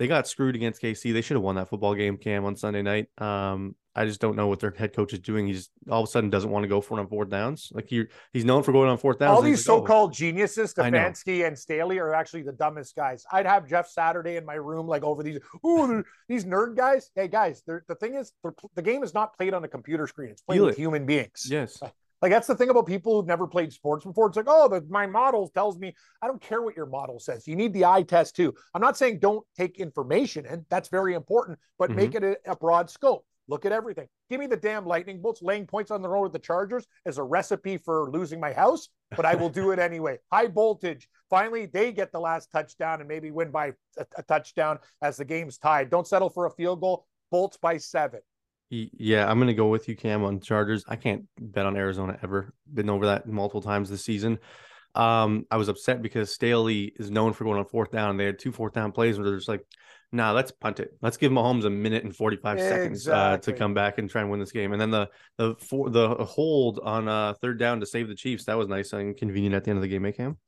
They 0.00 0.08
got 0.08 0.26
screwed 0.26 0.56
against 0.56 0.80
KC. 0.80 1.12
They 1.12 1.20
should 1.20 1.34
have 1.34 1.42
won 1.42 1.56
that 1.56 1.68
football 1.68 1.94
game, 1.94 2.16
Cam, 2.16 2.46
on 2.46 2.56
Sunday 2.56 2.80
night. 2.80 3.08
Um, 3.18 3.76
I 3.94 4.06
just 4.06 4.18
don't 4.18 4.34
know 4.34 4.46
what 4.46 4.58
their 4.58 4.70
head 4.70 4.94
coach 4.94 5.12
is 5.12 5.18
doing. 5.18 5.46
He 5.46 5.52
just 5.52 5.70
all 5.90 6.02
of 6.02 6.08
a 6.08 6.10
sudden 6.10 6.30
doesn't 6.30 6.48
want 6.48 6.62
to 6.62 6.68
go 6.68 6.80
for 6.80 6.96
it 6.96 7.02
on 7.02 7.06
fourth 7.06 7.28
downs. 7.28 7.70
Like 7.74 7.90
he 7.90 8.06
he's 8.32 8.46
known 8.46 8.62
for 8.62 8.72
going 8.72 8.88
on 8.88 8.96
fourth 8.96 9.18
downs. 9.18 9.36
All 9.36 9.42
these 9.42 9.68
like, 9.68 9.74
oh, 9.74 9.80
so-called 9.80 10.14
geniuses, 10.14 10.72
I. 10.78 10.90
Stefanski 10.90 11.46
and 11.46 11.58
Staley, 11.58 11.98
are 11.98 12.14
actually 12.14 12.44
the 12.44 12.52
dumbest 12.52 12.96
guys. 12.96 13.26
I'd 13.30 13.44
have 13.44 13.68
Jeff 13.68 13.90
Saturday 13.90 14.36
in 14.36 14.46
my 14.46 14.54
room, 14.54 14.86
like 14.86 15.02
over 15.02 15.22
these, 15.22 15.38
ooh, 15.66 16.02
these 16.28 16.46
nerd 16.46 16.78
guys. 16.78 17.10
Hey, 17.14 17.28
guys, 17.28 17.62
the 17.66 17.94
thing 17.96 18.14
is, 18.14 18.32
the 18.74 18.82
game 18.82 19.02
is 19.02 19.12
not 19.12 19.36
played 19.36 19.52
on 19.52 19.64
a 19.64 19.68
computer 19.68 20.06
screen; 20.06 20.30
it's 20.30 20.40
played 20.40 20.56
Feel 20.56 20.64
with 20.64 20.78
it. 20.78 20.80
human 20.80 21.04
beings. 21.04 21.46
Yes. 21.50 21.78
Like 22.22 22.32
that's 22.32 22.46
the 22.46 22.54
thing 22.54 22.68
about 22.68 22.86
people 22.86 23.14
who've 23.16 23.26
never 23.26 23.46
played 23.46 23.72
sports 23.72 24.04
before. 24.04 24.28
It's 24.28 24.36
like, 24.36 24.46
oh, 24.48 24.68
the, 24.68 24.84
my 24.90 25.06
model 25.06 25.48
tells 25.48 25.78
me. 25.78 25.94
I 26.20 26.26
don't 26.26 26.40
care 26.40 26.60
what 26.62 26.76
your 26.76 26.86
model 26.86 27.18
says. 27.18 27.46
You 27.48 27.56
need 27.56 27.72
the 27.72 27.86
eye 27.86 28.02
test 28.02 28.36
too. 28.36 28.54
I'm 28.74 28.82
not 28.82 28.96
saying 28.98 29.20
don't 29.20 29.44
take 29.56 29.78
information 29.78 30.44
in. 30.46 30.66
That's 30.68 30.88
very 30.88 31.14
important, 31.14 31.58
but 31.78 31.90
Mhm. 31.90 31.96
make 31.96 32.14
it 32.14 32.22
a, 32.24 32.36
a 32.46 32.56
broad 32.56 32.90
scope. 32.90 33.24
Look 33.48 33.64
at 33.66 33.72
everything. 33.72 34.06
Give 34.28 34.38
me 34.38 34.46
the 34.46 34.56
damn 34.56 34.86
lightning 34.86 35.20
bolts. 35.20 35.42
Laying 35.42 35.66
points 35.66 35.90
on 35.90 36.02
the 36.02 36.08
road 36.08 36.22
with 36.22 36.32
the 36.32 36.38
Chargers 36.38 36.86
is 37.04 37.18
a 37.18 37.22
recipe 37.22 37.78
for 37.78 38.08
losing 38.10 38.38
my 38.38 38.52
house, 38.52 38.90
but 39.16 39.24
I 39.26 39.34
will 39.34 39.48
do 39.48 39.72
it 39.72 39.80
anyway. 39.80 40.18
High 40.32 40.46
voltage. 40.46 41.08
Finally, 41.28 41.66
they 41.66 41.90
get 41.90 42.12
the 42.12 42.20
last 42.20 42.52
touchdown 42.52 43.00
and 43.00 43.08
maybe 43.08 43.32
win 43.32 43.50
by 43.50 43.72
a, 43.98 44.06
a 44.16 44.22
touchdown 44.22 44.78
as 45.02 45.16
the 45.16 45.24
game's 45.24 45.58
tied. 45.58 45.90
Don't 45.90 46.06
settle 46.06 46.30
for 46.30 46.46
a 46.46 46.50
field 46.50 46.80
goal. 46.80 47.06
Bolts 47.32 47.56
by 47.56 47.76
seven. 47.76 48.20
Yeah, 48.70 49.28
I'm 49.28 49.40
gonna 49.40 49.52
go 49.52 49.66
with 49.66 49.88
you, 49.88 49.96
Cam, 49.96 50.22
on 50.22 50.40
Chargers. 50.40 50.84
I 50.86 50.94
can't 50.94 51.24
bet 51.40 51.66
on 51.66 51.76
Arizona 51.76 52.16
ever. 52.22 52.54
Been 52.72 52.88
over 52.88 53.06
that 53.06 53.26
multiple 53.26 53.62
times 53.62 53.90
this 53.90 54.04
season. 54.04 54.38
Um, 54.94 55.46
I 55.50 55.56
was 55.56 55.68
upset 55.68 56.02
because 56.02 56.32
Staley 56.32 56.92
is 56.96 57.10
known 57.10 57.32
for 57.32 57.44
going 57.44 57.58
on 57.58 57.64
fourth 57.64 57.90
down. 57.90 58.16
They 58.16 58.26
had 58.26 58.38
two 58.38 58.52
fourth 58.52 58.72
down 58.72 58.92
plays 58.92 59.18
where 59.18 59.26
they're 59.26 59.36
just 59.36 59.48
like, 59.48 59.66
"Nah, 60.12 60.30
let's 60.30 60.52
punt 60.52 60.78
it. 60.78 60.92
Let's 61.02 61.16
give 61.16 61.32
Mahomes 61.32 61.64
a 61.64 61.70
minute 61.70 62.04
and 62.04 62.14
45 62.14 62.60
seconds 62.60 63.08
uh, 63.08 63.38
to 63.38 63.52
come 63.52 63.74
back 63.74 63.98
and 63.98 64.08
try 64.08 64.20
and 64.20 64.30
win 64.30 64.38
this 64.38 64.52
game." 64.52 64.72
And 64.72 64.80
then 64.80 64.92
the 64.92 65.10
the 65.36 65.56
for 65.56 65.90
the 65.90 66.24
hold 66.24 66.78
on 66.80 67.08
uh 67.08 67.34
third 67.34 67.58
down 67.58 67.80
to 67.80 67.86
save 67.86 68.06
the 68.06 68.14
Chiefs 68.14 68.44
that 68.44 68.56
was 68.56 68.68
nice 68.68 68.92
and 68.92 69.16
convenient 69.16 69.56
at 69.56 69.64
the 69.64 69.70
end 69.70 69.78
of 69.78 69.82
the 69.82 69.88
game, 69.88 70.06
eh, 70.06 70.12
Cam? 70.12 70.38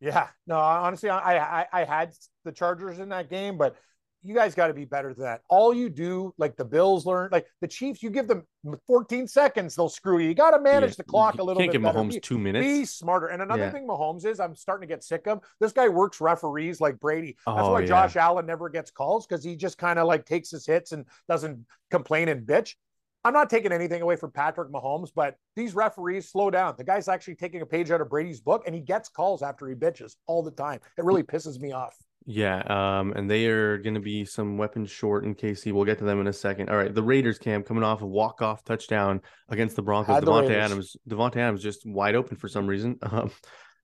Yeah, 0.00 0.28
no, 0.46 0.58
honestly, 0.58 1.10
I, 1.10 1.60
I 1.60 1.66
I 1.72 1.84
had 1.84 2.14
the 2.44 2.52
Chargers 2.52 2.98
in 3.00 3.10
that 3.10 3.28
game, 3.28 3.58
but 3.58 3.76
you 4.22 4.34
guys 4.34 4.54
got 4.54 4.66
to 4.66 4.74
be 4.74 4.84
better 4.84 5.14
than 5.14 5.24
that. 5.24 5.40
All 5.48 5.72
you 5.72 5.88
do, 5.88 6.34
like 6.36 6.56
the 6.56 6.64
Bills 6.64 7.06
learn, 7.06 7.30
like 7.32 7.46
the 7.60 7.68
Chiefs, 7.68 8.02
you 8.02 8.10
give 8.10 8.28
them 8.28 8.44
14 8.86 9.26
seconds, 9.26 9.74
they'll 9.74 9.88
screw 9.88 10.18
you. 10.18 10.28
You 10.28 10.34
got 10.34 10.50
to 10.50 10.60
manage 10.60 10.90
Yeah, 10.90 10.94
the 10.98 11.04
clock 11.04 11.34
a 11.38 11.42
little 11.42 11.60
Can't 11.60 11.70
bit 11.70 11.78
give 11.78 11.82
better. 11.82 11.98
Mahomes 11.98 12.12
Be- 12.14 12.20
two 12.20 12.36
Be 12.36 12.42
minutes. 12.52 12.90
smarter. 12.90 13.28
And 13.28 13.40
another 13.42 13.62
Yeah. 13.64 13.70
thing 13.70 13.86
Mahomes 13.86 14.26
is, 14.26 14.38
I'm 14.40 14.54
starting 14.54 14.86
to 14.88 14.94
get 14.94 15.02
sick 15.02 15.26
of. 15.26 15.40
This 15.60 15.72
guy 15.72 15.88
works 15.88 16.20
referees 16.20 16.80
like 16.80 17.00
Brady. 17.00 17.36
That's 17.46 17.60
Oh, 17.60 17.72
why 17.72 17.80
yeah. 17.80 17.86
Josh 17.86 18.16
Allen 18.16 18.46
never 18.46 18.68
gets 18.68 18.90
calls 18.90 19.26
because 19.26 19.42
he 19.42 19.56
just 19.56 19.78
kind 19.78 19.98
of 19.98 20.06
like 20.06 20.26
takes 20.26 20.50
his 20.50 20.66
hits 20.66 20.92
and 20.92 21.06
doesn't 21.28 21.64
complain 21.90 22.28
and 22.28 22.46
bitch. 22.46 22.74
I'm 23.22 23.34
not 23.34 23.50
taking 23.50 23.70
anything 23.70 24.00
away 24.00 24.16
from 24.16 24.30
Patrick 24.32 24.70
Mahomes, 24.70 25.10
but 25.14 25.36
these 25.54 25.74
referees 25.74 26.30
slow 26.30 26.50
down. 26.50 26.74
The 26.78 26.84
guy's 26.84 27.06
actually 27.06 27.34
taking 27.34 27.60
a 27.60 27.66
page 27.66 27.90
out 27.90 28.00
of 28.00 28.08
Brady's 28.08 28.40
book, 28.40 28.62
and 28.64 28.74
he 28.74 28.80
gets 28.80 29.10
calls 29.10 29.42
after 29.42 29.68
he 29.68 29.74
bitches 29.74 30.16
all 30.26 30.42
the 30.42 30.50
time. 30.50 30.80
It 30.96 31.04
really 31.04 31.22
pisses 31.22 31.60
me 31.60 31.72
off. 31.72 31.94
Yeah, 32.26 32.58
um, 32.66 33.12
and 33.12 33.30
they 33.30 33.46
are 33.46 33.78
going 33.78 33.94
to 33.94 34.00
be 34.00 34.24
some 34.24 34.58
weapons 34.58 34.90
short 34.90 35.24
in 35.24 35.34
KC. 35.34 35.72
We'll 35.72 35.86
get 35.86 35.98
to 35.98 36.04
them 36.04 36.20
in 36.20 36.26
a 36.26 36.32
second. 36.32 36.68
All 36.68 36.76
right, 36.76 36.94
the 36.94 37.02
Raiders 37.02 37.38
camp 37.38 37.66
coming 37.66 37.82
off 37.82 38.02
a 38.02 38.06
walk 38.06 38.42
off 38.42 38.62
touchdown 38.62 39.22
against 39.48 39.74
the 39.76 39.82
Broncos. 39.82 40.14
Had 40.14 40.24
the 40.24 40.30
Davante. 40.30 40.50
Adams, 40.50 40.96
Davante 41.08 41.36
Adams 41.36 41.62
just 41.62 41.86
wide 41.86 42.14
open 42.14 42.36
for 42.36 42.48
some 42.48 42.66
reason. 42.66 42.98
Um, 43.10 43.30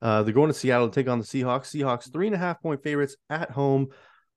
uh, 0.02 0.22
they're 0.22 0.34
going 0.34 0.48
to 0.48 0.54
Seattle 0.54 0.90
to 0.90 0.94
take 0.94 1.08
on 1.08 1.18
the 1.18 1.24
Seahawks. 1.24 1.74
Seahawks 1.74 2.12
three 2.12 2.26
and 2.26 2.36
a 2.36 2.38
half 2.38 2.60
point 2.60 2.82
favorites 2.82 3.16
at 3.30 3.50
home. 3.50 3.88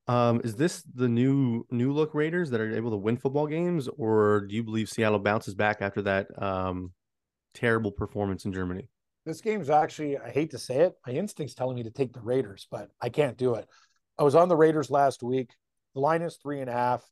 Um, 0.07 0.39
is 0.43 0.55
this 0.55 0.81
the 0.95 1.09
new 1.09 1.67
new 1.69 1.91
look 1.91 2.15
Raiders 2.15 2.49
that 2.51 2.61
are 2.61 2.75
able 2.75 2.91
to 2.91 2.97
win 2.97 3.17
football 3.17 3.45
games, 3.45 3.89
or 3.97 4.47
do 4.47 4.55
you 4.55 4.63
believe 4.63 4.89
Seattle 4.89 5.19
bounces 5.19 5.53
back 5.53 5.81
after 5.81 6.01
that 6.03 6.27
um, 6.41 6.93
terrible 7.53 7.91
performance 7.91 8.45
in 8.45 8.53
Germany? 8.53 8.87
This 9.25 9.41
game's 9.41 9.69
actually, 9.69 10.17
I 10.17 10.31
hate 10.31 10.51
to 10.51 10.57
say 10.57 10.77
it, 10.77 10.93
my 11.05 11.13
instinct's 11.13 11.53
telling 11.53 11.75
me 11.75 11.83
to 11.83 11.91
take 11.91 12.13
the 12.13 12.21
Raiders, 12.21 12.67
but 12.71 12.89
I 13.01 13.09
can't 13.09 13.37
do 13.37 13.55
it. 13.55 13.67
I 14.19 14.23
was 14.23 14.35
on 14.35 14.49
the 14.49 14.55
Raiders 14.55 14.91
last 14.91 15.23
week. 15.23 15.51
The 15.95 16.01
line 16.01 16.21
is 16.21 16.37
three 16.37 16.59
and 16.61 16.69
a 16.69 16.73
half. 16.73 17.03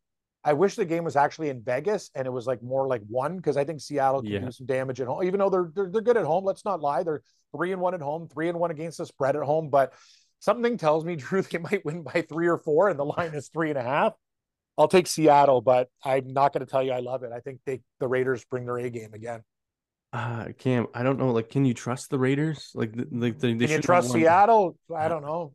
I 0.43 0.53
wish 0.53 0.75
the 0.75 0.85
game 0.85 1.03
was 1.03 1.15
actually 1.15 1.49
in 1.49 1.61
Vegas 1.61 2.11
and 2.15 2.27
it 2.27 2.29
was 2.31 2.45
like 2.45 2.61
more 2.61 2.87
like 2.87 3.01
one 3.07 3.37
because 3.37 3.57
I 3.57 3.63
think 3.63 3.81
Seattle 3.81 4.21
can 4.21 4.31
Yeah. 4.31 4.39
do 4.39 4.51
some 4.51 4.67
damage 4.67 5.01
at 5.01 5.07
home. 5.07 5.23
Even 5.23 5.39
though 5.39 5.49
they're, 5.49 5.71
they're 5.73 5.89
they're 5.89 6.01
good 6.01 6.17
at 6.17 6.25
home, 6.25 6.45
let's 6.45 6.63
not 6.63 6.79
lie. 6.81 7.03
They're 7.03 7.21
three 7.55 7.71
and 7.71 7.81
one 7.81 7.93
at 7.93 8.01
home, 8.01 8.27
three 8.27 8.49
and 8.49 8.59
one 8.59 8.71
against 8.71 8.97
the 8.99 9.05
spread 9.05 9.35
at 9.35 9.43
home. 9.43 9.69
But 9.69 9.93
something 10.39 10.77
tells 10.77 11.03
me, 11.03 11.15
Drew, 11.17 11.41
they 11.41 11.57
might 11.57 11.83
win 11.85 12.03
by 12.03 12.21
three 12.21 12.47
or 12.47 12.57
four, 12.57 12.89
and 12.89 12.99
the 12.99 13.05
line 13.05 13.33
is 13.33 13.49
three 13.49 13.69
and 13.69 13.79
a 13.79 13.83
half. 13.83 14.13
I'll 14.77 14.87
take 14.87 15.07
Seattle, 15.07 15.61
but 15.61 15.89
I'm 16.03 16.33
not 16.33 16.53
going 16.53 16.65
to 16.65 16.69
tell 16.69 16.83
you 16.83 16.91
I 16.91 16.99
love 16.99 17.23
it. 17.23 17.31
I 17.33 17.39
think 17.39 17.59
they 17.65 17.81
the 17.99 18.07
Raiders 18.07 18.45
bring 18.45 18.65
their 18.65 18.77
A 18.77 18.89
game 18.89 19.13
again. 19.13 19.41
Uh, 20.13 20.45
Cam, 20.57 20.87
I 20.93 21.03
don't 21.03 21.17
know. 21.19 21.31
Like, 21.31 21.49
can 21.49 21.65
you 21.65 21.73
trust 21.73 22.09
the 22.09 22.19
Raiders? 22.19 22.71
Like, 22.73 22.93
like 23.11 23.39
they, 23.39 23.53
they 23.53 23.67
Can 23.67 23.77
you 23.77 23.81
trust. 23.81 24.11
Seattle? 24.11 24.77
I 24.95 25.09
don't 25.09 25.23
know. 25.23 25.53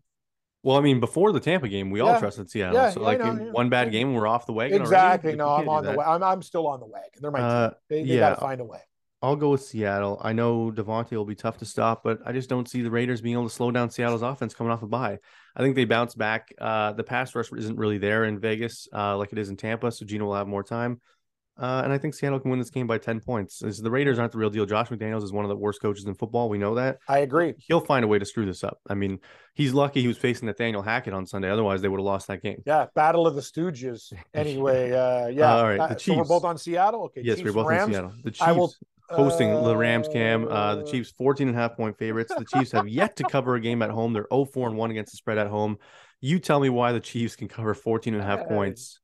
Well, 0.62 0.76
I 0.76 0.80
mean, 0.80 1.00
before 1.00 1.32
the 1.32 1.40
Tampa 1.40 1.68
game, 1.68 1.90
we 1.90 2.00
all 2.00 2.18
trusted 2.20 2.48
Seattle. 2.50 2.74
Yeah, 2.76 2.90
so, 2.90 3.00
yeah, 3.00 3.06
like, 3.06 3.18
yeah. 3.18 3.32
one 3.50 3.68
bad 3.68 3.88
Yeah. 3.88 3.92
game, 4.00 4.14
we're 4.14 4.28
off 4.28 4.46
the 4.46 4.52
wagon. 4.52 4.74
already? 4.76 4.84
Exactly. 4.90 5.30
Like, 5.32 5.38
No, 5.38 5.48
I'm 5.48 5.68
on 5.68 5.84
the 5.84 5.92
way. 5.92 6.04
I'm, 6.04 6.22
I'm 6.22 6.42
still 6.42 6.66
on 6.68 6.78
the 6.80 6.86
wagon. 6.86 7.10
They're 7.20 7.30
my 7.32 7.40
Uh, 7.40 7.68
team. 7.70 7.76
They, 7.88 8.02
they 8.02 8.08
yeah. 8.14 8.20
got 8.20 8.34
to 8.36 8.40
find 8.40 8.60
a 8.60 8.64
way. 8.64 8.78
I'll 9.24 9.36
go 9.36 9.50
with 9.50 9.62
Seattle. 9.62 10.20
I 10.22 10.32
know 10.32 10.72
Davante 10.72 11.12
will 11.12 11.24
be 11.24 11.36
tough 11.36 11.58
to 11.58 11.64
stop, 11.64 12.02
but 12.02 12.18
I 12.26 12.32
just 12.32 12.48
don't 12.48 12.68
see 12.68 12.82
the 12.82 12.90
Raiders 12.90 13.20
being 13.20 13.34
able 13.34 13.48
to 13.48 13.54
slow 13.54 13.70
down 13.70 13.88
Seattle's 13.88 14.22
offense 14.22 14.52
coming 14.52 14.72
off 14.72 14.82
a 14.82 14.86
bye. 14.88 15.18
I 15.54 15.62
think 15.62 15.76
they 15.76 15.84
bounce 15.84 16.16
back. 16.16 16.52
Uh, 16.60 16.92
the 16.92 17.04
pass 17.04 17.32
rush 17.36 17.52
isn't 17.52 17.76
really 17.76 17.98
there 17.98 18.24
in 18.24 18.40
Vegas 18.40 18.88
uh, 18.92 19.16
like 19.16 19.32
it 19.32 19.38
is 19.38 19.48
in 19.48 19.56
Tampa, 19.56 19.92
so 19.92 20.04
Gino 20.04 20.24
will 20.24 20.34
have 20.34 20.48
more 20.48 20.64
time. 20.64 21.00
Uh, 21.62 21.82
and 21.84 21.92
I 21.92 21.98
think 21.98 22.12
Seattle 22.14 22.40
can 22.40 22.50
win 22.50 22.58
this 22.58 22.70
game 22.70 22.88
by 22.88 22.98
10 22.98 23.20
points. 23.20 23.60
The 23.60 23.90
Raiders 23.90 24.18
aren't 24.18 24.32
the 24.32 24.38
real 24.38 24.50
deal. 24.50 24.66
Josh 24.66 24.88
McDaniels 24.88 25.22
is 25.22 25.32
one 25.32 25.44
of 25.44 25.48
the 25.48 25.56
worst 25.56 25.80
coaches 25.80 26.04
in 26.06 26.14
football. 26.14 26.48
We 26.48 26.58
know 26.58 26.74
that. 26.74 26.98
I 27.08 27.18
agree. 27.20 27.54
He'll 27.58 27.78
find 27.80 28.04
a 28.04 28.08
way 28.08 28.18
to 28.18 28.24
screw 28.24 28.44
this 28.44 28.64
up. 28.64 28.80
I 28.90 28.94
mean, 28.94 29.20
he's 29.54 29.72
lucky 29.72 30.00
he 30.02 30.08
was 30.08 30.18
facing 30.18 30.46
Nathaniel 30.46 30.82
Hackett 30.82 31.14
on 31.14 31.24
Sunday. 31.24 31.48
Otherwise, 31.48 31.80
they 31.80 31.88
would 31.88 32.00
have 32.00 32.04
lost 32.04 32.26
that 32.26 32.42
game. 32.42 32.62
Yeah, 32.66 32.86
Battle 32.96 33.26
of 33.28 33.36
the 33.36 33.40
Stooges. 33.42 34.12
Anyway, 34.34 34.90
uh, 34.90 35.28
yeah. 35.28 35.54
all 35.54 35.64
right, 35.64 35.88
the 35.88 35.94
Chiefs. 35.94 36.04
so 36.06 36.16
we're 36.16 36.24
both 36.24 36.44
on 36.44 36.58
Seattle. 36.58 37.04
Okay. 37.04 37.20
Yes, 37.22 37.36
Chiefs 37.38 37.46
we're 37.54 37.62
both 37.62 37.70
in 37.72 37.92
Seattle. 37.92 38.12
The 38.24 38.30
Chiefs 38.32 38.42
I 38.42 38.52
will- 38.52 38.74
hosting 39.10 39.50
the 39.52 39.76
Rams 39.76 40.08
cam. 40.08 40.48
Uh, 40.48 40.76
the 40.76 40.82
Uh, 40.82 40.90
Chiefs 40.90 41.12
14 41.18 41.46
and 41.48 41.56
a 41.56 41.60
half 41.60 41.76
point 41.76 41.96
favorites. 41.98 42.32
The 42.36 42.44
Chiefs 42.46 42.72
have 42.72 42.88
yet 42.88 43.14
to 43.16 43.24
cover 43.24 43.54
a 43.56 43.60
game 43.60 43.82
at 43.82 43.90
home. 43.90 44.14
They're 44.14 44.26
0-4 44.32 44.68
and 44.68 44.76
1 44.76 44.90
against 44.90 45.12
the 45.12 45.16
spread 45.18 45.36
at 45.38 45.48
home. 45.48 45.78
You 46.20 46.38
tell 46.38 46.60
me 46.60 46.70
why 46.70 46.92
the 46.92 47.00
Chiefs 47.00 47.36
can 47.36 47.46
cover 47.46 47.74
14 47.74 48.14
and 48.14 48.22
a 48.22 48.26
half 48.26 48.40
Uh, 48.40 48.44
points. 48.44 49.00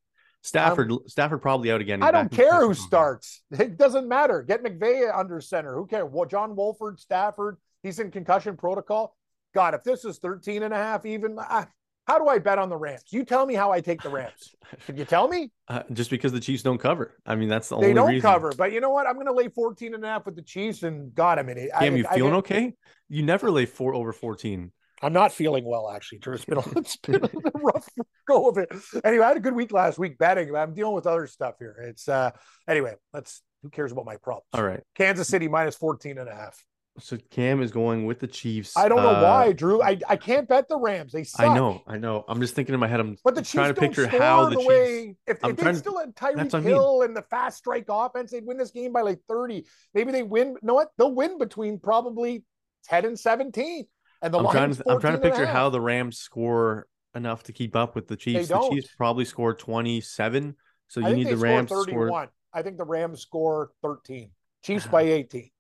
Stafford 0.49 0.93
Stafford 1.07 1.43
probably 1.43 1.71
out 1.71 1.81
again. 1.81 2.03
I 2.03 2.11
don't 2.11 2.31
care 2.31 2.61
who 2.61 2.75
starts. 2.75 3.43
It 3.51 3.77
doesn't 3.77 4.09
matter. 4.09 4.43
Get 4.43 4.63
McVay 4.63 5.15
under 5.15 5.41
center. 5.41 5.75
Who 5.75 5.87
cares? 5.87 6.09
Well, 6.11 6.27
John 6.27 6.55
Wolford, 6.55 6.99
Stafford, 7.01 7.57
he's 7.83 7.99
in 7.99 8.11
concussion 8.11 8.57
protocol. 8.57 9.17
God, 9.55 9.75
if 9.75 9.83
this 9.83 10.05
is 10.05 10.19
13 10.19 10.63
and 10.63 10.73
a 10.73 10.77
half, 10.77 11.07
even, 11.07 11.39
I, 11.39 11.67
how 12.07 12.19
do 12.19 12.29
I 12.29 12.39
bet 12.39 12.59
on 12.59 12.69
the 12.69 12.77
Rams? 12.77 13.05
You 13.11 13.25
tell 13.25 13.45
me 13.47 13.55
how 13.55 13.73
I 13.73 13.81
take 13.81 14.03
the 14.03 14.09
Rams. 14.09 14.55
Can 14.87 14.97
you 14.97 15.05
tell 15.05 15.29
me? 15.29 15.51
Uh, 15.69 15.83
just 15.93 16.11
because 16.11 16.33
the 16.33 16.41
Chiefs 16.41 16.63
don't 16.63 16.79
cover. 16.79 17.15
I 17.27 17.35
mean, 17.35 17.49
that's 17.49 17.69
the. 17.69 17.77
They 17.77 17.87
only 17.87 17.95
don't 17.95 18.09
reason. 18.09 18.23
cover. 18.23 18.53
But 18.57 18.73
you 18.73 18.81
know 18.81 18.91
what? 18.91 19.07
I'm 19.07 19.15
going 19.15 19.27
to 19.27 19.33
lay 19.33 19.49
14 19.49 19.95
and 19.95 20.05
a 20.05 20.09
half 20.09 20.27
with 20.27 20.37
the 20.37 20.43
Chiefs. 20.43 20.83
And 20.83 21.15
God, 21.15 21.39
I 21.39 21.43
mean, 21.43 21.69
I, 21.75 21.81
Cam, 21.81 21.97
you 21.97 22.07
I, 22.09 22.15
feeling 22.15 22.35
I, 22.35 22.39
okay? 22.39 22.75
You 23.09 23.23
never 23.23 23.51
lay 23.51 23.67
four 23.67 23.95
over 23.95 24.13
14. 24.13 24.71
I'm 25.03 25.13
not 25.13 25.33
feeling 25.33 25.65
well, 25.65 25.91
actually. 25.91 26.19
Drew. 26.19 26.35
It's 26.35 26.45
been, 26.45 26.59
a, 26.59 26.65
it's 26.79 26.97
been 26.97 27.17
a 27.25 27.31
rough 27.55 27.89
go 28.29 28.49
of 28.49 28.59
it. 28.59 28.71
Anyway, 29.05 29.25
I 29.25 29.29
had 29.29 29.37
a 29.37 29.41
good 29.41 29.55
week 29.55 29.73
last 29.73 29.99
week 29.99 30.19
betting. 30.19 30.51
but 30.53 30.59
I'm 30.59 30.75
dealing 30.75 30.95
with 30.95 31.07
other 31.07 31.27
stuff 31.27 31.55
here. 31.59 31.77
It's 31.89 32.09
uh 32.09 32.31
anyway, 32.69 32.95
let's 33.13 33.43
who 33.63 33.71
cares 33.71 33.93
about 33.93 34.05
my 34.07 34.17
problems? 34.17 34.47
All 34.55 34.63
right. 34.63 34.81
Kansas 34.95 35.29
City 35.29 35.49
minus 35.49 35.75
14 35.77 36.19
and 36.19 36.29
a 36.29 36.35
half. 36.35 36.65
So 37.01 37.17
Cam 37.31 37.63
is 37.63 37.71
going 37.71 38.07
with 38.07 38.19
the 38.19 38.27
Chiefs. 38.27 38.77
I 38.77 38.89
don't 38.89 39.03
know 39.03 39.11
Uh, 39.11 39.23
why, 39.23 39.53
Drew. 39.53 39.81
I, 39.81 39.99
I 40.09 40.17
can't 40.17 40.49
bet 40.49 40.69
the 40.69 40.77
Rams. 40.77 41.13
They 41.13 41.23
suck. 41.23 41.47
I 41.47 41.55
know, 41.55 41.81
I 41.87 41.97
know. 41.97 42.25
I'm 42.29 42.41
just 42.41 42.55
thinking 42.57 42.75
in 42.75 42.81
my 42.81 42.89
head. 42.89 42.99
I'm 42.99 43.17
But 43.23 43.37
the 43.37 43.41
Chiefs 43.41 43.53
trying 43.53 43.75
to 43.75 43.81
don't 43.81 43.89
picture 43.89 44.07
score 44.09 44.21
how 44.21 44.45
the, 44.47 44.51
the, 44.51 44.57
Chiefs. 44.57 44.69
way 44.69 45.17
if, 45.29 45.39
if 45.45 45.57
they 45.57 45.75
still 45.75 45.99
had 45.99 46.17
Tyreek 46.17 46.37
what 46.37 46.55
I 46.55 46.59
mean. 46.59 46.69
Hill 46.69 47.03
and 47.03 47.17
the 47.17 47.23
fast 47.23 47.59
strike 47.59 47.85
offense, 47.89 48.33
they'd 48.33 48.45
win 48.45 48.57
this 48.57 48.73
game 48.73 48.93
by 48.93 49.03
like 49.03 49.21
30. 49.29 49.65
Maybe 49.95 50.11
they 50.11 50.25
win. 50.25 50.49
You 50.49 50.59
know 50.63 50.75
what? 50.75 50.89
They'll 50.99 51.15
win 51.15 51.39
between 51.39 51.79
probably 51.79 52.43
10 52.87 53.05
and 53.05 53.19
17. 53.19 53.87
And 54.23 54.35
the 54.35 54.39
I'm 54.39 54.51
trying 54.51 54.75
to 54.75 54.83
I'm 54.91 55.01
trying 55.01 55.15
to 55.15 55.19
14 55.19 55.21
and 55.21 55.25
a 55.25 55.29
picture 55.29 55.47
how 55.47 55.71
the 55.71 55.81
Rams 55.81 56.19
score 56.19 56.87
enough 57.15 57.45
to 57.45 57.53
keep 57.53 57.77
up 57.77 57.95
with 57.95 58.09
the 58.09 58.17
Chiefs. 58.17 58.49
The. 58.49 58.69
Chiefs 58.71 58.89
probably 58.97 59.25
score 59.25 59.55
27, 59.55 60.57
so 60.89 61.01
you 61.01 61.15
need 61.15 61.29
the 61.29 61.37
Rams 61.37 61.69
score 61.69 61.85
to 61.85 61.91
score. 61.91 62.07
31. 62.07 62.29
I 62.53 62.63
think 62.63 62.79
the 62.79 62.85
Rams 62.85 63.21
score 63.21 63.71
13. 63.83 64.31
Chiefs 64.63 64.87
ah. 64.89 64.91
by 64.91 65.03
18. 65.03 65.51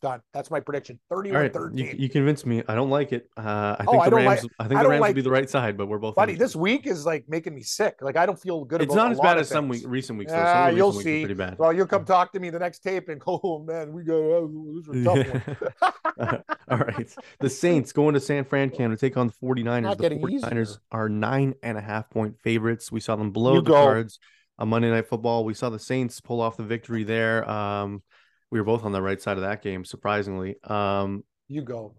Done. 0.00 0.20
That's 0.32 0.48
my 0.50 0.60
prediction. 0.60 1.00
All 1.10 1.18
31 1.18 1.40
right, 1.42 1.52
13. 1.52 1.76
you, 1.78 1.94
you 1.98 2.08
convinced 2.08 2.46
me. 2.46 2.62
I 2.68 2.74
don't 2.76 2.88
like 2.90 3.12
it. 3.12 3.28
Uh, 3.36 3.40
I 3.80 3.84
Oh, 3.86 3.92
think 3.92 4.02
I 4.04 4.08
Rams. 4.16 4.44
like- 4.44 4.52
I 4.60 4.68
think 4.68 4.74
I 4.78 4.78
the 4.78 4.82
don't 4.84 4.90
Rams 4.90 5.00
like- 5.00 5.08
would 5.10 5.14
be 5.16 5.22
the 5.22 5.30
right 5.30 5.50
side, 5.50 5.76
but 5.76 5.86
we're 5.86 5.98
both. 5.98 6.14
Buddy, 6.14 6.36
this 6.36 6.54
week 6.54 6.86
is 6.86 7.04
like 7.04 7.24
making 7.28 7.52
me 7.54 7.62
sick. 7.62 7.96
Like 8.00 8.16
I 8.16 8.24
don't 8.26 8.38
feel 8.40 8.64
good 8.64 8.80
about 8.80 8.82
it. 8.82 8.86
It's 8.90 8.94
not 8.96 9.08
a 9.08 9.10
as 9.12 9.20
bad 9.20 9.38
as 9.38 9.48
some 9.48 9.68
week, 9.68 9.82
recent 9.86 10.18
weeks. 10.18 10.30
though. 10.30 10.38
Yeah, 10.38 10.44
Some 10.44 10.56
of 10.56 10.64
the 10.64 10.66
recent 10.68 10.76
you'll 10.76 10.90
weeks 10.92 11.04
see. 11.04 11.20
Pretty 11.22 11.34
bad. 11.34 11.58
Well, 11.58 11.72
you'll 11.72 11.86
come 11.86 12.04
talk 12.04 12.32
to 12.32 12.38
me 12.40 12.50
the 12.50 12.58
next 12.60 12.78
tape 12.80 13.08
and 13.08 13.20
go, 13.20 13.40
oh 13.42 13.58
man, 13.64 13.92
we 13.92 14.04
got 14.04 14.14
oh, 14.14 14.82
those 14.86 15.06
are 15.08 15.24
tough 15.24 15.78
ones. 15.80 16.42
All 16.70 16.78
right. 16.78 17.08
The 17.40 17.50
Saints 17.50 17.92
going 17.92 18.14
to 18.14 18.20
San 18.20 18.44
Fran 18.44 18.70
Cam 18.70 18.90
to 18.90 18.96
take 18.96 19.16
on 19.16 19.28
the 19.28 19.32
49ers. 19.42 19.82
Not 19.82 19.96
the 19.98 20.02
getting 20.02 20.20
49ers 20.20 20.62
easier. 20.62 20.76
are 20.92 21.08
nine 21.08 21.54
and 21.62 21.78
a 21.78 21.80
half 21.80 22.10
point 22.10 22.36
favorites. 22.42 22.90
We 22.92 23.00
saw 23.00 23.16
them 23.16 23.30
blow 23.30 23.54
You 23.54 23.60
the 23.62 23.70
go. 23.70 23.74
cards 23.74 24.18
on 24.58 24.68
Monday 24.68 24.90
Night 24.90 25.08
Football. 25.08 25.44
We 25.44 25.54
saw 25.54 25.70
the 25.70 25.78
Saints 25.78 26.20
pull 26.20 26.40
off 26.40 26.56
the 26.56 26.64
victory 26.64 27.04
there. 27.04 27.48
Um, 27.48 28.02
we 28.50 28.58
were 28.60 28.64
both 28.64 28.84
on 28.84 28.92
the 28.92 29.02
right 29.02 29.20
side 29.20 29.36
of 29.36 29.42
that 29.42 29.62
game, 29.62 29.84
surprisingly. 29.84 30.56
Um, 30.64 31.24
You 31.48 31.62
go. 31.62 31.94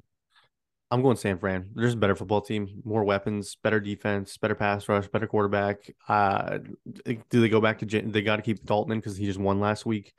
I'm 0.92 1.04
going 1.04 1.18
San 1.18 1.38
Fran. 1.38 1.70
There's 1.76 1.94
a 1.94 1.98
better 1.98 2.16
football 2.16 2.42
team, 2.42 2.82
more 2.84 3.04
weapons, 3.04 3.56
better 3.62 3.80
defense, 3.80 4.38
better 4.38 4.56
pass 4.56 4.90
rush, 4.90 5.08
better 5.08 5.28
quarterback. 5.28 5.94
Uh, 6.08 6.60
do 7.06 7.42
they 7.42 7.50
go 7.50 7.62
back 7.62 7.78
to? 7.80 7.86
They 7.86 8.24
got 8.24 8.38
to 8.38 8.42
keep 8.42 8.66
Dalton 8.66 8.94
in 8.94 9.00
because 9.00 9.16
he 9.16 9.26
just 9.26 9.40
won 9.40 9.60
last 9.60 9.86
week. 9.86 10.14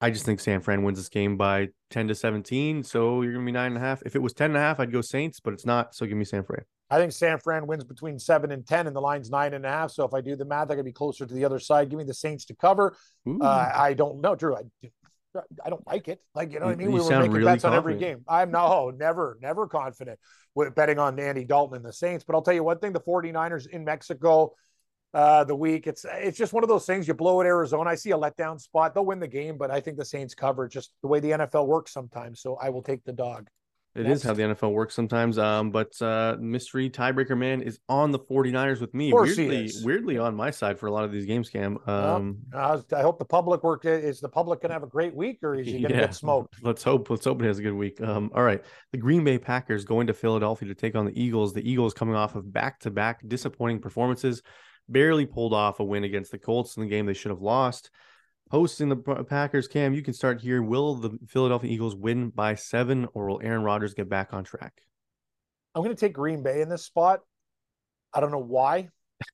I 0.00 0.10
just 0.10 0.24
think 0.24 0.40
San 0.40 0.60
Fran 0.60 0.82
wins 0.82 0.98
this 0.98 1.10
game 1.10 1.36
by 1.36 1.68
10 1.90 2.08
to 2.08 2.14
17. 2.14 2.84
So 2.84 3.20
you're 3.20 3.34
gonna 3.34 3.44
be 3.44 3.52
nine 3.52 3.72
and 3.72 3.76
a 3.76 3.80
half. 3.80 4.00
If 4.06 4.16
it 4.16 4.22
was 4.22 4.32
10 4.32 4.52
and 4.52 4.56
a 4.56 4.60
half, 4.60 4.80
I'd 4.80 4.92
go 4.92 5.02
Saints, 5.02 5.40
but 5.40 5.52
it's 5.52 5.66
not. 5.66 5.94
So 5.94 6.06
give 6.06 6.16
me 6.16 6.24
San 6.24 6.42
Fran. 6.42 6.64
I 6.88 6.98
think 6.98 7.12
San 7.12 7.38
Fran 7.38 7.66
wins 7.66 7.84
between 7.84 8.18
seven 8.18 8.50
and 8.50 8.66
ten, 8.66 8.86
and 8.86 8.96
the 8.96 9.00
line's 9.00 9.30
nine 9.30 9.52
and 9.52 9.64
a 9.64 9.68
half. 9.68 9.90
So 9.92 10.04
if 10.04 10.14
I 10.14 10.22
do 10.22 10.36
the 10.36 10.46
math, 10.46 10.70
I 10.70 10.74
could 10.74 10.86
be 10.86 10.92
closer 10.92 11.26
to 11.26 11.34
the 11.34 11.44
other 11.44 11.58
side. 11.58 11.90
Give 11.90 11.98
me 11.98 12.04
the 12.04 12.14
Saints 12.14 12.46
to 12.46 12.54
cover. 12.54 12.96
Uh, 13.28 13.70
I 13.74 13.92
don't 13.92 14.20
know, 14.22 14.34
Drew. 14.34 14.56
I, 14.56 14.62
I 15.64 15.70
don't 15.70 15.86
like 15.86 16.08
it. 16.08 16.20
Like 16.34 16.52
you 16.52 16.60
know 16.60 16.66
what 16.66 16.72
I 16.72 16.76
mean. 16.76 16.88
you 16.88 16.94
We 16.94 17.00
were 17.00 17.10
making 17.10 17.32
really 17.32 17.44
bets 17.44 17.64
on 17.64 17.74
every 17.74 17.96
game. 17.96 18.24
I'm 18.28 18.50
no, 18.50 18.90
never, 18.90 19.38
never 19.40 19.66
confident 19.66 20.18
with 20.54 20.74
betting 20.74 20.98
on 20.98 21.18
Andy 21.18 21.44
Dalton 21.44 21.76
and 21.76 21.84
the 21.84 21.92
Saints. 21.92 22.24
But 22.24 22.34
I'll 22.34 22.42
tell 22.42 22.54
you 22.54 22.64
one 22.64 22.78
thing: 22.78 22.92
the 22.92 23.00
49ers 23.00 23.68
in 23.68 23.84
Mexico. 23.84 24.52
Uh, 25.12 25.42
the 25.42 25.56
week 25.56 25.88
it's 25.88 26.06
it's 26.08 26.38
just 26.38 26.52
one 26.52 26.62
of 26.62 26.68
those 26.68 26.86
things 26.86 27.08
you 27.08 27.14
blow 27.14 27.40
at 27.40 27.46
Arizona. 27.46 27.90
I 27.90 27.96
see 27.96 28.12
a 28.12 28.16
letdown 28.16 28.60
spot. 28.60 28.94
They'll 28.94 29.04
win 29.04 29.18
the 29.18 29.26
game, 29.26 29.58
but 29.58 29.70
I 29.70 29.80
think 29.80 29.96
the 29.96 30.04
Saints 30.04 30.34
cover 30.34 30.68
just 30.68 30.92
the 31.02 31.08
way 31.08 31.18
the 31.18 31.30
NFL 31.30 31.66
works 31.66 31.92
sometimes. 31.92 32.40
So 32.40 32.56
I 32.62 32.70
will 32.70 32.82
take 32.82 33.02
the 33.04 33.12
dog. 33.12 33.48
It 33.96 34.06
is 34.06 34.22
how 34.22 34.34
the 34.34 34.42
NFL 34.42 34.72
works 34.72 34.94
sometimes. 34.94 35.36
Um, 35.36 35.72
but 35.72 36.00
uh, 36.00 36.36
mystery 36.38 36.88
tiebreaker 36.88 37.36
man 37.36 37.60
is 37.60 37.80
on 37.88 38.12
the 38.12 38.20
49ers 38.20 38.80
with 38.80 38.94
me. 38.94 39.06
He 39.06 39.12
weirdly, 39.12 39.70
weirdly 39.82 40.16
on 40.18 40.36
my 40.36 40.50
side 40.52 40.78
for 40.78 40.86
a 40.86 40.92
lot 40.92 41.02
of 41.04 41.10
these 41.10 41.26
games, 41.26 41.48
Cam. 41.48 41.76
Um, 41.88 42.38
Uh, 42.54 42.80
I 42.96 43.02
hope 43.02 43.18
the 43.18 43.24
public 43.24 43.64
work 43.64 43.84
is 43.84 44.20
the 44.20 44.28
public 44.28 44.60
going 44.62 44.70
to 44.70 44.74
have 44.74 44.84
a 44.84 44.86
great 44.88 45.14
week, 45.14 45.38
or 45.42 45.56
is 45.56 45.66
he 45.66 45.72
going 45.80 45.88
to 45.88 45.94
Yeah. 45.94 46.00
get 46.06 46.14
smoked? 46.14 46.54
Let's 46.62 46.84
hope. 46.84 47.10
Let's 47.10 47.24
hope 47.24 47.42
it 47.42 47.46
has 47.46 47.58
a 47.58 47.62
good 47.62 47.74
week. 47.74 48.00
Um, 48.00 48.30
all 48.34 48.44
right. 48.44 48.64
The 48.92 48.98
Green 48.98 49.24
Bay 49.24 49.38
Packers 49.38 49.84
going 49.84 50.06
to 50.06 50.14
Philadelphia 50.14 50.68
to 50.68 50.74
take 50.74 50.94
on 50.94 51.04
the 51.04 51.20
Eagles. 51.20 51.52
The 51.52 51.68
Eagles 51.68 51.92
coming 51.92 52.14
off 52.14 52.36
of 52.36 52.52
back-to-back 52.52 53.26
disappointing 53.26 53.80
performances, 53.80 54.42
barely 54.88 55.26
pulled 55.26 55.52
off 55.52 55.80
a 55.80 55.84
win 55.84 56.04
against 56.04 56.30
the 56.30 56.38
Colts 56.38 56.76
in 56.76 56.82
the 56.84 56.88
game 56.88 57.06
they 57.06 57.14
should 57.14 57.30
have 57.30 57.42
lost. 57.42 57.90
Hosting 58.50 58.88
the 58.88 58.96
Packers, 58.96 59.68
Cam, 59.68 59.94
you 59.94 60.02
can 60.02 60.12
start 60.12 60.40
here. 60.40 60.60
Will 60.60 60.96
the 60.96 61.16
Philadelphia 61.28 61.70
Eagles 61.70 61.94
win 61.94 62.30
by 62.30 62.56
seven, 62.56 63.06
or 63.14 63.26
will 63.26 63.40
Aaron 63.42 63.62
Rodgers 63.62 63.94
get 63.94 64.08
back 64.08 64.32
on 64.32 64.42
track? 64.42 64.82
I'm 65.74 65.84
going 65.84 65.94
to 65.94 66.00
take 66.00 66.14
Green 66.14 66.42
Bay 66.42 66.60
in 66.60 66.68
this 66.68 66.84
spot. 66.84 67.20
I 68.12 68.18
don't 68.18 68.32
know 68.32 68.38
why. 68.38 68.88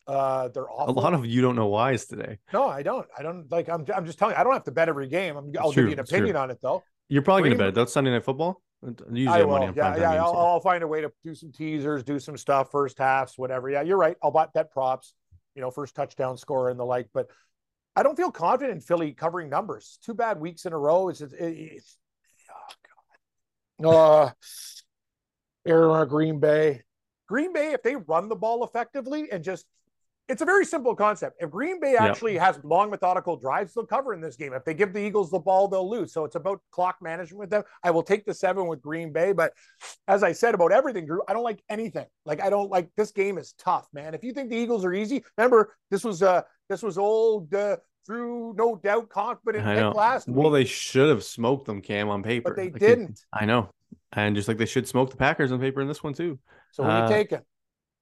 Uh, 0.07 0.49
they're 0.49 0.71
awful. 0.71 0.99
A 0.99 1.01
lot 1.01 1.15
of 1.15 1.25
you 1.25 1.41
don't 1.41 1.57
know 1.57 1.69
whys 1.69 2.05
today. 2.07 2.39
no, 2.53 2.69
I 2.69 2.83
don't. 2.83 3.07
I 3.17 3.23
don't 3.23 3.51
like. 3.51 3.69
I'm. 3.69 3.87
I'm 3.95 4.05
just 4.05 4.19
telling 4.19 4.35
you. 4.35 4.41
I 4.41 4.45
don't 4.45 4.53
have 4.53 4.65
to 4.65 4.73
bet 4.73 4.89
every 4.89 5.09
game. 5.09 5.37
I'm, 5.37 5.53
I'll 5.59 5.73
true, 5.73 5.85
give 5.85 5.91
you 5.91 5.95
an 5.95 6.01
opinion 6.01 6.37
on 6.37 6.51
it 6.51 6.59
though. 6.61 6.83
You're 7.09 7.23
probably 7.23 7.43
going 7.43 7.53
to 7.53 7.59
bet 7.59 7.69
it. 7.69 7.75
That's 7.75 7.93
Sunday 7.93 8.11
Night 8.11 8.25
Football. 8.25 8.61
Usually 9.11 9.29
I 9.29 9.45
will. 9.45 9.73
Yeah, 9.75 9.97
yeah. 9.97 10.23
I'll, 10.23 10.37
I'll 10.37 10.61
find 10.61 10.83
a 10.83 10.87
way 10.87 11.01
to 11.01 11.11
do 11.25 11.35
some 11.35 11.53
teasers, 11.53 12.03
do 12.03 12.19
some 12.19 12.37
stuff, 12.37 12.71
first 12.71 12.99
halves, 12.99 13.35
whatever. 13.37 13.71
Yeah, 13.71 13.83
you're 13.83 13.97
right. 13.97 14.17
I'll 14.23 14.31
bet 14.31 14.53
bet 14.53 14.71
props. 14.71 15.15
You 15.55 15.63
know, 15.63 15.71
first 15.71 15.95
touchdown 15.95 16.37
score 16.37 16.69
and 16.69 16.79
the 16.79 16.85
like. 16.85 17.09
But 17.15 17.29
I 17.97 18.03
don't 18.03 18.17
feel 18.17 18.31
confident 18.31 18.77
in 18.77 18.81
Philly 18.81 19.13
covering 19.13 19.49
numbers. 19.49 19.99
Two 20.05 20.15
bad 20.15 20.39
weeks 20.39 20.67
in 20.67 20.73
a 20.73 20.79
row. 20.79 21.09
It's, 21.09 21.23
it's, 21.23 21.33
it's 21.33 21.97
oh 22.51 22.75
god. 23.83 23.95
Uh, 23.95 24.31
Arizona, 25.67 26.07
Green 26.07 26.39
Bay. 26.39 26.83
Green 27.27 27.53
Bay, 27.53 27.73
if 27.73 27.83
they 27.83 27.97
run 27.97 28.29
the 28.29 28.37
ball 28.37 28.65
effectively 28.65 29.33
and 29.33 29.43
just 29.43 29.67
it's 30.29 30.43
a 30.43 30.45
very 30.45 30.65
simple 30.65 30.95
concept. 30.95 31.37
If 31.41 31.51
Green 31.51 31.81
Bay 31.81 31.95
actually 31.95 32.37
has 32.37 32.59
long 32.65 32.91
methodical 32.91 33.37
drives, 33.37 33.75
they'll 33.75 33.87
cover 33.87 34.13
in 34.13 34.21
this 34.21 34.35
game. 34.35 34.53
If 34.55 34.65
they 34.65 34.75
give 34.75 34.93
the 34.93 34.99
Eagles 34.99 35.31
the 35.31 35.39
ball, 35.39 35.69
they'll 35.69 35.89
lose. 35.89 36.13
So 36.13 36.25
it's 36.25 36.35
about 36.35 36.61
clock 36.73 36.97
management 37.01 37.39
with 37.39 37.51
them. 37.51 37.63
I 37.85 37.93
will 37.93 38.03
take 38.03 38.25
the 38.25 38.35
seven 38.35 38.67
with 38.67 38.83
Green 38.83 39.13
Bay, 39.13 39.33
but 39.33 39.53
as 40.09 40.25
I 40.25 40.33
said 40.33 40.55
about 40.55 40.73
everything, 40.73 41.07
Drew, 41.07 41.21
I 41.29 41.33
don't 41.33 41.45
like 41.45 41.63
anything. 41.69 42.07
Like 42.25 42.43
I 42.43 42.51
don't 42.51 42.71
like 42.71 42.91
this 42.97 43.13
game 43.13 43.39
is 43.39 43.55
tough, 43.57 43.87
man. 43.93 44.15
If 44.15 44.25
you 44.25 44.33
think 44.33 44.51
the 44.51 44.57
Eagles 44.57 44.85
are 44.85 44.93
easy, 44.93 45.25
remember 45.39 45.75
this 45.91 46.03
was 46.03 46.23
uh 46.23 46.43
this 46.69 46.83
was 46.83 46.99
old 46.99 47.53
uh, 47.55 47.77
through 48.07 48.55
no 48.57 48.77
doubt 48.77 49.09
confident 49.09 49.67
I 49.67 49.75
pick 49.75 49.81
know. 49.81 49.91
last 49.93 50.29
Well, 50.29 50.51
week, 50.51 50.61
they 50.61 50.65
should 50.65 51.09
have 51.09 51.25
smoked 51.25 51.67
them, 51.67 51.81
Cam, 51.81 52.09
on 52.09 52.23
paper. 52.23 52.51
but 52.51 52.57
they 52.57 52.71
Like, 52.71 52.81
didn't. 52.81 53.21
I 53.33 53.45
know. 53.47 53.71
And 54.13 54.35
just 54.37 54.49
like 54.49 54.59
they 54.59 54.67
should 54.67 54.87
smoke 54.89 55.11
the 55.11 55.17
Packers 55.17 55.53
on 55.53 55.61
paper 55.61 55.81
in 55.81 55.89
this 55.89 56.03
one 56.03 56.15
too. 56.15 56.39
So 56.73 56.83
what 56.83 56.93
are 56.93 57.03
uh, 57.05 57.09
you 57.09 57.15
taking? 57.15 57.41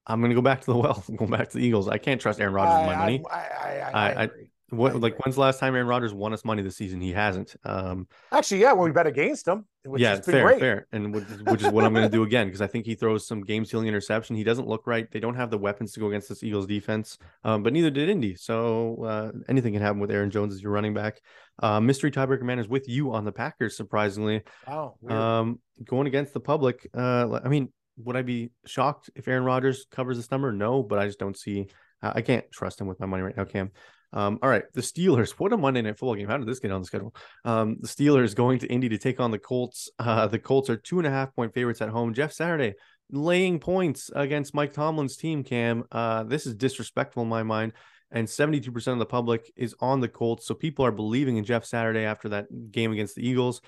I'm 0.06 0.20
going 0.20 0.30
to 0.30 0.34
go 0.34 0.42
back 0.42 0.60
to 0.60 0.66
the 0.66 0.76
well. 0.76 1.02
I'm 1.08 1.16
going 1.16 1.30
back 1.30 1.48
to 1.50 1.58
the 1.58 1.64
Eagles. 1.64 1.88
I 1.88 1.98
can't 1.98 2.20
trust 2.20 2.40
Aaron 2.40 2.54
Rodgers 2.54 2.78
with 2.78 2.86
my 2.86 2.96
money. 2.96 3.24
I, 3.30 3.36
I, 3.36 3.40
I, 3.40 3.90
I- 3.92 4.12
I 4.12 4.22
I- 4.22 4.22
agree. 4.24 4.50
What 4.76 5.00
like 5.00 5.18
when's 5.24 5.34
the 5.36 5.40
last 5.40 5.58
time 5.60 5.74
Aaron 5.74 5.86
Rodgers 5.86 6.12
won 6.12 6.32
us 6.32 6.44
money 6.44 6.62
this 6.62 6.76
season? 6.76 7.00
He 7.00 7.12
hasn't. 7.12 7.54
Um, 7.64 8.08
Actually, 8.32 8.60
yeah, 8.62 8.72
when 8.72 8.86
we 8.86 8.92
bet 8.92 9.06
against 9.06 9.46
him, 9.46 9.64
which 9.84 10.02
yeah, 10.02 10.10
has 10.10 10.20
been 10.20 10.32
fair, 10.34 10.44
great. 10.44 10.60
fair, 10.60 10.86
and 10.92 11.14
which, 11.14 11.24
is- 11.30 11.42
which 11.44 11.62
is 11.62 11.68
what 11.72 11.84
I'm 11.84 11.92
going 11.94 12.04
to 12.08 12.14
do 12.14 12.22
again 12.22 12.46
because 12.46 12.60
I 12.60 12.66
think 12.66 12.86
he 12.86 12.94
throws 12.94 13.26
some 13.26 13.42
game 13.42 13.64
stealing 13.64 13.86
interception. 13.88 14.36
He 14.36 14.44
doesn't 14.44 14.66
look 14.68 14.86
right. 14.86 15.10
They 15.10 15.20
don't 15.20 15.34
have 15.36 15.50
the 15.50 15.58
weapons 15.58 15.92
to 15.92 16.00
go 16.00 16.08
against 16.08 16.28
this 16.28 16.42
Eagles 16.42 16.66
defense, 16.66 17.18
um, 17.44 17.62
but 17.62 17.72
neither 17.72 17.90
did 17.90 18.08
Indy. 18.08 18.34
So 18.34 19.04
uh, 19.04 19.32
anything 19.48 19.72
can 19.72 19.82
happen 19.82 20.00
with 20.00 20.10
Aaron 20.10 20.30
Jones 20.30 20.54
as 20.54 20.62
your 20.62 20.72
running 20.72 20.94
back. 20.94 21.20
Uh, 21.62 21.80
mystery 21.80 22.10
tiebreaker 22.10 22.42
man 22.42 22.58
is 22.58 22.68
with 22.68 22.88
you 22.88 23.12
on 23.12 23.24
the 23.24 23.32
Packers. 23.32 23.76
Surprisingly, 23.76 24.42
Wow. 24.66 24.94
um, 25.08 25.60
going 25.84 26.06
against 26.06 26.32
the 26.34 26.40
public. 26.40 26.88
Uh, 26.92 27.40
I 27.44 27.48
mean, 27.48 27.72
would 27.98 28.16
I 28.16 28.22
be 28.22 28.50
shocked 28.66 29.10
if 29.14 29.28
Aaron 29.28 29.44
Rodgers 29.44 29.86
covers 29.90 30.16
this 30.16 30.30
number? 30.30 30.50
No, 30.52 30.82
but 30.82 30.98
I 30.98 31.06
just 31.06 31.18
don't 31.20 31.36
see. 31.38 31.68
I 32.02 32.20
can't 32.20 32.44
trust 32.52 32.80
him 32.80 32.86
with 32.86 33.00
my 33.00 33.06
money 33.06 33.22
right 33.22 33.34
now, 33.34 33.44
Cam. 33.44 33.70
Um, 34.14 34.38
all 34.42 34.48
right, 34.48 34.62
the 34.72 34.80
Steelers. 34.80 35.32
What 35.32 35.52
a 35.52 35.56
Monday 35.56 35.82
night 35.82 35.98
football 35.98 36.14
game! 36.14 36.28
How 36.28 36.38
did 36.38 36.46
this 36.46 36.60
get 36.60 36.70
on 36.70 36.80
the 36.80 36.86
schedule? 36.86 37.14
Um, 37.44 37.76
the 37.80 37.88
Steelers 37.88 38.34
going 38.34 38.60
to 38.60 38.68
Indy 38.68 38.88
to 38.90 38.96
take 38.96 39.18
on 39.20 39.30
the 39.30 39.38
Colts. 39.38 39.90
Uh, 39.98 40.26
the 40.26 40.38
Colts 40.38 40.68
are 40.70 40.76
two 40.76 40.98
and 40.98 41.06
a 41.06 41.10
half 41.10 41.34
point 41.34 41.54
favorites 41.54 41.80
at 41.80 41.88
home. 41.88 42.14
Jeff 42.14 42.32
Saturday 42.32 42.74
laying 43.10 43.58
points 43.58 44.10
against 44.14 44.54
Mike 44.54 44.72
Tomlin's 44.72 45.16
team. 45.16 45.42
Cam, 45.42 45.84
uh, 45.90 46.24
this 46.24 46.46
is 46.46 46.54
disrespectful 46.54 47.22
in 47.22 47.28
my 47.28 47.42
mind. 47.42 47.72
And 48.10 48.28
72% 48.28 48.92
of 48.92 48.98
the 48.98 49.06
public 49.06 49.50
is 49.56 49.74
on 49.80 50.00
the 50.00 50.08
Colts. 50.08 50.46
So 50.46 50.54
people 50.54 50.84
are 50.84 50.92
believing 50.92 51.36
in 51.36 51.44
Jeff 51.44 51.64
Saturday 51.64 52.04
after 52.04 52.28
that 52.30 52.46
game 52.70 52.92
against 52.92 53.16
the 53.16 53.26
Eagles. 53.26 53.60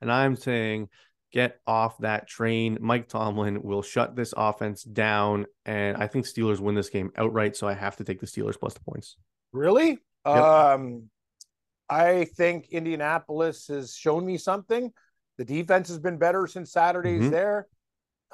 And 0.00 0.10
I'm 0.10 0.36
saying 0.36 0.88
get 1.32 1.60
off 1.66 1.98
that 1.98 2.28
train. 2.28 2.78
Mike 2.80 3.08
Tomlin 3.08 3.62
will 3.62 3.82
shut 3.82 4.16
this 4.16 4.32
offense 4.36 4.82
down. 4.84 5.46
And 5.66 5.96
I 5.96 6.06
think 6.06 6.24
Steelers 6.24 6.60
win 6.60 6.74
this 6.74 6.88
game 6.88 7.10
outright. 7.16 7.56
So 7.56 7.68
I 7.68 7.74
have 7.74 7.96
to 7.96 8.04
take 8.04 8.20
the 8.20 8.26
Steelers 8.26 8.58
plus 8.58 8.74
the 8.74 8.80
points. 8.80 9.16
Really? 9.52 9.98
Yep. 10.26 10.36
Um, 10.36 11.10
I 11.88 12.24
think 12.36 12.68
Indianapolis 12.70 13.66
has 13.68 13.94
shown 13.94 14.24
me 14.24 14.38
something. 14.38 14.92
The 15.38 15.44
defense 15.44 15.88
has 15.88 15.98
been 15.98 16.18
better 16.18 16.46
since 16.46 16.70
Saturday's 16.72 17.22
Mhm. 17.22 17.30
there. 17.30 17.68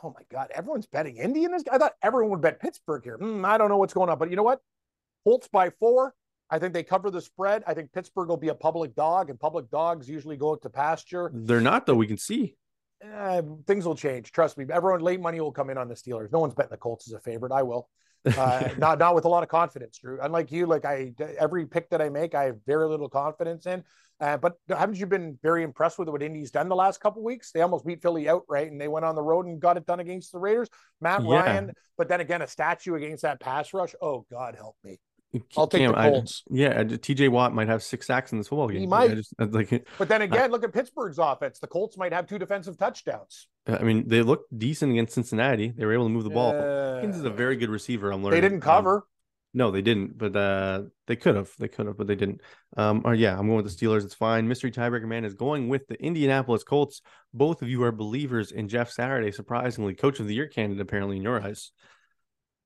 Oh 0.02 0.10
my 0.14 0.24
God, 0.30 0.50
everyone's 0.50 0.86
betting 0.86 1.16
Indy 1.16 1.44
in. 1.44 1.54
I 1.54 1.78
thought 1.78 1.94
everyone 2.02 2.30
would 2.32 2.40
bet 2.42 2.60
Pittsburgh 2.60 3.02
here. 3.02 3.16
Hmm, 3.16 3.44
I 3.44 3.56
don't 3.56 3.68
know 3.70 3.78
what's 3.78 3.94
going 3.94 4.10
on, 4.10 4.18
but 4.18 4.28
you 4.28 4.36
know 4.36 4.42
what? 4.42 4.60
Colts 5.24 5.48
by 5.48 5.70
four. 5.70 6.14
I 6.50 6.58
think 6.58 6.74
they 6.74 6.82
cover 6.82 7.10
the 7.10 7.20
spread. 7.20 7.64
I 7.66 7.74
think 7.74 7.92
Pittsburgh 7.92 8.28
will 8.28 8.36
be 8.36 8.48
a 8.48 8.54
public 8.54 8.94
dog, 8.94 9.30
and 9.30 9.40
public 9.40 9.70
dogs 9.70 10.08
usually 10.08 10.36
go 10.36 10.54
to 10.54 10.70
pasture. 10.70 11.30
They're 11.32 11.60
not, 11.60 11.86
though. 11.86 11.94
We 11.94 12.06
can 12.06 12.18
see. 12.18 12.56
Eh, 13.00 13.42
things 13.66 13.86
will 13.86 13.96
change. 13.96 14.32
Trust 14.32 14.56
me. 14.58 14.66
Everyone 14.70 15.00
late 15.00 15.20
money 15.20 15.40
will 15.40 15.52
come 15.52 15.70
in 15.70 15.78
on 15.78 15.88
the 15.88 15.94
Steelers. 15.94 16.30
No 16.30 16.38
one's 16.40 16.54
betting 16.54 16.70
the 16.70 16.76
Colts 16.76 17.08
as 17.08 17.14
a 17.14 17.20
favorite. 17.20 17.52
I 17.52 17.62
will. 17.62 17.88
Uh, 18.36 18.68
not 18.76 18.98
not 18.98 19.14
with 19.14 19.24
a 19.24 19.28
lot 19.28 19.42
of 19.42 19.48
confidence, 19.48 19.98
Drew. 19.98 20.18
Unlike 20.20 20.50
you, 20.50 20.66
like 20.66 20.84
I 20.84 21.12
every 21.38 21.64
pick 21.64 21.90
that 21.90 22.02
I 22.02 22.08
make, 22.08 22.34
I 22.34 22.44
have 22.44 22.56
very 22.66 22.88
little 22.88 23.08
confidence 23.08 23.66
in. 23.66 23.84
Uh, 24.18 24.36
but 24.36 24.54
haven't 24.68 24.98
you 24.98 25.06
been 25.06 25.38
very 25.42 25.62
impressed 25.62 25.98
with 25.98 26.08
what 26.08 26.22
Indy's 26.22 26.50
done 26.50 26.68
the 26.68 26.74
last 26.74 27.00
couple 27.00 27.22
weeks? 27.22 27.52
They 27.52 27.60
almost 27.60 27.86
beat 27.86 28.02
Philly 28.02 28.28
outright, 28.28 28.70
and 28.72 28.80
they 28.80 28.88
went 28.88 29.04
on 29.04 29.14
the 29.14 29.22
road 29.22 29.46
and 29.46 29.60
got 29.60 29.76
it 29.76 29.86
done 29.86 30.00
against 30.00 30.32
the 30.32 30.38
Raiders. 30.38 30.68
Matt 31.00 31.22
Yeah. 31.22 31.36
Ryan, 31.36 31.72
but 31.96 32.08
then 32.08 32.20
again, 32.20 32.42
a 32.42 32.48
statue 32.48 32.94
against 32.94 33.22
that 33.22 33.40
pass 33.40 33.72
rush. 33.72 33.94
Oh 34.00 34.26
God, 34.30 34.56
help 34.56 34.76
me! 34.82 34.98
I'll 35.56 35.66
take 35.66 35.80
Cam, 35.82 35.92
the 35.92 35.98
I- 35.98 36.10
Colts. 36.10 36.42
yeah, 36.50 36.82
TJ 36.84 37.28
Watt 37.30 37.54
might 37.54 37.68
have 37.68 37.82
six 37.82 38.06
sacks 38.06 38.32
in 38.32 38.38
this 38.38 38.48
football 38.48 38.68
game. 38.68 38.80
He 38.80 38.86
I 38.86 38.88
might. 38.88 39.14
just, 39.14 39.34
uh, 39.38 39.46
like, 39.50 39.86
But 39.98 40.08
then 40.08 40.22
again, 40.22 40.50
look 40.50 40.64
at 40.64 40.72
Pittsburgh's 40.72 41.18
offense. 41.18 41.58
The 41.58 41.66
Colts 41.66 41.96
might 41.96 42.12
have 42.12 42.26
two 42.26 42.38
defensive 42.38 42.76
touchdowns. 42.78 43.48
I 43.66 43.82
mean, 43.82 44.08
they 44.08 44.22
looked 44.22 44.56
decent 44.58 44.92
against 44.92 45.14
Cincinnati. 45.14 45.72
They 45.76 45.84
were 45.84 45.92
able 45.92 46.04
to 46.06 46.10
move 46.10 46.24
the 46.24 46.30
ball. 46.30 46.52
Hopkins 46.52 47.16
is 47.16 47.24
a 47.24 47.30
Uh, 47.30 47.34
very 47.34 47.56
good 47.56 47.70
receiver. 47.70 48.10
I'm 48.12 48.22
learning. 48.22 48.36
They 48.40 48.48
didn't 48.48 48.62
Um, 48.62 48.70
cover. 48.74 49.06
No, 49.54 49.70
they 49.70 49.80
didn't, 49.80 50.18
but 50.18 50.36
uh, 50.36 50.82
they 51.06 51.16
could 51.16 51.34
have. 51.34 51.50
They 51.58 51.68
could 51.68 51.86
have, 51.86 51.96
but 51.96 52.06
they 52.06 52.14
didn't. 52.14 52.42
Um, 52.76 53.00
or 53.06 53.14
yeah, 53.14 53.38
I'm 53.38 53.46
going 53.48 53.62
with 53.64 53.74
the 53.78 53.86
Steelers. 53.86 54.04
It's 54.04 54.12
fine. 54.12 54.46
Mystery 54.46 54.70
tiebreaker 54.70 55.06
man 55.06 55.24
is 55.24 55.32
going 55.32 55.68
with 55.70 55.86
the 55.86 55.94
Indianapolis 56.02 56.62
Colts. 56.62 57.00
Both 57.32 57.62
of 57.62 57.68
you 57.70 57.82
are 57.84 57.90
believers 57.92 58.52
in 58.52 58.68
Jeff 58.68 58.90
Saturday. 58.90 59.32
Surprisingly, 59.32 59.94
coach 59.94 60.20
of 60.20 60.26
the 60.28 60.34
year 60.34 60.46
candidate 60.46 60.82
apparently 60.82 61.16
in 61.16 61.22
your 61.22 61.40
eyes. 61.40 61.72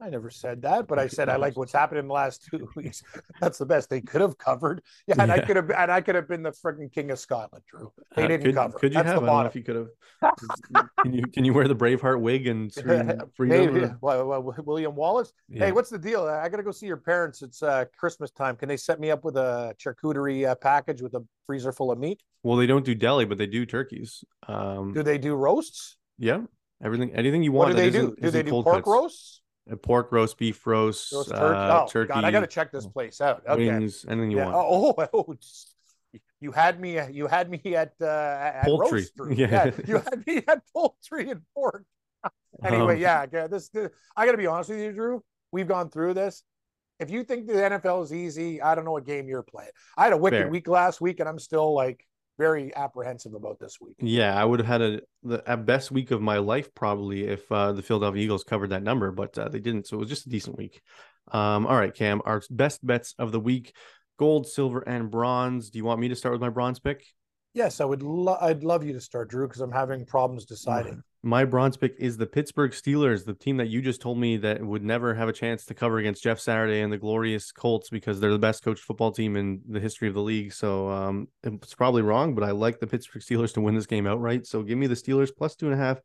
I 0.03 0.09
never 0.09 0.31
said 0.31 0.63
that, 0.63 0.87
but 0.89 0.99
I 0.99 1.09
said 1.09 1.29
I 1.29 1.37
like 1.37 1.57
what's 1.59 1.73
happened 1.73 1.99
in 1.99 2.07
the 2.09 2.15
last 2.15 2.47
two 2.51 2.69
weeks. 2.75 3.03
That's 3.41 3.59
the 3.59 3.67
best 3.67 3.91
they 3.91 4.01
could 4.01 4.21
have 4.23 4.39
covered. 4.39 4.83
Yeah, 5.07 5.17
and 5.19 5.31
I 5.33 5.41
could 5.41 5.57
have, 5.57 5.71
and 5.71 5.91
I 5.91 6.01
could 6.01 6.15
have 6.15 6.29
been 6.29 6.43
the 6.43 6.53
freaking 6.53 6.91
king 6.93 7.11
of 7.11 7.19
Scotland, 7.19 7.65
Drew. 7.69 7.93
They 8.17 8.25
Uh, 8.25 8.29
didn't 8.29 8.47
could, 8.47 8.55
cover. 8.55 8.79
Could 8.79 8.93
you 8.93 9.03
That's 9.03 9.09
have? 9.13 9.23
the 9.23 9.27
I 9.27 9.27
don't 9.27 9.27
know 9.27 9.33
bottom. 9.33 9.51
if 9.51 9.57
you 9.57 9.63
could 9.63 9.77
have. 9.77 10.89
can 11.03 11.13
you 11.13 11.23
can 11.25 11.45
you 11.45 11.53
wear 11.53 11.67
the 11.69 11.75
Braveheart 11.77 12.21
wig 12.21 12.47
and 12.47 12.73
scream 12.73 13.13
freedom? 13.35 13.77
Or- 13.77 13.99
Well, 14.01 14.27
well, 14.27 14.55
William 14.65 14.95
Wallace. 14.95 15.33
Yeah. 15.49 15.67
Hey, 15.67 15.73
what's 15.73 15.91
the 15.91 15.99
deal? 15.99 16.25
I 16.27 16.49
got 16.49 16.59
to 16.59 16.63
go 16.63 16.71
see 16.71 16.87
your 16.87 16.97
parents. 16.99 17.43
It's 17.43 17.63
uh, 17.63 17.85
Christmas 17.99 18.31
time. 18.31 18.57
Can 18.57 18.69
they 18.69 18.77
set 18.77 19.01
me 19.01 19.11
up 19.11 19.25
with 19.25 19.37
a 19.37 19.75
charcuterie 19.79 20.47
uh, 20.49 20.55
package 20.55 21.03
with 21.03 21.15
a 21.15 21.25
freezer 21.47 21.73
full 21.73 21.91
of 21.91 21.99
meat? 21.99 22.23
Well, 22.43 22.57
they 22.57 22.67
don't 22.67 22.85
do 22.85 22.95
deli, 22.95 23.25
but 23.25 23.39
they 23.39 23.47
do 23.47 23.67
turkeys. 23.67 24.25
Um, 24.49 24.93
Do 24.93 25.03
they 25.03 25.19
do 25.19 25.35
roasts? 25.35 25.97
yeah, 26.19 26.43
everything, 26.83 27.13
anything 27.15 27.43
you 27.43 27.53
want. 27.53 27.71
What 27.75 27.77
do 27.77 27.83
they 27.83 27.91
do? 27.91 28.15
Do 28.21 28.31
they 28.31 28.43
do 28.43 28.51
pork 28.63 28.77
cuts. 28.85 28.87
roasts? 28.89 29.41
Uh, 29.71 29.77
pork 29.77 30.13
roast, 30.13 30.39
beef 30.39 30.67
roast, 30.67 31.13
Roast 31.13 31.31
turkey. 31.31 31.43
uh, 31.43 31.83
oh, 31.83 31.89
turkey, 31.89 32.13
God, 32.13 32.25
I 32.25 32.31
got 32.31 32.41
to 32.41 32.47
check 32.47 32.71
this 32.73 32.87
place 32.87 33.21
out. 33.21 33.43
Okay. 33.49 33.67
wings, 33.69 34.05
anything 34.09 34.31
you 34.31 34.39
yeah. 34.39 34.47
want. 34.47 34.57
Oh, 34.57 35.09
oh, 35.15 35.37
you 36.41 36.53
had 36.53 36.81
me. 36.81 36.99
You 37.11 37.27
had 37.27 37.51
me 37.51 37.61
at 37.77 37.93
uh, 38.01 38.07
at 38.07 38.65
Poultry. 38.65 39.07
roast, 39.19 39.39
Yeah. 39.39 39.71
you 39.87 39.97
had 39.99 40.27
me 40.27 40.43
at 40.49 40.63
poultry 40.73 41.31
and 41.31 41.43
pork. 41.55 41.85
Anyway, 42.65 42.95
Um, 42.97 43.01
yeah, 43.01 43.25
yeah. 43.33 43.47
This, 43.47 43.69
this 43.71 43.91
I 44.17 44.27
got 44.27 44.33
to 44.33 44.39
be 44.39 44.47
honest 44.47 44.71
with 44.71 44.81
you, 44.81 44.93
Drew. 44.93 45.23
We've 45.53 45.69
gone 45.69 45.89
through 45.89 46.15
this. 46.15 46.43
If 46.99 47.11
you 47.11 47.25
think 47.25 47.47
the 47.47 47.55
NFL 47.55 48.03
is 48.05 48.13
easy, 48.13 48.61
I 48.61 48.75
don't 48.75 48.85
know 48.85 48.91
what 48.93 49.07
game 49.07 49.29
you're 49.29 49.43
playing. 49.43 49.71
I 49.97 50.05
had 50.05 50.13
a 50.13 50.17
wicked 50.19 50.37
Fair. 50.43 50.49
week 50.51 50.69
last 50.69 51.01
week, 51.01 51.21
and 51.21 51.29
I'm 51.29 51.39
still 51.39 51.73
like 51.75 52.05
very 52.41 52.75
apprehensive 52.75 53.35
about 53.35 53.59
this 53.61 53.77
week. 53.83 53.97
Yeah, 54.01 54.35
I 54.35 54.45
would 54.45 54.61
have 54.61 54.67
had 54.67 54.81
a 54.81 55.01
the 55.23 55.53
a 55.53 55.59
best 55.59 55.91
week 55.91 56.11
of 56.11 56.23
my 56.23 56.39
life 56.39 56.75
probably 56.75 57.25
if 57.25 57.51
uh, 57.53 57.73
the 57.73 57.83
Philadelphia 57.83 58.25
Eagles 58.25 58.45
covered 58.45 58.71
that 58.71 58.83
number, 58.83 59.13
but 59.13 59.37
uh, 59.37 59.51
they 59.51 59.61
didn't. 59.61 59.87
So 59.87 59.97
it 59.97 60.01
was 60.01 60.09
just 60.09 60.27
a 60.27 60.31
decent 60.31 60.57
week. 60.57 60.81
Um, 61.31 61.67
all 61.67 61.77
right, 61.77 61.95
Cam, 61.95 62.23
our 62.25 62.43
best 62.49 62.85
bets 62.85 63.15
of 63.19 63.31
the 63.31 63.39
week: 63.39 63.75
gold, 64.19 64.49
silver, 64.49 64.81
and 64.81 65.11
bronze. 65.11 65.69
Do 65.69 65.79
you 65.79 65.85
want 65.85 66.01
me 66.01 66.09
to 66.09 66.17
start 66.17 66.33
with 66.33 66.41
my 66.41 66.49
bronze 66.49 66.81
pick? 66.81 67.05
Yes, 67.53 67.79
I 67.79 67.85
would. 67.85 68.03
Lo- 68.03 68.39
I'd 68.41 68.65
love 68.65 68.85
you 68.85 68.95
to 68.95 69.01
start, 69.01 69.29
Drew, 69.29 69.47
because 69.47 69.61
I'm 69.61 69.73
having 69.73 70.07
problems 70.07 70.47
deciding. 70.47 71.03
My 71.23 71.45
bronze 71.45 71.77
pick 71.77 71.97
is 71.99 72.17
the 72.17 72.27
Pittsburgh 72.27 72.71
Steelers, 72.71 73.27
the 73.27 73.35
team 73.35 73.59
that 73.59 73.69
you 73.69 73.83
just 73.83 74.01
told 74.01 74.19
me 74.19 74.39
that 74.39 74.65
would 74.65 74.83
never 74.83 75.13
have 75.15 75.29
a 75.29 75.35
chance 75.35 75.67
to 75.67 75.75
cover 75.75 75.99
against 75.99 76.23
Jeff 76.23 76.41
Saturday 76.41 76.81
and 76.81 76.91
the 76.91 76.97
glorious 76.97 77.53
Colts 77.53 77.91
because 77.91 78.21
they're 78.21 78.33
the 78.33 78.39
best 78.39 78.65
coached 78.65 78.83
football 78.83 79.13
team 79.13 79.37
in 79.37 79.61
the 79.69 79.81
history 79.81 80.09
of 80.09 80.15
the 80.15 80.23
league. 80.23 80.55
So 80.55 80.89
um, 80.89 81.29
it's 81.43 81.75
probably 81.75 82.01
wrong, 82.01 82.35
but 82.35 82.43
I 82.43 82.53
like 82.53 82.81
the 82.81 82.87
Pittsburgh 82.87 83.23
Steelers 83.23 83.53
to 83.55 83.61
win 83.61 83.75
this 83.75 83.85
game 83.85 84.07
outright. 84.07 84.47
So 84.47 84.63
give 84.63 84.79
me 84.79 84.87
the 84.87 84.95
Steelers 84.95 85.31
plus 85.37 85.57
two 85.57 85.67
and 85.71 85.75
a 85.75 85.79
half 85.85 86.01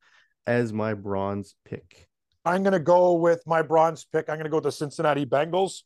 as 0.45 0.73
my 0.73 0.93
bronze 0.93 1.55
pick. 1.63 2.09
I'm 2.43 2.61
going 2.61 2.73
to 2.73 2.79
go 2.79 3.13
with 3.13 3.41
my 3.47 3.61
bronze 3.61 4.05
pick. 4.11 4.29
I'm 4.29 4.35
going 4.35 4.43
to 4.43 4.49
go 4.49 4.57
with 4.57 4.65
the 4.65 4.71
Cincinnati 4.73 5.25
Bengals. 5.25 5.83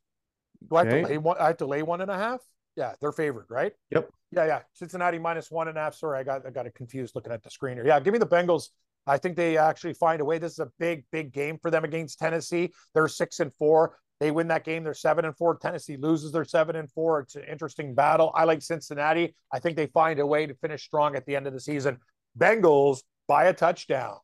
Do 0.67 0.75
I 0.75 0.85
have 0.85 0.87
Okay. 0.87 1.01
to 1.03 1.07
lay 1.07 1.17
one? 1.19 1.37
I 1.39 1.47
have 1.47 1.57
to 1.57 1.67
lay 1.67 1.83
one 1.83 2.01
and 2.01 2.09
a 2.09 2.17
half. 2.17 2.39
Yeah, 2.75 2.93
they're 2.99 3.11
favored, 3.11 3.45
right? 3.49 3.73
Yep. 3.91 4.09
Yeah, 4.31 4.45
yeah. 4.45 4.59
Cincinnati 4.73 5.19
minus 5.19 5.51
one 5.51 5.67
and 5.67 5.77
a 5.77 5.81
half. 5.81 5.93
Sorry, 5.93 6.17
I 6.19 6.23
got 6.23 6.45
I 6.47 6.49
got 6.49 6.65
it 6.65 6.73
confused 6.73 7.13
looking 7.13 7.31
at 7.31 7.43
the 7.43 7.49
screen 7.51 7.75
here. 7.77 7.85
Yeah, 7.85 7.99
give 7.99 8.11
me 8.11 8.19
the 8.19 8.27
Bengals. 8.27 8.69
I 9.07 9.17
think 9.17 9.35
they 9.35 9.57
actually 9.57 9.93
find 9.93 10.21
a 10.21 10.25
way. 10.25 10.37
This 10.37 10.53
is 10.53 10.59
a 10.59 10.71
big, 10.79 11.03
big 11.11 11.31
game 11.31 11.57
for 11.61 11.71
them 11.71 11.83
against 11.83 12.19
Tennessee. 12.19 12.71
They're 12.93 13.07
six 13.07 13.39
and 13.39 13.53
four. 13.53 13.97
They 14.19 14.31
win 14.31 14.49
that 14.49 14.65
game. 14.65 14.83
They're 14.83 14.93
seven 14.93 15.25
and 15.25 15.35
four. 15.35 15.57
Tennessee 15.57 15.97
loses. 15.97 16.31
They're 16.31 16.43
seven 16.43 16.75
and 16.75 16.91
four. 16.91 17.21
It's 17.21 17.35
an 17.35 17.43
interesting 17.49 17.95
battle. 17.95 18.31
I 18.35 18.43
like 18.43 18.61
Cincinnati. 18.61 19.35
I 19.51 19.59
think 19.59 19.77
they 19.77 19.87
find 19.87 20.19
a 20.19 20.27
way 20.27 20.45
to 20.45 20.53
finish 20.55 20.83
strong 20.83 21.15
at 21.15 21.25
the 21.25 21.35
end 21.35 21.47
of 21.47 21.53
the 21.53 21.59
season. 21.59 21.97
Bengals 22.37 23.01
by 23.27 23.45
a 23.45 23.53
touchdown. 23.53 24.17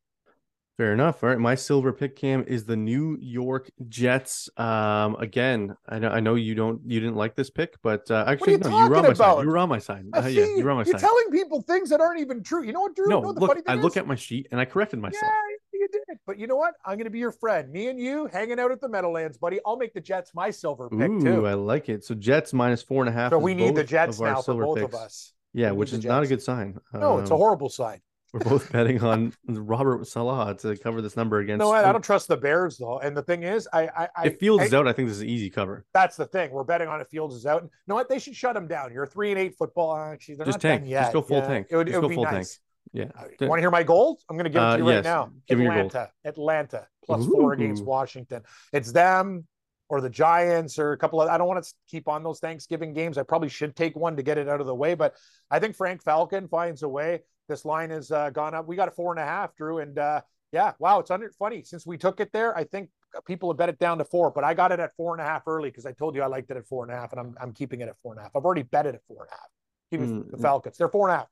Fair 0.78 0.92
enough. 0.92 1.24
All 1.24 1.30
right, 1.30 1.40
my 1.40 1.56
silver 1.56 1.94
pick 1.94 2.18
cam 2.18 2.44
is 2.48 2.66
the 2.66 2.76
New 2.76 3.18
York 3.22 3.70
Jets. 3.88 4.50
Um, 4.58 5.16
again, 5.16 5.78
I 5.88 6.00
know 6.00 6.10
I 6.10 6.20
know 6.20 6.36
you 6.36 6.54
don't 6.54 6.82
you 6.86 7.00
didn't 7.00 7.16
like 7.16 7.34
this 7.34 7.50
pick, 7.50 7.76
but 7.82 8.12
uh, 8.12 8.26
actually 8.28 8.54
you 8.54 8.58
no, 8.58 8.70
you 8.70 8.90
were 8.90 8.98
on 8.98 9.04
my 9.04 9.08
about? 9.10 9.18
side. 9.38 9.42
You 9.44 9.50
were 9.52 9.58
on 9.58 9.70
my 9.70 9.80
side. 9.80 10.06
Uh, 10.14 10.20
Uh, 10.20 10.28
yeah, 10.28 10.44
see, 10.44 10.58
you 10.58 10.64
were 10.66 10.72
on 10.72 10.78
my 10.78 10.84
you're 10.84 10.92
side. 11.00 11.00
telling 11.00 11.32
people 11.32 11.62
things 11.62 11.90
that 11.92 12.02
aren't 12.02 12.20
even 12.20 12.44
true. 12.44 12.66
You 12.66 12.74
know 12.74 12.82
what, 12.82 12.94
Drew? 12.94 13.08
no, 13.08 13.16
you 13.20 13.22
know 13.22 13.28
what 13.32 13.56
look, 13.58 13.70
I 13.70 13.76
is? 13.76 13.82
look 13.84 13.96
at 13.96 14.06
my 14.06 14.16
sheet 14.16 14.48
and 14.52 14.60
I 14.60 14.66
corrected 14.66 15.00
myself. 15.00 15.24
Yeah, 15.24 15.80
you 15.80 15.88
did. 15.94 16.18
But 16.28 16.40
you 16.40 16.48
know 16.48 16.58
what? 16.58 16.74
I'm 16.86 16.96
going 16.98 17.06
to 17.06 17.10
be 17.10 17.20
your 17.20 17.32
friend. 17.32 17.72
Me 17.72 17.88
and 17.88 17.98
you 17.98 18.26
hanging 18.34 18.60
out 18.60 18.72
at 18.72 18.82
the 18.82 18.90
Meadowlands, 18.90 19.38
buddy. 19.38 19.60
I'll 19.66 19.78
make 19.78 19.94
the 19.94 20.02
Jets 20.02 20.32
my 20.36 20.52
silver 20.52 20.90
pick 20.90 21.10
Ooh, 21.10 21.22
too. 21.22 21.48
I 21.48 21.54
like 21.54 21.88
it. 21.88 22.04
So 22.04 22.16
Jets 22.16 22.52
minus 22.52 22.82
four 22.82 23.02
and 23.02 23.08
a 23.10 23.14
half. 23.14 23.32
So 23.32 23.40
we 23.40 23.54
need 23.54 23.76
the 23.76 23.84
Jets 23.86 24.20
now 24.20 24.42
for 24.42 24.56
both 24.56 24.80
picks. 24.80 24.94
of 24.94 25.00
us. 25.00 25.32
Yeah, 25.54 25.72
We 25.72 25.78
which 25.78 25.94
is 25.94 26.04
not 26.04 26.22
a 26.24 26.28
good 26.28 26.42
sign. 26.42 26.80
No, 26.94 27.20
it's 27.20 27.30
a 27.30 27.34
Um, 27.34 27.40
horrible 27.40 27.70
sign. 27.70 28.02
We're 28.36 28.50
both 28.50 28.70
betting 28.74 29.02
on 29.02 29.32
Robert 29.48 30.06
Saleh 30.06 30.58
to 30.58 30.76
cover 30.76 31.02
this 31.02 31.16
number 31.16 31.40
against. 31.40 31.60
No, 31.60 31.72
I, 31.72 31.88
I 31.88 31.94
don't 31.94 32.04
trust 32.04 32.28
the 32.28 32.36
Bears 32.36 32.78
though. 32.78 33.00
And 33.00 33.16
the 33.16 33.22
thing 33.24 33.44
is, 33.44 33.66
I, 33.72 33.88
I, 33.88 34.10
I 34.14 34.26
If 34.26 34.40
Fields 34.40 34.64
I- 34.64 34.66
is 34.66 34.74
out, 34.74 34.90
I 34.90 34.92
think 34.92 35.08
this 35.08 35.16
is 35.16 35.22
an 35.22 35.30
easy 35.30 35.50
cover. 35.50 35.86
That's 35.94 36.18
the 36.18 36.26
thing. 36.26 36.52
We're 36.52 36.66
betting 36.66 36.90
on 36.90 37.00
if 37.00 37.08
Fields 37.08 37.34
is 37.34 37.46
out. 37.46 37.64
You 37.64 37.70
know 37.88 37.96
what? 37.96 38.10
They 38.10 38.20
should 38.20 38.36
shut 38.36 38.58
him 38.58 38.68
down. 38.68 38.92
You're 38.92 39.06
three 39.06 39.32
and 39.32 39.40
eight 39.40 39.56
football. 39.58 39.96
Actually, 39.96 40.36
they're 40.36 40.48
Just 40.48 40.58
not 40.58 40.70
tank. 40.70 40.82
done 40.82 40.90
Just 40.92 41.14
go 41.14 41.22
full 41.22 41.38
Yeah, 41.38 41.48
tank. 41.48 41.68
It 41.70 41.78
would, 41.78 41.88
Just 41.88 41.96
it 41.96 42.00
would 42.00 42.02
go 42.04 42.10
be 42.10 42.16
full 42.16 42.24
nice. 42.26 42.60
tank. 42.94 43.12
Uh, 43.18 43.24
Yeah. 43.40 43.48
Want 43.48 43.60
to 43.60 43.62
hear 43.62 43.72
my 43.72 43.84
gold? 43.84 44.20
I'm 44.30 44.36
going 44.36 44.44
to 44.44 44.50
give 44.50 44.62
it 44.62 44.66
Uh, 44.66 44.72
to 44.78 44.84
you 44.84 44.90
right 44.90 44.96
yes. 44.96 45.04
now. 45.06 45.32
Give 45.48 45.58
me 45.58 45.64
your 45.64 45.74
gold. 45.74 45.86
Atlanta, 45.96 46.10
Atlanta, 46.26 46.88
plus 47.06 47.26
four 47.26 47.54
against 47.54 47.86
Washington. 47.86 48.42
It's 48.74 48.92
them 48.92 49.48
or 49.88 50.02
the 50.02 50.10
Giants 50.10 50.78
or 50.78 50.92
a 50.92 50.98
couple 50.98 51.22
of. 51.22 51.30
I 51.30 51.38
don't 51.38 51.48
want 51.48 51.64
to 51.64 51.74
keep 51.90 52.10
on 52.10 52.22
those 52.24 52.40
Thanksgiving 52.40 52.94
games. 52.94 53.18
I 53.18 53.24
probably 53.24 53.50
should 53.50 53.76
take 53.78 53.96
one 53.96 54.18
to 54.18 54.24
get 54.24 54.38
it 54.38 54.50
out 54.50 54.60
of 54.60 54.68
the 54.68 54.76
way, 54.76 54.94
but 54.94 55.16
I 55.50 55.60
think 55.60 55.76
Frank 55.78 56.04
Falcon 56.04 56.48
finds 56.50 56.84
a 56.84 56.90
way. 56.90 57.22
This 57.48 57.66
line 57.66 57.90
has 57.92 58.12
uh, 58.12 58.30
gone 58.30 58.54
up. 58.54 58.68
We 58.68 58.76
got 58.76 58.88
a 58.88 58.92
four 58.92 59.12
and 59.12 59.20
a 59.20 59.26
half, 59.26 59.56
Drew, 59.56 59.80
and 59.80 59.98
uh, 59.98 60.22
yeah, 60.52 60.74
wow, 60.80 61.00
it's 61.00 61.12
under 61.12 61.30
funny 61.32 61.64
since 61.64 61.86
we 61.86 61.98
took 61.98 62.20
it 62.20 62.32
there. 62.32 62.58
I 62.58 62.64
think 62.64 62.90
people 63.26 63.50
have 63.50 63.58
bet 63.58 63.70
it 63.70 63.80
down 63.80 63.98
to 64.00 64.06
four, 64.06 64.32
but 64.32 64.44
I 64.44 64.54
got 64.54 64.72
it 64.72 64.80
at 64.80 64.96
four 64.96 65.14
and 65.14 65.22
a 65.22 65.26
half 65.26 65.44
early 65.48 65.70
because 65.70 65.86
I 65.86 65.92
told 65.92 66.16
you 66.16 66.22
I 66.22 66.28
liked 66.28 66.50
it 66.52 66.58
at 66.58 66.66
four 66.66 66.84
and 66.84 66.92
a 66.92 66.96
half, 66.96 67.12
and 67.12 67.20
I'm 67.20 67.36
I'm 67.40 67.54
keeping 67.54 67.82
it 67.82 67.90
at 67.90 67.96
four 68.02 68.14
and 68.14 68.20
a 68.20 68.24
half. 68.24 68.32
I've 68.36 68.46
already 68.46 68.64
bet 68.64 68.86
it 68.86 68.96
at 68.96 69.02
four 69.08 69.24
and 69.24 69.30
a 69.30 69.36
half. 69.36 69.50
Me 69.92 69.98
Mm, 70.00 70.32
the 70.32 70.38
Falcons. 70.38 70.78
They're 70.78 70.90
four 70.90 71.08
and 71.08 71.16
a 71.16 71.20
half. 71.20 71.28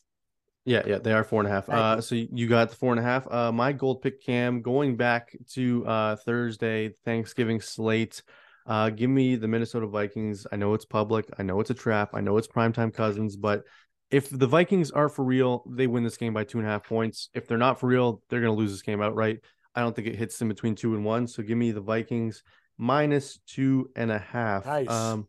Yeah, 0.66 0.84
yeah, 0.86 1.00
they 1.00 1.12
are 1.12 1.26
four 1.26 1.42
and 1.42 1.50
a 1.50 1.52
half. 1.52 1.70
Uh, 1.70 2.00
so 2.00 2.16
you 2.16 2.48
got 2.48 2.70
the 2.70 2.76
four 2.76 2.92
and 2.92 3.00
a 3.00 3.04
half. 3.04 3.30
Uh, 3.30 3.52
my 3.52 3.74
gold 3.74 4.02
pick 4.02 4.24
cam 4.24 4.62
going 4.62 4.96
back 4.96 5.36
to 5.54 5.86
uh 5.86 6.16
Thursday 6.16 6.94
Thanksgiving 7.04 7.60
slate. 7.60 8.22
Uh, 8.66 8.90
give 8.90 9.10
me 9.10 9.36
the 9.36 9.48
Minnesota 9.48 9.88
Vikings. 9.88 10.48
I 10.50 10.56
know 10.56 10.74
it's 10.74 10.86
public. 10.86 11.26
I 11.38 11.44
know 11.44 11.60
it's 11.60 11.70
a 11.70 11.74
trap. 11.74 12.12
I 12.14 12.22
know 12.22 12.38
it's 12.38 12.48
primetime 12.48 12.94
Cousins, 12.94 13.36
but 13.36 13.64
if 14.14 14.30
the 14.30 14.48
Vikings 14.48 14.92
are 14.92 15.10
for 15.10 15.26
real, 15.26 15.64
they 15.70 15.88
win 15.88 16.04
this 16.04 16.18
game 16.18 16.34
by 16.34 16.44
two 16.44 16.60
and 16.60 16.68
a 16.68 16.70
half 16.72 16.84
points. 16.88 17.30
If 17.34 17.48
they're 17.48 17.58
not 17.58 17.80
for 17.80 17.88
real, 17.88 18.22
they're 18.30 18.42
going 18.42 18.54
to 18.54 18.58
lose 18.58 18.72
this 18.72 18.82
game 18.82 19.02
outright. 19.02 19.40
I 19.76 19.82
don't 19.82 19.96
think 19.96 20.08
it 20.08 20.16
hits 20.16 20.38
them 20.38 20.48
between 20.50 20.76
two 20.76 20.94
and 20.96 21.04
one. 21.04 21.28
So 21.28 21.42
give 21.42 21.58
me 21.58 21.72
the 21.72 21.82
Vikings 21.82 22.44
minus 22.78 23.40
two 23.48 23.90
and 23.96 24.12
a 24.12 24.20
half. 24.20 24.66
Nice. 24.66 24.90
Um, 24.90 25.28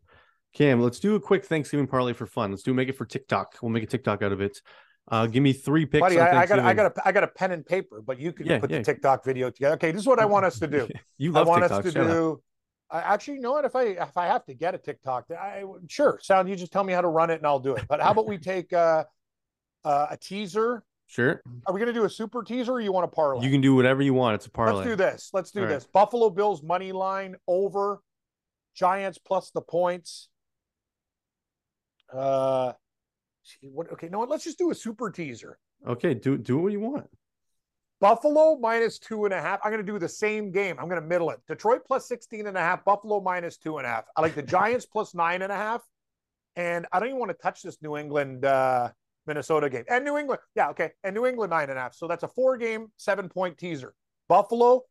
Cam, 0.53 0.81
let's 0.81 1.01
do 1.01 1.15
a 1.17 1.21
quick 1.21 1.45
Thanksgiving 1.47 1.87
parlay 1.87 2.13
for 2.13 2.27
fun. 2.27 2.51
Let's 2.51 2.63
do 2.63 2.75
make 2.75 2.89
it 2.89 2.97
for 2.97 3.07
TikTok. 3.07 3.57
We'll 3.63 3.73
make 3.73 3.83
a 3.83 3.87
TikTok 3.87 4.23
out 4.23 4.33
of 4.33 4.41
it. 4.41 4.61
Uh, 5.09 5.27
give 5.27 5.43
me 5.43 5.53
three 5.53 5.85
picks. 5.85 6.01
Buddy, 6.01 6.19
I, 6.21 6.43
I 6.43 6.47
got 6.47 6.59
I 6.61 6.73
got 6.75 6.87
a 6.97 7.09
I 7.09 7.13
got 7.13 7.25
a 7.25 7.29
pen 7.29 7.51
and 7.53 7.67
paper, 7.67 8.01
but 8.01 8.19
you 8.19 8.33
can 8.33 8.47
Yeah, 8.47 8.59
put 8.59 8.71
yeah. 8.71 8.79
the 8.79 8.85
TikTok 8.85 9.25
video 9.25 9.51
together. 9.51 9.75
Okay, 9.75 9.91
this 9.91 10.01
is 10.01 10.07
what 10.07 10.19
I 10.19 10.25
want 10.25 10.45
us 10.47 10.59
to 10.61 10.67
do. 10.67 10.89
You 11.19 11.31
I 11.35 11.39
love 11.41 11.49
want 11.49 11.63
TikTok. 11.63 11.87
us 11.87 11.93
to 11.93 12.05
do. 12.05 12.43
I 12.95 13.01
actually, 13.01 13.35
you 13.35 13.41
know 13.41 13.51
what? 13.51 13.65
If 13.65 13.75
I 13.75 13.83
if 13.87 14.17
I 14.17 14.27
have 14.27 14.45
to 14.45 14.55
get 14.55 14.73
a 14.73 14.79
TikTok, 14.79 15.25
I 15.33 15.65
sure. 15.89 16.21
Sound 16.23 16.49
you 16.49 16.55
just 16.55 16.73
tell 16.73 16.85
me 16.85 16.93
how 16.93 17.01
to 17.01 17.09
run 17.09 17.29
it 17.29 17.35
and 17.35 17.47
I'll 17.47 17.59
do 17.59 17.75
it. 17.75 17.85
But 17.89 18.01
how 18.01 18.13
about 18.13 18.29
we 18.29 18.39
take 18.39 18.73
uh, 18.73 19.03
uh, 19.85 20.07
a 20.11 20.17
teaser? 20.17 20.85
Sure. 21.09 21.43
Are 21.67 21.75
we 21.75 21.81
going 21.81 21.93
to 21.93 21.99
do 21.99 22.05
a 22.05 22.09
super 22.09 22.45
teaser 22.45 22.71
or 22.71 22.81
you 22.81 22.93
want 22.93 23.11
to 23.11 23.15
parlay? 23.15 23.45
You 23.45 23.51
can 23.51 23.61
do 23.61 23.75
whatever 23.75 24.01
you 24.01 24.15
want. 24.15 24.37
It's 24.37 24.47
a 24.47 24.51
parlay. 24.51 24.77
Let's 24.77 24.89
do 24.89 24.97
this. 24.97 25.31
Let's 25.33 25.51
do 25.51 25.61
All 25.61 25.67
right. 25.67 25.75
this. 25.75 25.89
Buffalo 25.93 26.31
Bills 26.31 26.63
money 26.63 26.93
line 26.93 27.35
over, 27.49 28.01
Giants 28.77 29.19
plus 29.19 29.51
the 29.51 29.61
points. 29.61 30.29
Uh, 32.13 32.75
see, 33.43 33.67
what? 33.73 33.91
Okay, 33.93 34.09
no, 34.09 34.21
let's 34.21 34.45
just 34.45 34.57
do 34.57 34.71
a 34.71 34.75
super 34.75 35.11
teaser. 35.11 35.59
Okay, 35.85 36.15
do 36.15 36.39
do 36.39 36.59
what 36.59 36.71
you 36.71 36.79
want. 36.79 37.09
Buffalo 38.01 38.57
minus 38.59 38.99
two 38.99 39.25
and 39.25 39.33
a 39.33 39.41
half. 39.41 39.61
I'm 39.65 39.71
going 39.73 39.85
to 39.85 39.93
do 39.93 39.99
the 39.99 40.09
same 40.09 40.51
game. 40.51 40.77
I'm 40.79 40.89
going 40.89 41.01
to 41.01 41.07
middle 41.07 41.31
it. 41.31 41.41
Detroit 41.49 41.83
plus 41.87 42.07
16 42.09 42.47
and 42.47 42.57
a 42.57 42.61
half. 42.61 42.85
Buffalo 42.85 43.21
minus 43.21 43.57
two 43.57 43.79
and 43.79 43.87
a 43.87 43.91
half. 43.91 44.05
I 44.17 44.21
like 44.21 44.35
the 44.35 44.43
Giants 44.57 44.85
plus 44.87 45.15
nine 45.15 45.43
and 45.43 45.53
a 45.53 45.57
half. 45.57 45.83
And 46.57 46.87
I 46.93 46.99
don't 47.01 47.09
even 47.09 47.19
want 47.19 47.31
to 47.31 47.39
touch 47.43 47.63
this 47.63 47.79
New 47.83 47.97
England 47.97 48.45
uh, 48.45 48.91
Minnesota 49.27 49.71
game. 49.71 49.85
And 49.89 50.05
New 50.05 50.19
England. 50.19 50.41
Yeah, 50.55 50.69
okay. 50.71 50.91
And 51.03 51.15
New 51.15 51.27
England 51.27 51.51
nine 51.51 51.71
and 51.71 51.79
a 51.79 51.83
half. 51.83 51.95
So 51.95 52.07
that's 52.07 52.23
a 52.25 52.29
four 52.29 52.57
game, 52.59 52.89
seven 52.97 53.29
point 53.29 53.59
teaser. 53.59 53.95
Buffalo 54.29 54.83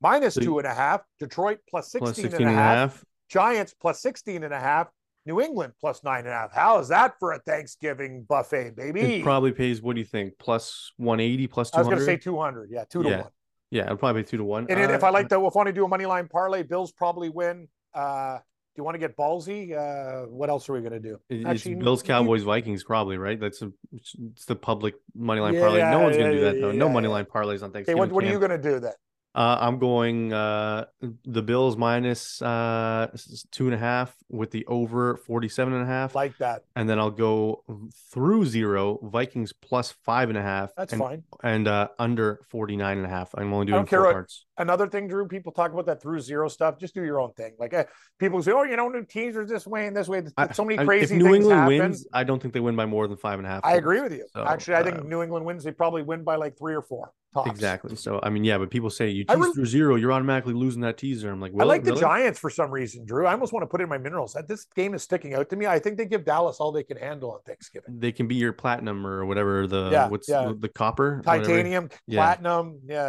minus 0.00 0.34
So- 0.34 0.40
two 0.42 0.58
and 0.58 0.66
a 0.66 0.74
half. 0.74 1.02
Detroit 1.18 1.58
plus 1.68 1.90
16, 1.90 2.06
Plus 2.06 2.16
16 2.16 2.46
and 2.46 2.56
a 2.56 2.58
half. 2.58 3.04
Giants 3.28 3.74
plus 3.80 4.00
16 4.02 4.44
and 4.44 4.54
a 4.54 4.60
half. 4.60 4.88
New 5.26 5.40
England 5.40 5.72
plus 5.80 6.04
nine 6.04 6.20
and 6.20 6.28
a 6.28 6.32
half. 6.32 6.52
How 6.52 6.78
is 6.78 6.88
that 6.88 7.14
for 7.18 7.32
a 7.32 7.38
Thanksgiving 7.40 8.24
buffet, 8.28 8.76
baby? 8.76 9.00
It 9.00 9.22
probably 9.24 9.50
pays. 9.52 9.82
What 9.82 9.94
do 9.96 10.00
you 10.00 10.06
think? 10.06 10.38
Plus 10.38 10.92
one 10.96 11.18
eighty, 11.18 11.48
plus 11.48 11.70
two 11.70 11.78
I 11.78 11.80
was 11.80 11.88
going 11.88 11.98
to 11.98 12.04
say 12.04 12.16
200. 12.16 12.70
Yeah, 12.70 12.84
two 12.88 13.02
to 13.02 13.08
Yeah. 13.08 13.22
one. 13.22 13.30
Yeah, 13.70 13.82
it'll 13.86 13.96
probably 13.96 14.22
be 14.22 14.28
two 14.28 14.36
to 14.36 14.44
one. 14.44 14.66
And 14.70 14.78
then 14.80 14.92
if 14.92 15.02
Uh, 15.02 15.08
I 15.08 15.10
like 15.10 15.28
to, 15.30 15.34
if 15.34 15.40
I 15.40 15.58
want 15.58 15.66
to 15.66 15.72
do 15.72 15.84
a 15.84 15.88
money 15.88 16.06
line 16.06 16.28
parlay, 16.28 16.62
Bills 16.62 16.92
probably 16.92 17.28
win. 17.28 17.66
Uh, 17.92 18.38
do 18.38 18.80
you 18.80 18.84
want 18.84 18.94
to 18.94 18.98
get 19.00 19.16
ballsy? 19.16 19.72
Uh, 19.76 20.28
what 20.28 20.48
else 20.50 20.68
are 20.68 20.74
we 20.74 20.80
going 20.80 20.92
to 20.92 21.00
do? 21.00 21.18
it's 21.28 21.44
actually, 21.44 21.74
Bills, 21.74 22.02
you- 22.02 22.06
Cowboys, 22.06 22.42
Vikings, 22.44 22.84
probably 22.84 23.18
right. 23.18 23.40
That's 23.40 23.62
a, 23.62 23.72
it's 23.92 24.44
the 24.46 24.54
public 24.54 24.94
money 25.16 25.40
line 25.40 25.54
parlay. 25.58 25.80
No 25.80 25.98
Yeah, 25.98 25.98
one's 26.04 26.16
gonna 26.16 26.28
yeah, 26.28 26.34
do 26.34 26.40
that 26.42 26.54
yeah, 26.56 26.60
though. 26.60 26.72
No 26.72 26.86
yeah, 26.86 26.92
money 26.92 27.08
line 27.08 27.24
parlays 27.24 27.62
on 27.62 27.70
Okay, 27.70 27.72
Thanksgiving. 27.72 27.98
what, 27.98 28.12
what 28.12 28.22
are 28.24 28.28
you 28.30 28.38
going 28.38 28.50
to 28.52 28.58
do 28.58 28.78
then? 28.78 28.92
Uh, 29.36 29.58
I'm 29.60 29.78
going 29.78 30.32
uh 30.32 30.86
the 31.24 31.42
Bills 31.42 31.76
minus 31.76 32.40
uh 32.40 33.08
two 33.50 33.66
and 33.66 33.74
a 33.74 33.78
half 33.78 34.16
with 34.30 34.50
the 34.50 34.64
over 34.66 35.18
47 35.18 35.74
and 35.74 35.82
a 35.82 35.86
half. 35.86 36.14
Like 36.14 36.38
that. 36.38 36.64
and 36.74 36.88
then 36.88 36.98
I'll 36.98 37.10
go 37.10 37.62
through 38.10 38.46
zero 38.46 38.98
Vikings 39.02 39.52
plus 39.52 39.92
five 39.92 40.30
and 40.30 40.38
a 40.38 40.42
half. 40.42 40.74
That's 40.74 40.94
and, 40.94 41.02
fine. 41.02 41.22
And 41.42 41.68
uh 41.68 41.88
under 41.98 42.40
49 42.48 42.96
and 42.96 43.06
a 43.06 43.10
half. 43.10 43.34
I'm 43.34 43.52
only 43.52 43.66
doing 43.66 43.84
four 43.84 44.04
what- 44.04 44.12
parts. 44.12 44.45
Another 44.58 44.86
thing, 44.88 45.06
Drew, 45.08 45.26
people 45.28 45.52
talk 45.52 45.72
about 45.72 45.86
that 45.86 46.00
through 46.00 46.20
zero 46.20 46.48
stuff. 46.48 46.78
Just 46.78 46.94
do 46.94 47.02
your 47.04 47.20
own 47.20 47.32
thing. 47.34 47.52
Like 47.58 47.74
uh, 47.74 47.84
people 48.18 48.42
say, 48.42 48.52
oh, 48.52 48.62
you 48.62 48.76
know, 48.76 48.88
new 48.88 49.04
teams 49.04 49.36
are 49.36 49.44
this 49.46 49.66
way 49.66 49.86
and 49.86 49.96
this 49.96 50.08
way. 50.08 50.22
I- 50.36 50.52
so 50.52 50.64
many 50.64 50.78
I- 50.78 50.84
crazy 50.84 51.14
if 51.16 51.22
New 51.22 51.24
things 51.32 51.36
England 51.44 51.60
happen. 51.60 51.78
wins, 51.78 52.06
I 52.12 52.24
don't 52.24 52.40
think 52.40 52.54
they 52.54 52.60
win 52.60 52.76
by 52.76 52.86
more 52.86 53.06
than 53.08 53.16
five 53.18 53.38
and 53.38 53.46
a 53.46 53.50
half. 53.50 53.64
I 53.64 53.70
points. 53.72 53.78
agree 53.78 54.00
with 54.00 54.12
you. 54.12 54.24
So, 54.32 54.44
Actually, 54.46 54.76
I 54.76 54.82
think 54.82 54.98
uh, 54.98 55.02
New 55.02 55.22
England 55.22 55.44
wins. 55.44 55.64
They 55.64 55.72
probably 55.72 56.02
win 56.02 56.24
by 56.24 56.36
like 56.36 56.56
three 56.58 56.74
or 56.74 56.82
four. 56.82 57.12
Tops. 57.34 57.50
Exactly. 57.50 57.96
So 57.96 58.18
I 58.22 58.30
mean, 58.30 58.44
yeah, 58.44 58.56
but 58.56 58.70
people 58.70 58.88
say 58.88 59.10
you 59.10 59.26
I 59.28 59.34
tease 59.34 59.42
really- 59.42 59.52
through 59.54 59.66
zero, 59.66 59.96
you're 59.96 60.12
automatically 60.12 60.54
losing 60.54 60.80
that 60.82 60.96
teaser. 60.96 61.30
I'm 61.30 61.38
like, 61.38 61.52
I 61.52 61.56
well, 61.56 61.66
like 61.66 61.84
the? 61.84 61.94
Giants 61.94 62.38
for 62.38 62.48
some 62.48 62.70
reason, 62.70 63.04
Drew. 63.04 63.26
I 63.26 63.32
almost 63.32 63.52
want 63.52 63.62
to 63.62 63.66
put 63.66 63.82
in 63.82 63.90
my 63.90 63.98
minerals. 63.98 64.32
That 64.32 64.48
this 64.48 64.64
game 64.74 64.94
is 64.94 65.02
sticking 65.02 65.34
out 65.34 65.50
to 65.50 65.56
me. 65.56 65.66
I 65.66 65.78
think 65.78 65.98
they 65.98 66.06
give 66.06 66.24
Dallas 66.24 66.56
all 66.60 66.72
they 66.72 66.84
can 66.84 66.96
handle 66.96 67.32
on 67.32 67.40
Thanksgiving. 67.46 67.98
They 67.98 68.10
can 68.12 68.26
be 68.26 68.36
your 68.36 68.54
platinum 68.54 69.06
or 69.06 69.26
whatever 69.26 69.66
the 69.66 69.90
Yeah, 69.92 70.08
what's 70.08 70.30
yeah. 70.30 70.46
the, 70.46 70.54
the 70.54 70.68
copper. 70.70 71.20
Titanium, 71.26 71.90
Yeah. 72.06 72.20
platinum, 72.22 72.80
yeah, 72.86 73.02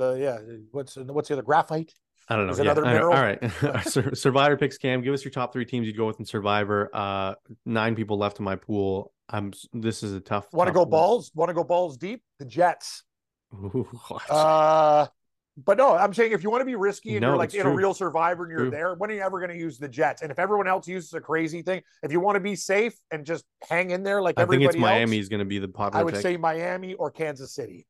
uh, 0.00 0.14
yeah. 0.14 0.38
What's 0.80 0.96
what's 0.96 1.28
the 1.28 1.34
other 1.34 1.42
graphite? 1.42 1.94
I 2.28 2.36
don't 2.36 2.46
know. 2.46 2.54
Yeah. 2.54 2.62
another 2.62 2.82
mineral? 2.84 3.12
All 3.12 3.22
right. 3.22 4.16
Survivor 4.16 4.56
picks 4.56 4.78
Cam. 4.78 5.02
Give 5.02 5.12
us 5.12 5.22
your 5.24 5.30
top 5.32 5.52
three 5.52 5.64
teams 5.66 5.86
you'd 5.86 5.96
go 5.96 6.06
with 6.06 6.18
in 6.20 6.24
Survivor. 6.24 6.88
Uh, 6.94 7.34
nine 7.66 7.94
people 7.96 8.16
left 8.16 8.38
in 8.38 8.44
my 8.46 8.56
pool. 8.56 9.12
I'm. 9.28 9.52
This 9.74 10.02
is 10.02 10.14
a 10.14 10.20
tough. 10.20 10.50
Want 10.52 10.68
to 10.68 10.72
go 10.72 10.86
balls? 10.86 11.32
Want 11.34 11.50
to 11.50 11.54
go 11.54 11.64
balls 11.64 11.96
deep? 11.98 12.22
The 12.38 12.46
Jets. 12.46 13.04
Ooh. 13.54 13.86
Uh, 14.30 15.06
but 15.62 15.76
no, 15.76 15.94
I'm 15.94 16.14
saying 16.14 16.32
if 16.32 16.42
you 16.42 16.50
want 16.50 16.62
to 16.62 16.64
be 16.64 16.76
risky 16.76 17.10
and 17.16 17.20
No, 17.20 17.28
you're 17.30 17.36
like 17.36 17.52
in 17.52 17.62
true. 17.62 17.72
a 17.72 17.74
real 17.74 17.92
survivor 17.92 18.44
and 18.44 18.50
you're 18.52 18.60
True. 18.60 18.70
there, 18.70 18.94
when 18.94 19.10
are 19.10 19.14
you 19.14 19.20
ever 19.20 19.38
going 19.40 19.50
to 19.50 19.56
use 19.58 19.76
the 19.76 19.88
Jets? 19.88 20.22
And 20.22 20.30
if 20.30 20.38
everyone 20.38 20.68
else 20.68 20.88
uses 20.88 21.12
a 21.12 21.20
crazy 21.20 21.60
thing, 21.60 21.82
if 22.02 22.12
you 22.12 22.20
want 22.20 22.36
to 22.36 22.40
be 22.40 22.56
safe 22.56 22.94
and 23.10 23.26
just 23.26 23.44
hang 23.68 23.90
in 23.90 24.02
there 24.02 24.22
like 24.22 24.38
I 24.38 24.42
think 24.42 24.54
everybody 24.54 24.78
it's 24.78 24.80
Miami 24.80 25.16
else, 25.18 25.24
is 25.24 25.28
going 25.28 25.40
to 25.40 25.44
be 25.44 25.58
the 25.58 25.68
popular. 25.68 26.00
I 26.00 26.04
would 26.04 26.14
pick. 26.14 26.22
say 26.22 26.36
Miami 26.38 26.94
or 26.94 27.10
Kansas 27.10 27.52
City 27.52 27.86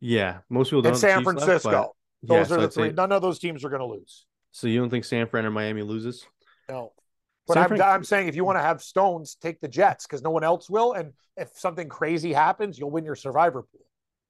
Yeah, 0.00 0.38
most 0.50 0.68
people 0.70 0.82
don't. 0.82 0.92
and 0.92 0.98
San 1.00 1.24
Chiefs 1.24 1.64
left, 1.64 1.90
But- 2.22 2.34
yeah, 2.34 2.38
Those 2.40 2.48
so 2.48 2.54
are 2.54 2.58
the 2.58 2.64
I'd 2.64 2.72
say- 2.72 2.80
three. 2.88 2.92
None 2.92 3.12
of 3.12 3.22
those 3.22 3.38
teams 3.38 3.64
are 3.64 3.68
going 3.68 3.80
to 3.80 3.86
lose. 3.86 4.26
So 4.50 4.66
you 4.66 4.78
don't 4.80 4.90
think 4.90 5.04
San 5.04 5.26
Fran 5.28 5.46
or 5.46 5.50
Miami 5.50 5.82
loses? 5.82 6.26
No. 6.68 6.92
But 7.46 7.54
San 7.54 7.62
I'm, 7.62 7.68
Fran- 7.68 7.82
I'm 7.82 8.04
saying 8.04 8.28
if 8.28 8.36
you 8.36 8.44
want 8.44 8.58
to 8.58 8.62
have 8.62 8.82
stones, 8.82 9.36
take 9.40 9.60
the 9.60 9.68
Jets 9.68 10.06
because 10.06 10.22
no 10.22 10.30
one 10.30 10.44
else 10.44 10.68
will. 10.68 10.92
And 10.92 11.12
if 11.36 11.50
something 11.54 11.88
crazy 11.88 12.32
happens, 12.32 12.78
you'll 12.78 12.90
win 12.90 13.04
your 13.04 13.14
survivor 13.14 13.62
pool. 13.62 13.80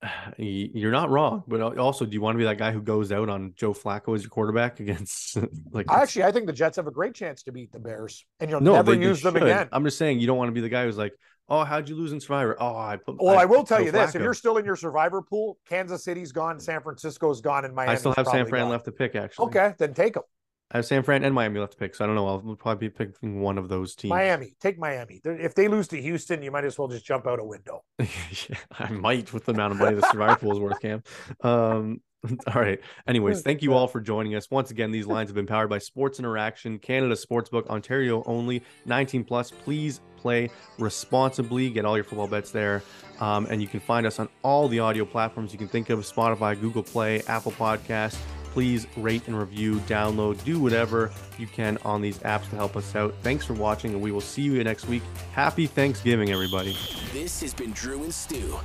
You're 0.38 0.92
not 0.92 1.10
wrong, 1.10 1.42
but 1.48 1.76
also, 1.78 2.04
do 2.06 2.12
you 2.12 2.20
want 2.20 2.36
to 2.36 2.38
be 2.38 2.44
that 2.44 2.58
guy 2.58 2.70
who 2.70 2.80
goes 2.80 3.10
out 3.10 3.28
on 3.28 3.54
Joe 3.56 3.72
Flacco 3.72 4.14
as 4.14 4.22
your 4.22 4.30
quarterback 4.30 4.78
against 4.78 5.36
like? 5.72 5.86
Actually, 5.90 6.24
I 6.24 6.30
think 6.32 6.46
the 6.46 6.52
Jets 6.52 6.76
have 6.76 6.86
a 6.86 6.92
great 6.92 7.14
chance 7.14 7.42
to 7.44 7.52
beat 7.52 7.72
the 7.72 7.80
Bears, 7.80 8.24
and 8.38 8.48
you'll 8.48 8.60
no, 8.60 8.74
never 8.74 8.92
they, 8.92 8.98
they 8.98 9.04
use 9.04 9.22
them 9.22 9.34
again. 9.34 9.68
I'm 9.72 9.82
just 9.84 9.98
saying 9.98 10.20
you 10.20 10.28
don't 10.28 10.36
want 10.38 10.48
to 10.48 10.52
be 10.52 10.60
the 10.60 10.68
guy 10.68 10.84
who's 10.84 10.96
like, 10.98 11.14
oh, 11.48 11.64
how'd 11.64 11.88
you 11.88 11.96
lose 11.96 12.12
in 12.12 12.20
Survivor? 12.20 12.56
Oh, 12.60 12.76
I 12.76 12.96
put. 12.96 13.22
Well, 13.22 13.38
I, 13.38 13.44
will 13.44 13.64
tell 13.64 13.82
you 13.82 13.90
this: 13.90 14.14
if 14.14 14.22
you're 14.22 14.34
still 14.34 14.56
in 14.56 14.64
your 14.64 14.76
survivor 14.76 15.22
pool, 15.22 15.58
Kansas 15.68 16.04
City's 16.04 16.32
gone, 16.32 16.60
San 16.60 16.80
Francisco's 16.80 17.40
gone, 17.40 17.64
and 17.64 17.74
Miami. 17.74 17.92
I 17.92 17.94
still 17.96 18.14
have 18.14 18.26
San 18.26 18.46
Fran 18.46 18.68
left 18.68 18.84
to 18.86 18.92
pick. 18.92 19.14
Actually, 19.14 19.46
Okay, 19.46 19.74
then 19.78 19.94
take 19.94 20.14
them. 20.14 20.22
I 20.70 20.78
have 20.78 20.86
San 20.86 21.02
Fran 21.02 21.24
and 21.24 21.34
Miami 21.34 21.60
left 21.60 21.72
to 21.72 21.78
pick, 21.78 21.94
so 21.94 22.04
I 22.04 22.06
don't 22.06 22.14
know. 22.14 22.28
I'll 22.28 22.56
probably 22.56 22.88
be 22.88 22.94
picking 22.94 23.40
one 23.40 23.56
of 23.56 23.70
those 23.70 23.94
teams. 23.94 24.10
Miami, 24.10 24.52
take 24.60 24.78
Miami. 24.78 25.18
If 25.24 25.54
they 25.54 25.66
lose 25.66 25.88
to 25.88 26.00
Houston, 26.00 26.42
you 26.42 26.50
might 26.50 26.64
as 26.64 26.78
well 26.78 26.88
just 26.88 27.06
jump 27.06 27.26
out 27.26 27.40
a 27.40 27.44
window. 27.44 27.84
yeah, 27.98 28.58
I 28.78 28.90
might 28.90 29.32
with 29.32 29.46
the 29.46 29.52
amount 29.52 29.72
of 29.72 29.78
money 29.78 29.96
the 29.96 30.06
survivor 30.10 30.36
pool 30.36 30.52
is 30.52 30.58
worth, 30.58 30.80
Cam. 30.80 31.02
Um, 31.40 32.02
all 32.54 32.60
right. 32.60 32.80
Anyways, 33.06 33.42
thank 33.42 33.62
you 33.62 33.74
all 33.74 33.86
for 33.86 34.00
joining 34.00 34.34
us. 34.34 34.50
Once 34.50 34.70
again, 34.70 34.90
these 34.90 35.06
lines 35.06 35.28
have 35.28 35.34
been 35.34 35.46
powered 35.46 35.70
by 35.70 35.78
Sports 35.78 36.18
Interaction, 36.18 36.78
Canada 36.78 37.14
Sportsbook, 37.14 37.66
Ontario 37.68 38.22
only, 38.26 38.62
19 38.86 39.24
plus. 39.24 39.50
Please 39.50 40.00
play 40.16 40.50
responsibly. 40.78 41.70
Get 41.70 41.84
all 41.84 41.96
your 41.96 42.04
football 42.04 42.26
bets 42.26 42.50
there. 42.50 42.82
Um, 43.20 43.46
and 43.50 43.62
you 43.62 43.68
can 43.68 43.80
find 43.80 44.06
us 44.06 44.18
on 44.18 44.28
all 44.42 44.68
the 44.68 44.80
audio 44.80 45.04
platforms 45.04 45.52
you 45.52 45.58
can 45.58 45.68
think 45.68 45.90
of 45.90 46.00
Spotify, 46.00 46.60
Google 46.60 46.82
Play, 46.82 47.22
Apple 47.28 47.52
Podcasts 47.52 48.18
please 48.58 48.88
rate 48.96 49.26
and 49.28 49.38
review, 49.38 49.76
download, 49.80 50.42
do 50.44 50.58
whatever 50.58 51.12
you 51.38 51.46
can 51.46 51.78
on 51.84 52.00
these 52.00 52.18
apps 52.18 52.48
to 52.50 52.56
help 52.56 52.76
us 52.76 52.96
out. 52.96 53.14
Thanks 53.22 53.44
for 53.44 53.52
watching, 53.54 53.92
and 53.92 54.02
we 54.02 54.10
will 54.10 54.20
see 54.20 54.42
you 54.42 54.64
next 54.64 54.88
week. 54.88 55.02
Happy 55.32 55.66
Thanksgiving, 55.66 56.30
everybody. 56.30 56.76
This 57.12 57.40
has 57.40 57.54
been 57.54 57.70
Drew 57.72 58.02
and 58.02 58.12
Stew, 58.12 58.58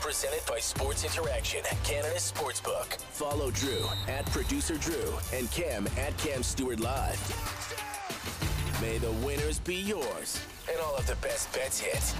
presented 0.00 0.40
by 0.48 0.58
Sports 0.58 1.04
Interaction, 1.04 1.60
Canada 1.84 2.16
Sportsbook. 2.16 2.98
Follow 3.10 3.50
Drew 3.50 3.84
at 4.08 4.24
producer 4.30 4.76
Drew 4.78 5.12
and 5.34 5.50
Cam 5.50 5.86
at 5.98 6.16
Cam 6.16 6.42
Stewart 6.42 6.80
Live. 6.80 7.20
May 8.80 8.96
the 8.96 9.12
winners 9.24 9.58
be 9.58 9.74
yours 9.76 10.40
and 10.70 10.80
all 10.80 10.96
of 10.96 11.06
the 11.06 11.16
best 11.16 11.52
bets 11.52 11.78
hit. 11.78 12.14